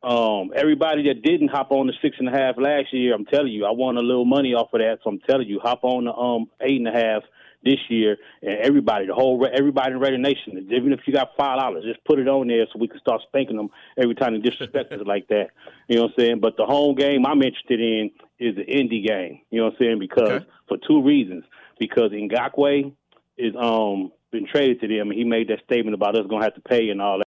um, 0.01 0.51
everybody 0.55 1.07
that 1.09 1.21
didn't 1.21 1.49
hop 1.49 1.71
on 1.71 1.85
the 1.85 1.93
six 2.01 2.15
and 2.17 2.27
a 2.27 2.31
half 2.31 2.55
last 2.57 2.91
year, 2.91 3.13
I'm 3.13 3.25
telling 3.25 3.51
you, 3.51 3.65
I 3.65 3.71
won 3.71 3.97
a 3.97 4.01
little 4.01 4.25
money 4.25 4.55
off 4.55 4.73
of 4.73 4.79
that. 4.79 4.99
So 5.03 5.11
I'm 5.11 5.19
telling 5.19 5.47
you, 5.47 5.59
hop 5.59 5.83
on 5.83 6.05
the 6.05 6.13
um 6.13 6.47
eight 6.59 6.77
and 6.77 6.87
a 6.87 6.91
half 6.91 7.21
this 7.63 7.79
year, 7.89 8.17
and 8.41 8.59
everybody, 8.61 9.05
the 9.07 9.13
whole 9.13 9.45
everybody 9.53 9.91
in 9.91 9.99
Raider 9.99 10.17
Nation, 10.17 10.69
even 10.71 10.93
if 10.93 11.01
you 11.05 11.13
got 11.13 11.31
five 11.37 11.59
dollars, 11.59 11.83
just 11.83 12.03
put 12.05 12.19
it 12.19 12.27
on 12.27 12.47
there 12.47 12.65
so 12.71 12.79
we 12.79 12.87
can 12.87 12.99
start 12.99 13.21
spanking 13.27 13.57
them 13.57 13.69
every 14.01 14.15
time 14.15 14.33
they 14.33 14.39
disrespect 14.49 14.91
us 14.93 15.01
like 15.05 15.27
that. 15.27 15.47
You 15.87 15.97
know 15.97 16.03
what 16.03 16.11
I'm 16.17 16.23
saying? 16.23 16.39
But 16.39 16.55
the 16.57 16.65
home 16.65 16.95
game 16.95 17.25
I'm 17.25 17.41
interested 17.41 17.79
in 17.79 18.11
is 18.39 18.55
the 18.55 18.63
indie 18.63 19.05
game. 19.05 19.41
You 19.49 19.59
know 19.59 19.65
what 19.65 19.73
I'm 19.73 19.79
saying? 19.79 19.99
Because 19.99 20.29
Okay. 20.29 20.45
for 20.67 20.77
two 20.87 21.01
reasons. 21.03 21.43
Because 21.79 22.11
Ngakoue 22.11 22.93
is 23.37 23.53
um 23.59 24.11
been 24.31 24.45
traded 24.47 24.81
to 24.81 24.87
them, 24.87 25.09
and 25.09 25.17
he 25.17 25.23
made 25.23 25.47
that 25.49 25.63
statement 25.65 25.95
about 25.95 26.15
us 26.15 26.27
gonna 26.29 26.43
have 26.43 26.55
to 26.55 26.61
pay 26.61 26.89
and 26.89 27.01
all 27.01 27.17
that. 27.17 27.25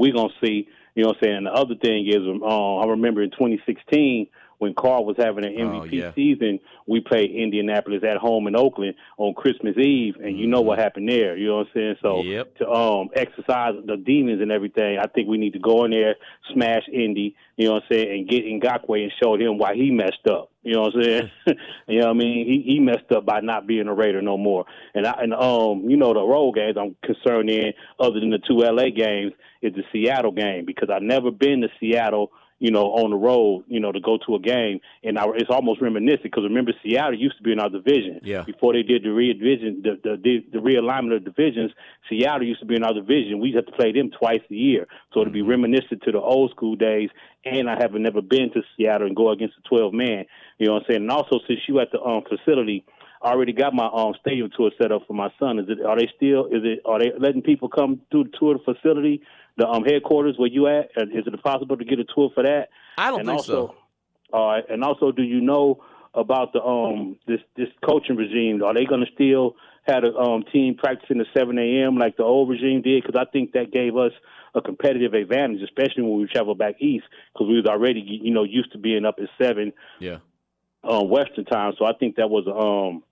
We're 0.00 0.12
gonna 0.12 0.32
see. 0.42 0.68
You 0.94 1.04
know 1.04 1.10
what 1.10 1.18
I'm 1.18 1.22
saying? 1.24 1.44
The 1.44 1.52
other 1.52 1.74
thing 1.76 2.08
is, 2.08 2.16
um, 2.26 2.42
I 2.42 2.86
remember 2.86 3.22
in 3.22 3.30
2016 3.30 4.26
when 4.58 4.74
Carl 4.74 5.04
was 5.04 5.16
having 5.18 5.44
an 5.44 5.54
Oh, 5.56 5.82
MVP 5.82 5.92
yeah. 5.92 6.12
season, 6.14 6.60
we 6.86 7.00
played 7.00 7.30
Indianapolis 7.30 8.02
at 8.08 8.16
home 8.16 8.46
in 8.46 8.56
Oakland 8.56 8.94
on 9.16 9.34
Christmas 9.34 9.76
Eve, 9.76 10.16
and 10.22 10.36
you 10.38 10.46
know 10.46 10.60
what 10.60 10.78
happened 10.78 11.08
there. 11.08 11.36
You 11.36 11.48
know 11.48 11.56
what 11.58 11.66
I'm 11.68 11.72
saying? 11.74 11.96
So 12.02 12.08
Mm-hmm. 12.18 12.30
Yep. 12.30 12.56
to 12.58 12.68
um 12.68 13.08
exercise 13.14 13.74
the 13.86 13.96
demons 13.96 14.40
and 14.42 14.50
everything, 14.52 14.98
I 14.98 15.06
think 15.06 15.28
we 15.28 15.38
need 15.38 15.52
to 15.54 15.58
go 15.60 15.84
in 15.84 15.90
there, 15.92 16.16
smash 16.52 16.82
Indy, 16.92 17.36
you 17.56 17.66
know 17.68 17.74
what 17.74 17.84
I'm 17.84 17.88
saying, 17.92 18.10
and 18.10 18.28
get 18.28 18.44
Ngakoue 18.44 19.02
and 19.02 19.12
show 19.22 19.34
him 19.36 19.58
why 19.58 19.74
he 19.74 19.90
messed 19.90 20.26
up. 20.30 20.50
You 20.62 20.74
know 20.74 20.82
what 20.82 20.94
I'm 20.96 21.02
saying? 21.02 21.30
you 21.88 22.00
know 22.00 22.06
what 22.06 22.16
I 22.16 22.18
mean? 22.18 22.46
He 22.46 22.72
he 22.74 22.80
messed 22.80 23.10
up 23.14 23.24
by 23.24 23.40
not 23.40 23.66
being 23.66 23.86
a 23.88 23.94
Raider 23.94 24.22
no 24.22 24.36
more. 24.36 24.64
And 24.94 25.06
I 25.06 25.14
and 25.22 25.32
um 25.34 25.88
you 25.88 25.96
know 25.96 26.12
the 26.14 26.20
road 26.22 26.52
games 26.56 26.76
I'm 26.78 26.96
concerned 27.04 27.48
in, 27.50 27.72
other 28.00 28.18
than 28.20 28.30
the 28.30 28.38
two 28.38 28.58
LA 28.58 28.90
games, 28.94 29.32
is 29.62 29.74
the 29.74 29.82
Seattle 29.92 30.32
game 30.32 30.64
because 30.66 30.88
I've 30.92 31.02
never 31.02 31.30
been 31.30 31.60
to 31.62 31.68
Seattle 31.80 32.32
you 32.58 32.70
know, 32.70 32.86
on 32.86 33.10
the 33.10 33.16
road, 33.16 33.64
you 33.68 33.78
know, 33.80 33.92
to 33.92 34.00
go 34.00 34.18
to 34.26 34.34
a 34.34 34.40
game. 34.40 34.80
And 35.04 35.18
I, 35.18 35.26
it's 35.36 35.50
almost 35.50 35.80
reminiscent 35.80 36.24
because 36.24 36.44
remember, 36.44 36.72
Seattle 36.82 37.18
used 37.18 37.36
to 37.36 37.42
be 37.42 37.52
in 37.52 37.60
our 37.60 37.68
division. 37.68 38.20
Yeah. 38.22 38.42
Before 38.42 38.72
they 38.72 38.82
did 38.82 39.04
the 39.04 39.10
re-division, 39.10 39.82
the, 39.82 39.98
the, 40.02 40.16
the, 40.16 40.44
the 40.52 40.58
realignment 40.58 41.16
of 41.16 41.24
divisions, 41.24 41.70
Seattle 42.08 42.46
used 42.46 42.60
to 42.60 42.66
be 42.66 42.76
in 42.76 42.82
our 42.82 42.94
division. 42.94 43.38
We 43.38 43.48
used 43.48 43.58
to 43.58 43.64
have 43.64 43.72
to 43.72 43.80
play 43.80 43.92
them 43.92 44.10
twice 44.10 44.42
a 44.50 44.54
year. 44.54 44.86
So 45.14 45.20
it'd 45.20 45.32
be 45.32 45.42
reminiscent 45.42 46.02
to 46.02 46.12
the 46.12 46.20
old 46.20 46.50
school 46.50 46.74
days. 46.74 47.10
And 47.44 47.70
I 47.70 47.76
haven't 47.80 48.02
never 48.02 48.20
been 48.20 48.50
to 48.52 48.62
Seattle 48.76 49.06
and 49.06 49.16
go 49.16 49.30
against 49.30 49.54
a 49.58 49.68
12 49.68 49.94
man. 49.94 50.24
You 50.58 50.66
know 50.66 50.74
what 50.74 50.80
I'm 50.80 50.86
saying? 50.88 51.02
And 51.02 51.10
also, 51.10 51.38
since 51.46 51.60
you 51.68 51.78
at 51.80 51.92
the 51.92 52.00
um, 52.00 52.22
facility, 52.28 52.84
I 53.22 53.30
already 53.30 53.52
got 53.52 53.74
my 53.74 53.88
um 53.92 54.14
stadium 54.20 54.50
tour 54.56 54.70
set 54.80 54.92
up 54.92 55.02
for 55.06 55.12
my 55.12 55.28
son. 55.38 55.58
Is 55.58 55.66
it 55.68 55.84
are 55.84 55.98
they 55.98 56.08
still 56.16 56.46
is 56.46 56.62
it 56.62 56.80
are 56.84 56.98
they 56.98 57.10
letting 57.18 57.42
people 57.42 57.68
come 57.68 58.00
through 58.10 58.24
the 58.24 58.30
tour 58.38 58.54
the 58.54 58.74
facility, 58.74 59.22
the 59.58 59.66
um 59.66 59.84
headquarters 59.84 60.36
where 60.38 60.48
you 60.48 60.68
at? 60.68 60.90
And 60.96 61.12
Is 61.12 61.26
it 61.26 61.42
possible 61.42 61.76
to 61.76 61.84
get 61.84 61.98
a 61.98 62.04
tour 62.04 62.30
for 62.34 62.42
that? 62.44 62.68
I 62.96 63.10
don't 63.10 63.20
and 63.20 63.28
think 63.28 63.38
also, 63.38 63.68
so. 63.68 63.74
All 64.32 64.48
right, 64.48 64.64
and 64.68 64.82
also, 64.84 65.12
do 65.12 65.22
you 65.22 65.40
know 65.40 65.82
about 66.14 66.52
the 66.52 66.62
um 66.62 67.16
this 67.26 67.40
this 67.56 67.68
coaching 67.84 68.16
regime. 68.16 68.62
Are 68.62 68.74
they 68.74 68.84
going 68.84 69.04
to 69.04 69.12
still 69.14 69.56
have 69.86 70.04
a 70.04 70.14
um, 70.16 70.44
team 70.52 70.74
practicing 70.74 71.20
at 71.20 71.26
7 71.36 71.58
a.m. 71.58 71.96
like 71.96 72.16
the 72.16 72.24
old 72.24 72.48
regime 72.48 72.82
did? 72.82 73.02
Because 73.02 73.18
I 73.18 73.30
think 73.30 73.52
that 73.52 73.72
gave 73.72 73.96
us 73.96 74.12
a 74.54 74.60
competitive 74.60 75.14
advantage, 75.14 75.62
especially 75.62 76.02
when 76.02 76.18
we 76.18 76.26
travel 76.26 76.54
back 76.54 76.74
east, 76.80 77.04
because 77.32 77.48
we 77.48 77.56
was 77.56 77.66
already 77.66 78.00
you 78.00 78.32
know 78.32 78.44
used 78.44 78.72
to 78.72 78.78
being 78.78 79.04
up 79.04 79.16
at 79.18 79.28
seven. 79.40 79.72
Yeah. 80.00 80.18
Uh, 80.84 81.02
Western 81.02 81.44
time, 81.44 81.72
so 81.76 81.84
I 81.84 81.92
think 81.98 82.16
that 82.16 82.30
was 82.30 82.46
um 82.46 83.02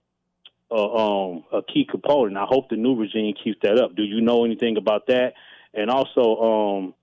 a, 0.71 0.81
um, 0.81 1.45
a 1.53 1.63
key 1.63 1.87
component. 1.89 2.37
I 2.37 2.45
hope 2.49 2.69
the 2.69 2.77
new 2.77 2.97
regime 2.97 3.35
keeps 3.43 3.59
that 3.63 3.79
up. 3.79 3.95
Do 3.97 4.03
you 4.03 4.21
know 4.21 4.45
anything 4.45 4.77
about 4.77 5.07
that? 5.09 5.35
And 5.75 5.91
also, 5.91 6.37
um, 6.37 6.95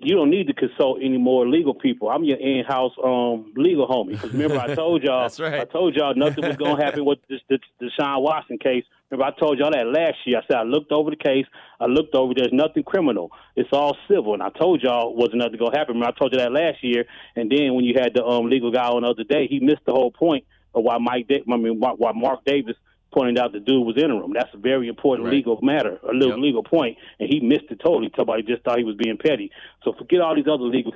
you 0.00 0.16
don't 0.16 0.30
need 0.30 0.46
to 0.46 0.54
consult 0.54 0.98
any 1.02 1.18
more 1.18 1.46
legal 1.46 1.74
people. 1.74 2.08
I'm 2.08 2.24
your 2.24 2.38
in-house 2.38 2.92
um, 3.04 3.52
legal 3.56 3.86
homie. 3.86 4.10
Because 4.10 4.32
remember, 4.32 4.58
I 4.58 4.74
told 4.74 5.02
y'all, 5.04 5.22
That's 5.22 5.38
right. 5.38 5.60
I 5.60 5.64
told 5.64 5.94
y'all 5.94 6.14
nothing 6.14 6.44
was 6.46 6.56
going 6.56 6.76
to 6.76 6.84
happen 6.84 7.04
with 7.04 7.18
this, 7.28 7.40
this 7.48 7.60
Deshaun 7.80 8.22
Watson 8.22 8.58
case. 8.58 8.84
Remember, 9.10 9.26
I 9.26 9.38
told 9.38 9.58
y'all 9.58 9.70
that 9.70 9.86
last 9.86 10.16
year. 10.24 10.38
I 10.38 10.46
said 10.46 10.56
I 10.56 10.62
looked 10.62 10.90
over 10.92 11.10
the 11.10 11.16
case. 11.16 11.46
I 11.78 11.86
looked 11.86 12.14
over. 12.14 12.32
There's 12.34 12.52
nothing 12.52 12.82
criminal. 12.82 13.30
It's 13.54 13.68
all 13.72 13.96
civil. 14.08 14.34
And 14.34 14.42
I 14.42 14.48
told 14.50 14.82
y'all 14.82 15.14
wasn't 15.14 15.38
nothing 15.38 15.58
going 15.58 15.72
to 15.72 15.78
happen. 15.78 15.94
Remember, 15.94 16.14
I 16.16 16.18
told 16.18 16.32
you 16.32 16.38
that 16.38 16.52
last 16.52 16.82
year. 16.82 17.04
And 17.36 17.50
then 17.50 17.74
when 17.74 17.84
you 17.84 17.94
had 17.94 18.14
the 18.14 18.24
um, 18.24 18.48
legal 18.48 18.72
guy 18.72 18.86
on 18.86 19.02
the 19.02 19.08
other 19.08 19.24
day, 19.24 19.46
he 19.46 19.60
missed 19.60 19.84
the 19.86 19.92
whole 19.92 20.10
point 20.10 20.44
of 20.74 20.82
why 20.82 20.96
Mike, 20.98 21.28
da- 21.28 21.44
I 21.46 21.56
mean, 21.56 21.78
why, 21.78 21.90
why 21.90 22.12
Mark 22.14 22.44
Davis 22.46 22.76
pointed 23.12 23.38
out 23.38 23.52
the 23.52 23.60
dude 23.60 23.86
was 23.86 23.96
interim. 23.96 24.32
That's 24.32 24.52
a 24.54 24.56
very 24.58 24.88
important 24.88 25.26
Right. 25.26 25.34
legal 25.34 25.58
matter, 25.62 26.00
a 26.02 26.12
little 26.12 26.30
Yep. 26.30 26.38
legal 26.38 26.62
point, 26.62 26.96
and 27.20 27.28
he 27.32 27.40
missed 27.40 27.66
it 27.70 27.78
totally. 27.80 28.10
Somebody 28.16 28.42
just 28.42 28.62
thought 28.62 28.78
he 28.78 28.84
was 28.84 28.96
being 28.96 29.16
petty. 29.18 29.50
So 29.84 29.92
forget 29.92 30.20
all 30.20 30.34
these 30.34 30.48
other 30.48 30.64
legal 30.64 30.92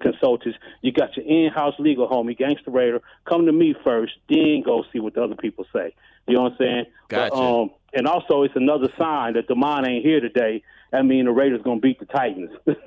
consultants. 0.00 0.58
You 0.82 0.92
got 0.92 1.16
your 1.16 1.26
in-house 1.26 1.74
legal 1.78 2.08
homie, 2.08 2.36
Gangster 2.36 2.70
Raider. 2.70 3.02
Come 3.24 3.46
to 3.46 3.52
me 3.52 3.74
first, 3.84 4.14
then 4.28 4.62
go 4.64 4.84
see 4.92 5.00
what 5.00 5.14
the 5.14 5.22
other 5.22 5.36
people 5.36 5.66
say. 5.72 5.94
You 6.26 6.34
know 6.34 6.42
what 6.42 6.52
I'm 6.52 6.58
saying? 6.58 6.84
Gotcha. 7.08 7.30
But, 7.30 7.36
um, 7.62 7.70
and 7.94 8.06
also, 8.06 8.42
it's 8.42 8.56
another 8.56 8.88
sign 8.98 9.34
that 9.34 9.48
Demond 9.48 9.86
ain't 9.88 10.04
here 10.04 10.20
today. 10.20 10.62
I 10.92 11.02
mean 11.02 11.24
the 11.24 11.32
Raiders 11.32 11.62
gonna 11.62 11.80
beat 11.80 11.98
the 12.00 12.06
Titans. 12.06 12.50
Keep 12.66 12.86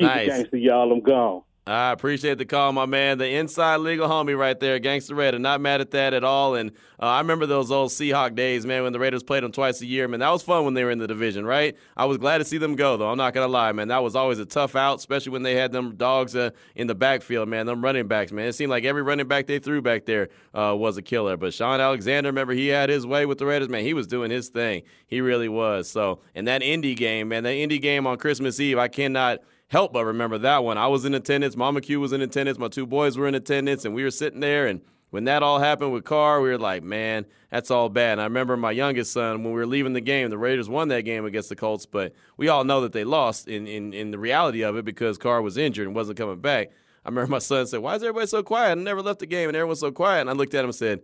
Nice. 0.00 0.22
it 0.22 0.26
gangster, 0.26 0.56
y'all. 0.56 0.90
I'm 0.92 1.00
gone. 1.00 1.42
I 1.66 1.92
appreciate 1.92 2.36
the 2.36 2.44
call, 2.44 2.72
my 2.72 2.84
man. 2.84 3.16
The 3.16 3.26
inside 3.26 3.78
legal 3.78 4.06
homie 4.06 4.36
right 4.36 4.58
there, 4.60 4.78
Gangster 4.78 5.14
Red. 5.14 5.34
I'm 5.34 5.40
not 5.40 5.62
mad 5.62 5.80
at 5.80 5.92
that 5.92 6.12
at 6.12 6.22
all. 6.22 6.56
And 6.56 6.72
uh, 7.00 7.06
I 7.06 7.18
remember 7.20 7.46
those 7.46 7.70
old 7.70 7.90
Seahawk 7.90 8.34
days, 8.34 8.66
man, 8.66 8.82
when 8.82 8.92
the 8.92 8.98
Raiders 8.98 9.22
played 9.22 9.44
them 9.44 9.50
twice 9.50 9.80
a 9.80 9.86
year. 9.86 10.06
Man, 10.06 10.20
that 10.20 10.28
was 10.28 10.42
fun 10.42 10.66
when 10.66 10.74
they 10.74 10.84
were 10.84 10.90
in 10.90 10.98
the 10.98 11.06
division, 11.06 11.46
right? 11.46 11.74
I 11.96 12.04
was 12.04 12.18
glad 12.18 12.38
to 12.38 12.44
see 12.44 12.58
them 12.58 12.76
go, 12.76 12.98
though. 12.98 13.08
I'm 13.08 13.16
not 13.16 13.32
going 13.32 13.48
to 13.48 13.50
lie, 13.50 13.72
man. 13.72 13.88
That 13.88 14.02
was 14.02 14.14
always 14.14 14.38
a 14.40 14.44
tough 14.44 14.76
out, 14.76 14.98
especially 14.98 15.32
when 15.32 15.42
they 15.42 15.54
had 15.54 15.72
them 15.72 15.96
dogs 15.96 16.36
uh, 16.36 16.50
in 16.74 16.86
the 16.86 16.94
backfield, 16.94 17.48
man. 17.48 17.64
Them 17.64 17.82
running 17.82 18.08
backs, 18.08 18.30
man. 18.30 18.46
It 18.46 18.52
seemed 18.52 18.70
like 18.70 18.84
every 18.84 19.02
running 19.02 19.26
back 19.26 19.46
they 19.46 19.58
threw 19.58 19.80
back 19.80 20.04
there 20.04 20.28
uh, 20.52 20.76
was 20.76 20.98
a 20.98 21.02
killer. 21.02 21.38
But 21.38 21.54
Shaun 21.54 21.80
Alexander, 21.80 22.28
remember, 22.28 22.52
he 22.52 22.68
had 22.68 22.90
his 22.90 23.06
way 23.06 23.24
with 23.24 23.38
the 23.38 23.46
Raiders, 23.46 23.70
man. 23.70 23.84
He 23.84 23.94
was 23.94 24.06
doing 24.06 24.30
his 24.30 24.50
thing. 24.50 24.82
He 25.06 25.22
really 25.22 25.48
was. 25.48 25.88
So, 25.88 26.20
and 26.34 26.46
that 26.46 26.62
Indy 26.62 26.94
game, 26.94 27.28
man, 27.28 27.42
that 27.44 27.54
Indy 27.54 27.78
game 27.78 28.06
on 28.06 28.18
Christmas 28.18 28.60
Eve, 28.60 28.76
I 28.76 28.88
cannot 28.88 29.38
help 29.74 29.92
but 29.92 30.04
remember 30.04 30.38
that 30.38 30.62
one. 30.62 30.78
I 30.78 30.86
was 30.86 31.04
in 31.04 31.14
attendance. 31.14 31.56
Mama 31.56 31.80
Q 31.80 31.98
was 31.98 32.12
in 32.12 32.20
attendance. 32.22 32.58
My 32.60 32.68
two 32.68 32.86
boys 32.86 33.18
were 33.18 33.26
in 33.26 33.34
attendance, 33.34 33.84
and 33.84 33.92
we 33.92 34.04
were 34.04 34.12
sitting 34.12 34.38
there. 34.38 34.68
And 34.68 34.80
when 35.10 35.24
that 35.24 35.42
all 35.42 35.58
happened 35.58 35.92
with 35.92 36.04
Carr, 36.04 36.40
we 36.40 36.50
were 36.50 36.58
like, 36.58 36.84
man, 36.84 37.26
that's 37.50 37.72
all 37.72 37.88
bad. 37.88 38.12
And 38.12 38.20
I 38.20 38.24
remember 38.24 38.56
my 38.56 38.70
youngest 38.70 39.12
son, 39.12 39.42
when 39.42 39.52
we 39.52 39.58
were 39.58 39.66
leaving 39.66 39.92
the 39.92 40.00
game, 40.00 40.30
the 40.30 40.38
Raiders 40.38 40.68
won 40.68 40.86
that 40.88 41.00
game 41.00 41.24
against 41.24 41.48
the 41.48 41.56
Colts, 41.56 41.86
but 41.86 42.14
we 42.36 42.46
all 42.46 42.62
know 42.62 42.82
that 42.82 42.92
they 42.92 43.02
lost 43.02 43.48
in, 43.48 43.66
in, 43.66 43.92
in 43.92 44.12
the 44.12 44.18
reality 44.18 44.62
of 44.62 44.76
it 44.76 44.84
because 44.84 45.18
Carr 45.18 45.42
was 45.42 45.56
injured 45.56 45.88
and 45.88 45.96
wasn't 45.96 46.18
coming 46.18 46.38
back. 46.38 46.70
I 47.04 47.08
remember 47.08 47.32
my 47.32 47.38
son 47.40 47.66
said, 47.66 47.80
Why 47.80 47.96
is 47.96 48.02
everybody 48.04 48.28
so 48.28 48.44
quiet? 48.44 48.70
I 48.70 48.74
never 48.74 49.02
left 49.02 49.18
the 49.18 49.26
game, 49.26 49.48
and 49.48 49.56
everyone's 49.56 49.80
so 49.80 49.90
quiet. 49.90 50.20
And 50.20 50.30
I 50.30 50.34
looked 50.34 50.54
at 50.54 50.60
him 50.60 50.66
and 50.66 50.74
said, 50.74 51.00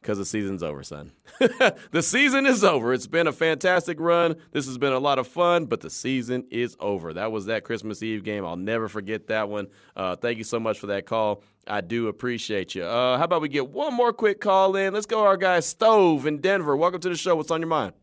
because 0.00 0.18
the 0.18 0.24
season's 0.24 0.62
over, 0.62 0.82
son. 0.82 1.12
the 1.90 2.02
season 2.02 2.46
is 2.46 2.62
over. 2.62 2.92
It's 2.92 3.06
been 3.06 3.26
a 3.26 3.32
fantastic 3.32 3.98
run. 3.98 4.36
This 4.52 4.66
has 4.66 4.78
been 4.78 4.92
a 4.92 4.98
lot 4.98 5.18
of 5.18 5.26
fun, 5.26 5.66
but 5.66 5.80
the 5.80 5.90
season 5.90 6.44
is 6.50 6.76
over. 6.78 7.12
That 7.12 7.32
was 7.32 7.46
that 7.46 7.64
Christmas 7.64 8.02
Eve 8.02 8.22
game. 8.22 8.44
I'll 8.44 8.56
never 8.56 8.88
forget 8.88 9.26
that 9.28 9.48
one. 9.48 9.66
Uh, 9.96 10.14
thank 10.16 10.38
you 10.38 10.44
so 10.44 10.60
much 10.60 10.78
for 10.78 10.86
that 10.88 11.06
call. 11.06 11.42
I 11.66 11.80
do 11.80 12.08
appreciate 12.08 12.74
you. 12.74 12.84
Uh, 12.84 13.18
how 13.18 13.24
about 13.24 13.42
we 13.42 13.48
get 13.48 13.68
one 13.68 13.94
more 13.94 14.12
quick 14.12 14.40
call 14.40 14.76
in? 14.76 14.94
Let's 14.94 15.06
go, 15.06 15.24
our 15.24 15.36
guy 15.36 15.60
Stove 15.60 16.26
in 16.26 16.40
Denver. 16.40 16.76
Welcome 16.76 17.00
to 17.00 17.08
the 17.08 17.16
show. 17.16 17.34
What's 17.34 17.50
on 17.50 17.60
your 17.60 17.68
mind? 17.68 17.94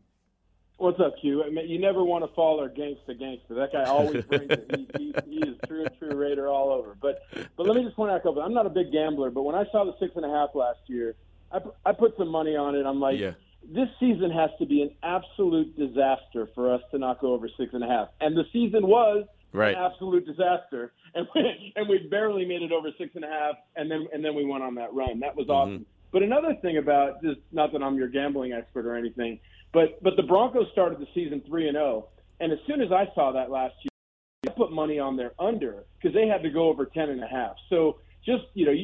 What's 0.76 0.98
up, 0.98 1.14
Q? 1.20 1.44
I 1.44 1.50
mean, 1.50 1.68
you 1.68 1.78
never 1.78 2.02
want 2.04 2.28
to 2.28 2.34
fall 2.34 2.60
or 2.60 2.68
gangster 2.68 3.14
gangster. 3.14 3.54
That 3.54 3.72
guy 3.72 3.84
always 3.84 4.24
brings 4.28 4.50
it. 4.50 4.70
He, 4.74 4.88
he, 4.98 5.14
he 5.30 5.38
is 5.48 5.56
true 5.66 5.86
true 5.98 6.16
Raider 6.16 6.48
all 6.48 6.70
over. 6.70 6.96
But 7.00 7.22
but 7.56 7.66
let 7.66 7.76
me 7.76 7.84
just 7.84 7.94
point 7.94 8.10
out 8.10 8.16
a 8.16 8.20
couple. 8.20 8.42
I'm 8.42 8.52
not 8.52 8.66
a 8.66 8.70
big 8.70 8.90
gambler, 8.90 9.30
but 9.30 9.44
when 9.44 9.54
I 9.54 9.64
saw 9.70 9.84
the 9.84 9.94
six 10.00 10.12
and 10.16 10.24
a 10.24 10.28
half 10.28 10.50
last 10.54 10.80
year, 10.86 11.14
I, 11.54 11.90
I 11.90 11.92
put 11.92 12.16
some 12.18 12.28
money 12.28 12.56
on 12.56 12.74
it. 12.74 12.84
I'm 12.84 13.00
like, 13.00 13.18
Yeah. 13.18 13.32
this 13.62 13.88
season 14.00 14.30
has 14.30 14.50
to 14.58 14.66
be 14.66 14.82
an 14.82 14.90
absolute 15.02 15.76
disaster 15.78 16.48
for 16.54 16.72
us 16.74 16.82
to 16.90 16.98
not 16.98 17.20
go 17.20 17.32
over 17.32 17.48
six 17.56 17.72
and 17.74 17.84
a 17.84 17.86
half. 17.86 18.08
And 18.20 18.36
the 18.36 18.44
season 18.52 18.86
was 18.86 19.26
Right. 19.52 19.76
an 19.76 19.82
absolute 19.82 20.26
disaster, 20.26 20.92
and 21.14 21.28
we, 21.32 21.72
and 21.76 21.88
we 21.88 22.08
barely 22.10 22.44
made 22.44 22.62
it 22.62 22.72
over 22.72 22.88
six 22.98 23.14
and 23.14 23.24
a 23.24 23.28
half, 23.28 23.54
and 23.76 23.88
then 23.88 24.08
and 24.12 24.24
then 24.24 24.34
we 24.34 24.44
went 24.44 24.64
on 24.64 24.74
that 24.74 24.92
run. 24.92 25.20
That 25.20 25.36
was 25.36 25.46
mm-hmm. 25.46 25.52
awesome. 25.52 25.86
But 26.10 26.24
another 26.24 26.56
thing 26.60 26.78
about 26.78 27.22
just 27.22 27.38
not 27.52 27.72
that 27.72 27.80
I'm 27.80 27.94
your 27.94 28.08
gambling 28.08 28.52
expert 28.52 28.84
or 28.84 28.96
anything, 28.96 29.38
but 29.72 30.02
but 30.02 30.16
the 30.16 30.24
Broncos 30.24 30.66
started 30.72 30.98
the 30.98 31.06
season 31.14 31.40
three 31.46 31.68
and 31.68 31.76
zero, 31.76 32.08
and 32.40 32.52
as 32.52 32.58
soon 32.66 32.82
as 32.82 32.90
I 32.90 33.08
saw 33.14 33.30
that 33.30 33.48
last 33.48 33.76
year, 33.82 34.52
I 34.52 34.56
put 34.56 34.72
money 34.72 34.98
on 34.98 35.16
their 35.16 35.34
under 35.38 35.84
because 36.02 36.12
they 36.12 36.26
had 36.26 36.42
to 36.42 36.50
go 36.50 36.68
over 36.68 36.86
ten 36.86 37.10
and 37.10 37.22
a 37.22 37.28
half. 37.28 37.54
So 37.70 38.00
just 38.26 38.42
you 38.54 38.66
know. 38.66 38.74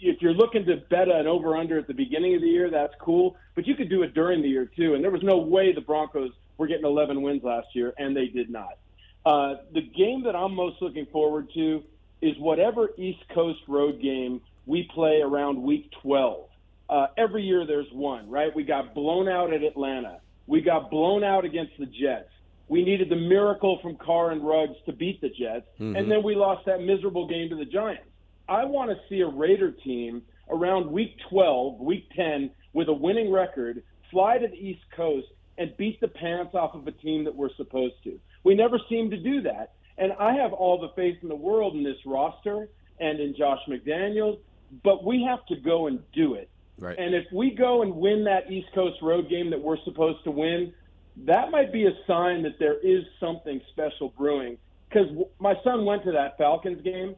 If 0.00 0.20
you're 0.20 0.34
looking 0.34 0.64
to 0.66 0.76
bet 0.90 1.08
an 1.08 1.26
over 1.26 1.56
under 1.56 1.78
at 1.78 1.86
the 1.86 1.94
beginning 1.94 2.34
of 2.34 2.42
the 2.42 2.48
year, 2.48 2.70
that's 2.70 2.94
cool. 3.00 3.36
But 3.54 3.66
you 3.66 3.74
could 3.74 3.88
do 3.88 4.02
it 4.02 4.14
during 4.14 4.42
the 4.42 4.48
year 4.48 4.70
too. 4.76 4.94
And 4.94 5.02
there 5.02 5.10
was 5.10 5.22
no 5.22 5.38
way 5.38 5.72
the 5.72 5.80
Broncos 5.80 6.30
were 6.58 6.66
getting 6.66 6.84
11 6.84 7.20
wins 7.22 7.42
last 7.42 7.68
year, 7.74 7.92
and 7.98 8.16
they 8.16 8.26
did 8.26 8.50
not. 8.50 8.78
Uh, 9.24 9.56
the 9.74 9.82
game 9.82 10.22
that 10.24 10.36
I'm 10.36 10.54
most 10.54 10.80
looking 10.80 11.06
forward 11.06 11.48
to 11.54 11.82
is 12.22 12.36
whatever 12.38 12.90
East 12.96 13.22
Coast 13.34 13.60
road 13.68 14.00
game 14.00 14.40
we 14.66 14.88
play 14.94 15.20
around 15.22 15.62
week 15.62 15.90
12. 16.02 16.48
Uh, 16.88 17.06
every 17.18 17.42
year 17.42 17.66
there's 17.66 17.90
one, 17.92 18.30
right? 18.30 18.54
We 18.54 18.62
got 18.64 18.94
blown 18.94 19.28
out 19.28 19.52
at 19.52 19.62
Atlanta. 19.62 20.20
We 20.46 20.60
got 20.60 20.90
blown 20.90 21.24
out 21.24 21.44
against 21.44 21.72
the 21.78 21.86
Jets. 21.86 22.30
We 22.68 22.84
needed 22.84 23.08
the 23.08 23.16
miracle 23.16 23.78
from 23.82 23.96
Carr 23.96 24.30
and 24.30 24.46
Ruggs 24.46 24.76
to 24.86 24.92
beat 24.92 25.20
the 25.20 25.28
Jets, 25.28 25.66
and 25.96 26.10
then 26.10 26.22
we 26.22 26.34
lost 26.34 26.66
that 26.66 26.80
miserable 26.80 27.28
game 27.28 27.48
to 27.50 27.56
the 27.56 27.64
Giants. 27.64 28.04
I 28.48 28.64
want 28.64 28.90
to 28.90 28.96
see 29.08 29.20
a 29.20 29.28
Raider 29.28 29.72
team 29.72 30.22
around 30.50 30.90
week 30.90 31.16
12, 31.30 31.80
week 31.80 32.08
10, 32.14 32.50
with 32.72 32.88
a 32.88 32.92
winning 32.92 33.32
record, 33.32 33.82
fly 34.10 34.38
to 34.38 34.46
the 34.46 34.54
East 34.54 34.82
Coast 34.94 35.26
and 35.58 35.76
beat 35.76 36.00
the 36.00 36.08
pants 36.08 36.54
off 36.54 36.74
of 36.74 36.86
a 36.86 36.92
team 36.92 37.24
that 37.24 37.34
we're 37.34 37.54
supposed 37.56 37.94
to. 38.04 38.18
We 38.44 38.54
never 38.54 38.78
seem 38.88 39.10
to 39.10 39.16
do 39.16 39.42
that. 39.42 39.72
And 39.98 40.12
I 40.12 40.34
have 40.34 40.52
all 40.52 40.78
the 40.78 40.90
faith 40.94 41.16
in 41.22 41.28
the 41.28 41.36
world 41.36 41.74
in 41.74 41.82
this 41.82 41.96
roster 42.04 42.68
and 43.00 43.18
in 43.18 43.34
Josh 43.36 43.60
McDaniels, 43.68 44.38
but 44.84 45.04
we 45.04 45.26
have 45.28 45.44
to 45.46 45.56
go 45.56 45.86
and 45.86 46.00
do 46.12 46.34
it. 46.34 46.50
Right. 46.78 46.98
And 46.98 47.14
if 47.14 47.24
we 47.32 47.50
go 47.50 47.82
and 47.82 47.96
win 47.96 48.24
that 48.24 48.50
East 48.50 48.68
Coast 48.74 48.96
road 49.00 49.30
game 49.30 49.50
that 49.50 49.60
we're 49.60 49.82
supposed 49.84 50.22
to 50.24 50.30
win, 50.30 50.74
that 51.24 51.50
might 51.50 51.72
be 51.72 51.86
a 51.86 51.92
sign 52.06 52.42
that 52.42 52.58
there 52.58 52.78
is 52.78 53.04
something 53.18 53.60
special 53.70 54.10
brewing. 54.10 54.58
Because 54.88 55.08
my 55.38 55.54
son 55.64 55.84
went 55.86 56.04
to 56.04 56.12
that 56.12 56.36
Falcons 56.36 56.82
game. 56.82 57.16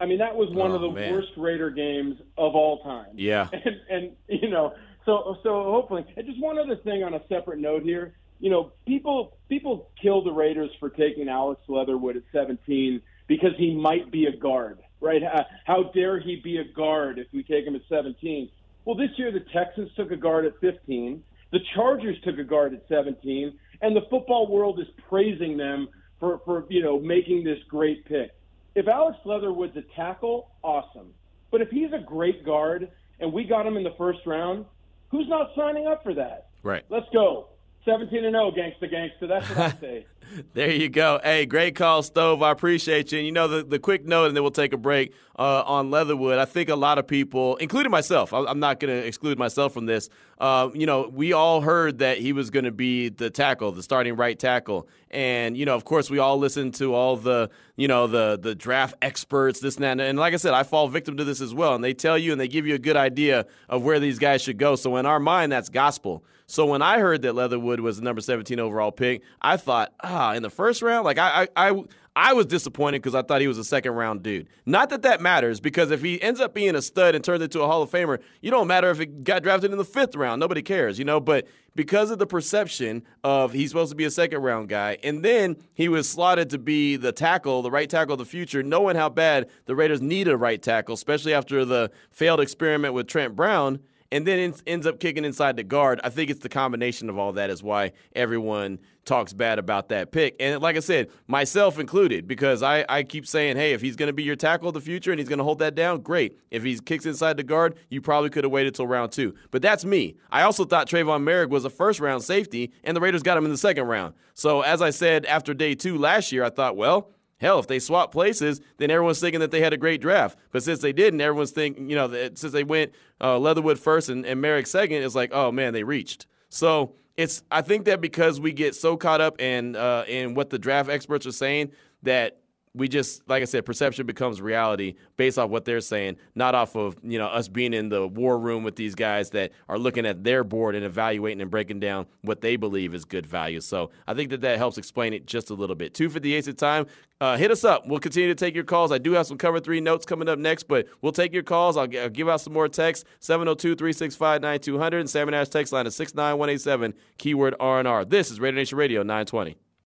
I 0.00 0.06
mean, 0.06 0.18
that 0.18 0.34
was 0.34 0.50
one 0.50 0.72
Oh, 0.72 0.74
of 0.76 0.80
the 0.82 0.90
man. 0.90 1.12
worst 1.12 1.30
Raider 1.36 1.70
games 1.70 2.16
of 2.36 2.54
all 2.54 2.82
time. 2.82 3.12
Yeah. 3.14 3.48
And, 3.52 3.76
and 3.90 4.16
you 4.42 4.48
know, 4.50 4.74
so 5.06 5.36
so 5.42 5.64
hopefully, 5.64 6.04
and 6.16 6.26
just 6.26 6.40
one 6.40 6.58
other 6.58 6.76
thing 6.76 7.04
on 7.04 7.14
a 7.14 7.20
separate 7.28 7.58
note 7.60 7.82
here. 7.82 8.14
You 8.40 8.50
know, 8.50 8.72
people 8.86 9.36
people 9.48 9.88
kill 10.02 10.22
the 10.24 10.32
Raiders 10.32 10.70
for 10.80 10.90
taking 10.90 11.28
Alex 11.28 11.60
Leatherwood 11.68 12.16
at 12.16 12.24
17 12.32 13.00
because 13.26 13.52
he 13.56 13.74
might 13.74 14.10
be 14.10 14.26
a 14.26 14.36
guard, 14.36 14.78
right? 15.00 15.22
How, 15.22 15.46
how 15.64 15.82
dare 15.94 16.18
he 16.20 16.40
be 16.42 16.58
a 16.58 16.64
guard 16.64 17.18
if 17.18 17.26
we 17.32 17.42
take 17.42 17.64
him 17.66 17.74
at 17.76 17.82
17? 17.88 18.50
Well, 18.84 18.96
this 18.96 19.10
year 19.16 19.30
the 19.32 19.40
Texans 19.52 19.90
took 19.96 20.10
a 20.10 20.16
guard 20.16 20.44
at 20.44 20.58
15, 20.60 21.22
the 21.52 21.60
Chargers 21.74 22.16
took 22.22 22.38
a 22.38 22.44
guard 22.44 22.74
at 22.74 22.82
17, 22.88 23.56
and 23.80 23.96
the 23.96 24.02
football 24.10 24.46
world 24.48 24.78
is 24.80 24.86
praising 25.08 25.56
them 25.56 25.88
for 26.20 26.40
for 26.44 26.66
you 26.68 26.82
know 26.82 26.98
making 26.98 27.44
this 27.44 27.58
great 27.68 28.04
pick. 28.06 28.32
If 28.74 28.88
Alex 28.88 29.18
Leatherwood's 29.24 29.76
a 29.76 29.82
tackle, 29.94 30.50
awesome. 30.62 31.12
But 31.50 31.60
if 31.60 31.70
he's 31.70 31.92
a 31.92 31.98
great 32.04 32.44
guard 32.44 32.90
and 33.20 33.32
we 33.32 33.44
got 33.44 33.66
him 33.66 33.76
in 33.76 33.84
the 33.84 33.94
first 33.96 34.20
round, 34.26 34.64
who's 35.10 35.28
not 35.28 35.50
signing 35.56 35.86
up 35.86 36.02
for 36.02 36.14
that? 36.14 36.48
Right. 36.62 36.82
Let's 36.88 37.06
go. 37.12 37.48
17 37.84 38.24
and 38.24 38.34
0, 38.34 38.50
gangsta 38.52 38.90
gangsta. 38.90 39.28
That's 39.28 39.48
what 39.50 39.58
I 39.58 39.70
say. 39.80 40.06
There 40.54 40.70
you 40.70 40.88
go. 40.88 41.20
Hey, 41.22 41.44
great 41.44 41.76
call, 41.76 42.02
Stove. 42.02 42.42
I 42.42 42.50
appreciate 42.50 43.12
you. 43.12 43.18
And 43.18 43.26
you 43.26 43.32
know, 43.32 43.46
the, 43.46 43.62
the 43.62 43.78
quick 43.78 44.06
note, 44.06 44.26
and 44.26 44.36
then 44.36 44.42
we'll 44.42 44.50
take 44.50 44.72
a 44.72 44.78
break 44.78 45.12
uh, 45.38 45.62
on 45.66 45.90
Leatherwood. 45.90 46.38
I 46.38 46.46
think 46.46 46.70
a 46.70 46.76
lot 46.76 46.98
of 46.98 47.06
people, 47.06 47.56
including 47.56 47.92
myself, 47.92 48.32
I'm 48.32 48.58
not 48.58 48.80
going 48.80 48.92
to 48.92 49.06
exclude 49.06 49.38
myself 49.38 49.74
from 49.74 49.84
this. 49.84 50.08
Uh, 50.38 50.70
you 50.74 50.86
know, 50.86 51.10
we 51.12 51.32
all 51.32 51.60
heard 51.60 51.98
that 51.98 52.18
he 52.18 52.32
was 52.32 52.50
going 52.50 52.64
to 52.64 52.72
be 52.72 53.08
the 53.08 53.30
tackle, 53.30 53.72
the 53.72 53.82
starting 53.82 54.16
right 54.16 54.38
tackle. 54.38 54.88
And, 55.10 55.56
you 55.56 55.64
know, 55.64 55.74
of 55.74 55.84
course, 55.84 56.10
we 56.10 56.18
all 56.18 56.38
listened 56.38 56.74
to 56.74 56.92
all 56.94 57.16
the, 57.16 57.50
you 57.76 57.86
know, 57.86 58.06
the 58.06 58.38
the 58.40 58.54
draft 58.54 58.94
experts, 59.00 59.60
this 59.60 59.76
and 59.76 59.84
that. 59.84 60.00
And 60.00 60.18
like 60.18 60.34
I 60.34 60.38
said, 60.38 60.54
I 60.54 60.64
fall 60.64 60.88
victim 60.88 61.16
to 61.18 61.24
this 61.24 61.40
as 61.40 61.54
well. 61.54 61.74
And 61.74 61.84
they 61.84 61.94
tell 61.94 62.18
you 62.18 62.32
and 62.32 62.40
they 62.40 62.48
give 62.48 62.66
you 62.66 62.74
a 62.74 62.78
good 62.78 62.96
idea 62.96 63.46
of 63.68 63.82
where 63.82 64.00
these 64.00 64.18
guys 64.18 64.42
should 64.42 64.58
go. 64.58 64.74
So 64.76 64.96
in 64.96 65.06
our 65.06 65.20
mind, 65.20 65.52
that's 65.52 65.68
gospel. 65.68 66.24
So 66.46 66.66
when 66.66 66.82
I 66.82 66.98
heard 66.98 67.22
that 67.22 67.34
Leatherwood 67.34 67.80
was 67.80 67.96
the 67.96 68.02
number 68.02 68.20
17 68.20 68.60
overall 68.60 68.92
pick, 68.92 69.22
I 69.40 69.56
thought, 69.56 69.94
ah, 70.02 70.34
in 70.34 70.42
the 70.42 70.50
first 70.50 70.82
round, 70.82 71.04
like 71.04 71.18
I, 71.18 71.48
I, 71.56 71.70
I 71.70 71.84
I 72.16 72.32
was 72.32 72.46
disappointed 72.46 73.02
because 73.02 73.14
I 73.14 73.22
thought 73.22 73.40
he 73.40 73.48
was 73.48 73.58
a 73.58 73.64
second 73.64 73.92
round 73.92 74.22
dude. 74.22 74.48
Not 74.66 74.90
that 74.90 75.02
that 75.02 75.20
matters 75.20 75.58
because 75.58 75.90
if 75.90 76.00
he 76.00 76.22
ends 76.22 76.40
up 76.40 76.54
being 76.54 76.76
a 76.76 76.82
stud 76.82 77.14
and 77.14 77.24
turns 77.24 77.42
into 77.42 77.60
a 77.60 77.66
Hall 77.66 77.82
of 77.82 77.90
Famer, 77.90 78.20
you 78.40 78.52
don't 78.52 78.68
matter 78.68 78.88
if 78.90 78.98
he 78.98 79.06
got 79.06 79.42
drafted 79.42 79.72
in 79.72 79.78
the 79.78 79.84
fifth 79.84 80.14
round. 80.14 80.38
Nobody 80.38 80.62
cares, 80.62 80.96
you 80.96 81.04
know. 81.04 81.18
But 81.18 81.48
because 81.74 82.12
of 82.12 82.20
the 82.20 82.26
perception 82.26 83.02
of 83.24 83.52
he's 83.52 83.70
supposed 83.70 83.90
to 83.90 83.96
be 83.96 84.04
a 84.04 84.10
second 84.12 84.42
round 84.42 84.68
guy, 84.68 84.98
and 85.02 85.24
then 85.24 85.56
he 85.74 85.88
was 85.88 86.08
slotted 86.08 86.50
to 86.50 86.58
be 86.58 86.94
the 86.96 87.10
tackle, 87.10 87.62
the 87.62 87.70
right 87.70 87.90
tackle 87.90 88.12
of 88.12 88.20
the 88.20 88.24
future, 88.24 88.62
knowing 88.62 88.94
how 88.94 89.08
bad 89.08 89.50
the 89.66 89.74
Raiders 89.74 90.00
need 90.00 90.28
a 90.28 90.36
right 90.36 90.62
tackle, 90.62 90.94
especially 90.94 91.34
after 91.34 91.64
the 91.64 91.90
failed 92.12 92.40
experiment 92.40 92.94
with 92.94 93.08
Trent 93.08 93.34
Brown 93.34 93.80
and 94.14 94.24
then 94.24 94.54
ends 94.68 94.86
up 94.86 95.00
kicking 95.00 95.24
inside 95.24 95.56
the 95.56 95.64
guard. 95.64 96.00
I 96.04 96.08
think 96.08 96.30
it's 96.30 96.38
the 96.38 96.48
combination 96.48 97.10
of 97.10 97.18
all 97.18 97.32
that 97.32 97.50
is 97.50 97.64
why 97.64 97.90
everyone 98.14 98.78
talks 99.04 99.32
bad 99.32 99.58
about 99.58 99.88
that 99.88 100.12
pick. 100.12 100.36
And 100.38 100.62
like 100.62 100.76
I 100.76 100.80
said, 100.80 101.10
myself 101.26 101.80
included, 101.80 102.28
because 102.28 102.62
I, 102.62 102.84
I 102.88 103.02
keep 103.02 103.26
saying, 103.26 103.56
hey, 103.56 103.72
if 103.72 103.80
he's 103.80 103.96
going 103.96 104.06
to 104.06 104.12
be 104.12 104.22
your 104.22 104.36
tackle 104.36 104.68
of 104.68 104.74
the 104.74 104.80
future 104.80 105.10
and 105.10 105.18
he's 105.18 105.28
going 105.28 105.40
to 105.40 105.44
hold 105.44 105.58
that 105.58 105.74
down, 105.74 106.00
great. 106.00 106.38
If 106.52 106.62
he 106.62 106.78
kicks 106.78 107.06
inside 107.06 107.36
the 107.38 107.42
guard, 107.42 107.74
you 107.90 108.00
probably 108.00 108.30
could 108.30 108.44
have 108.44 108.52
waited 108.52 108.76
till 108.76 108.86
round 108.86 109.10
two. 109.10 109.34
But 109.50 109.62
that's 109.62 109.84
me. 109.84 110.14
I 110.30 110.42
also 110.42 110.64
thought 110.64 110.88
Tre'von 110.88 111.24
Moehrig 111.24 111.48
was 111.48 111.64
a 111.64 111.70
first 111.70 111.98
round 111.98 112.22
safety, 112.22 112.72
and 112.84 112.96
the 112.96 113.00
Raiders 113.00 113.24
got 113.24 113.36
him 113.36 113.44
in 113.44 113.50
the 113.50 113.58
second 113.58 113.88
round. 113.88 114.14
So 114.34 114.60
as 114.60 114.80
I 114.80 114.90
said 114.90 115.26
after 115.26 115.54
day 115.54 115.74
two 115.74 115.98
last 115.98 116.30
year, 116.30 116.44
I 116.44 116.50
thought, 116.50 116.76
well, 116.76 117.10
Hell, 117.44 117.58
if 117.58 117.66
they 117.66 117.78
swap 117.78 118.10
places, 118.10 118.62
then 118.78 118.90
everyone's 118.90 119.20
thinking 119.20 119.40
that 119.40 119.50
they 119.50 119.60
had 119.60 119.74
a 119.74 119.76
great 119.76 120.00
draft. 120.00 120.38
But 120.50 120.62
since 120.62 120.80
they 120.80 120.94
didn't, 120.94 121.20
everyone's 121.20 121.50
thinking, 121.50 121.90
you 121.90 121.94
know, 121.94 122.10
since 122.34 122.52
they 122.54 122.64
went 122.64 122.92
uh, 123.20 123.38
Leatherwood 123.38 123.78
first 123.78 124.08
and, 124.08 124.24
and 124.24 124.42
Moehrig 124.42 124.66
second, 124.66 125.02
it's 125.02 125.14
like, 125.14 125.30
oh 125.34 125.52
man, 125.52 125.74
they 125.74 125.84
reached. 125.84 126.26
So 126.48 126.94
it's 127.18 127.42
I 127.50 127.60
think 127.60 127.84
that 127.84 128.00
because 128.00 128.40
we 128.40 128.52
get 128.52 128.74
so 128.74 128.96
caught 128.96 129.20
up 129.20 129.42
in 129.42 129.76
uh, 129.76 130.06
in 130.08 130.32
what 130.32 130.48
the 130.48 130.58
draft 130.58 130.88
experts 130.88 131.26
are 131.26 131.32
saying 131.32 131.72
that 132.02 132.38
we 132.74 132.88
just 132.88 133.28
like 133.28 133.40
I 133.42 133.44
said, 133.44 133.64
perception 133.64 134.04
becomes 134.06 134.42
reality 134.42 134.94
based 135.16 135.38
off 135.38 135.48
what 135.48 135.64
they're 135.64 135.80
saying, 135.80 136.16
not 136.34 136.54
off 136.54 136.74
of 136.74 136.96
you 137.02 137.18
know 137.18 137.26
us 137.26 137.46
being 137.48 137.72
in 137.72 137.88
the 137.88 138.06
war 138.06 138.38
room 138.38 138.64
with 138.64 138.76
these 138.76 138.94
guys 138.94 139.30
that 139.30 139.52
are 139.68 139.78
looking 139.78 140.04
at 140.04 140.24
their 140.24 140.42
board 140.42 140.74
and 140.74 140.84
evaluating 140.84 141.40
and 141.40 141.50
breaking 141.50 141.80
down 141.80 142.06
what 142.22 142.40
they 142.40 142.56
believe 142.56 142.94
is 142.94 143.04
good 143.04 143.26
value. 143.26 143.60
So 143.60 143.90
I 144.06 144.14
think 144.14 144.30
that 144.30 144.40
that 144.40 144.58
helps 144.58 144.76
explain 144.76 145.12
it 145.12 145.26
just 145.26 145.50
a 145.50 145.54
little 145.54 145.76
bit. 145.76 145.94
Two 145.94 146.10
fifty 146.10 146.34
eight 146.34 146.48
at 146.48 146.58
time. 146.58 146.86
Uh, 147.20 147.36
hit 147.36 147.50
us 147.50 147.64
up. 147.64 147.86
We'll 147.86 148.00
continue 148.00 148.28
to 148.28 148.34
take 148.34 148.54
your 148.54 148.64
calls. 148.64 148.90
I 148.90 148.98
do 148.98 149.12
have 149.12 149.26
some 149.26 149.38
cover 149.38 149.60
three 149.60 149.80
notes 149.80 150.04
coming 150.04 150.28
up 150.28 150.38
next, 150.38 150.64
but 150.64 150.88
we'll 151.00 151.12
take 151.12 151.32
your 151.32 151.44
calls. 151.44 151.76
I'll, 151.76 151.88
I'll 151.96 152.10
give 152.10 152.28
out 152.28 152.40
some 152.40 152.52
more 152.52 152.68
texts 152.68 153.04
702 153.20 153.76
365 153.76 154.42
9200 154.42 154.98
and 154.98 155.08
Salmon 155.08 155.32
Ash 155.32 155.48
text 155.48 155.72
line 155.72 155.86
is 155.86 155.94
69187, 155.94 156.92
keyword 157.16 157.54
R&R. 157.60 158.04
This 158.04 158.30
is 158.30 158.40
Radio 158.40 158.60
Nation 158.60 158.78
Radio 158.78 159.02
920. 159.02 159.56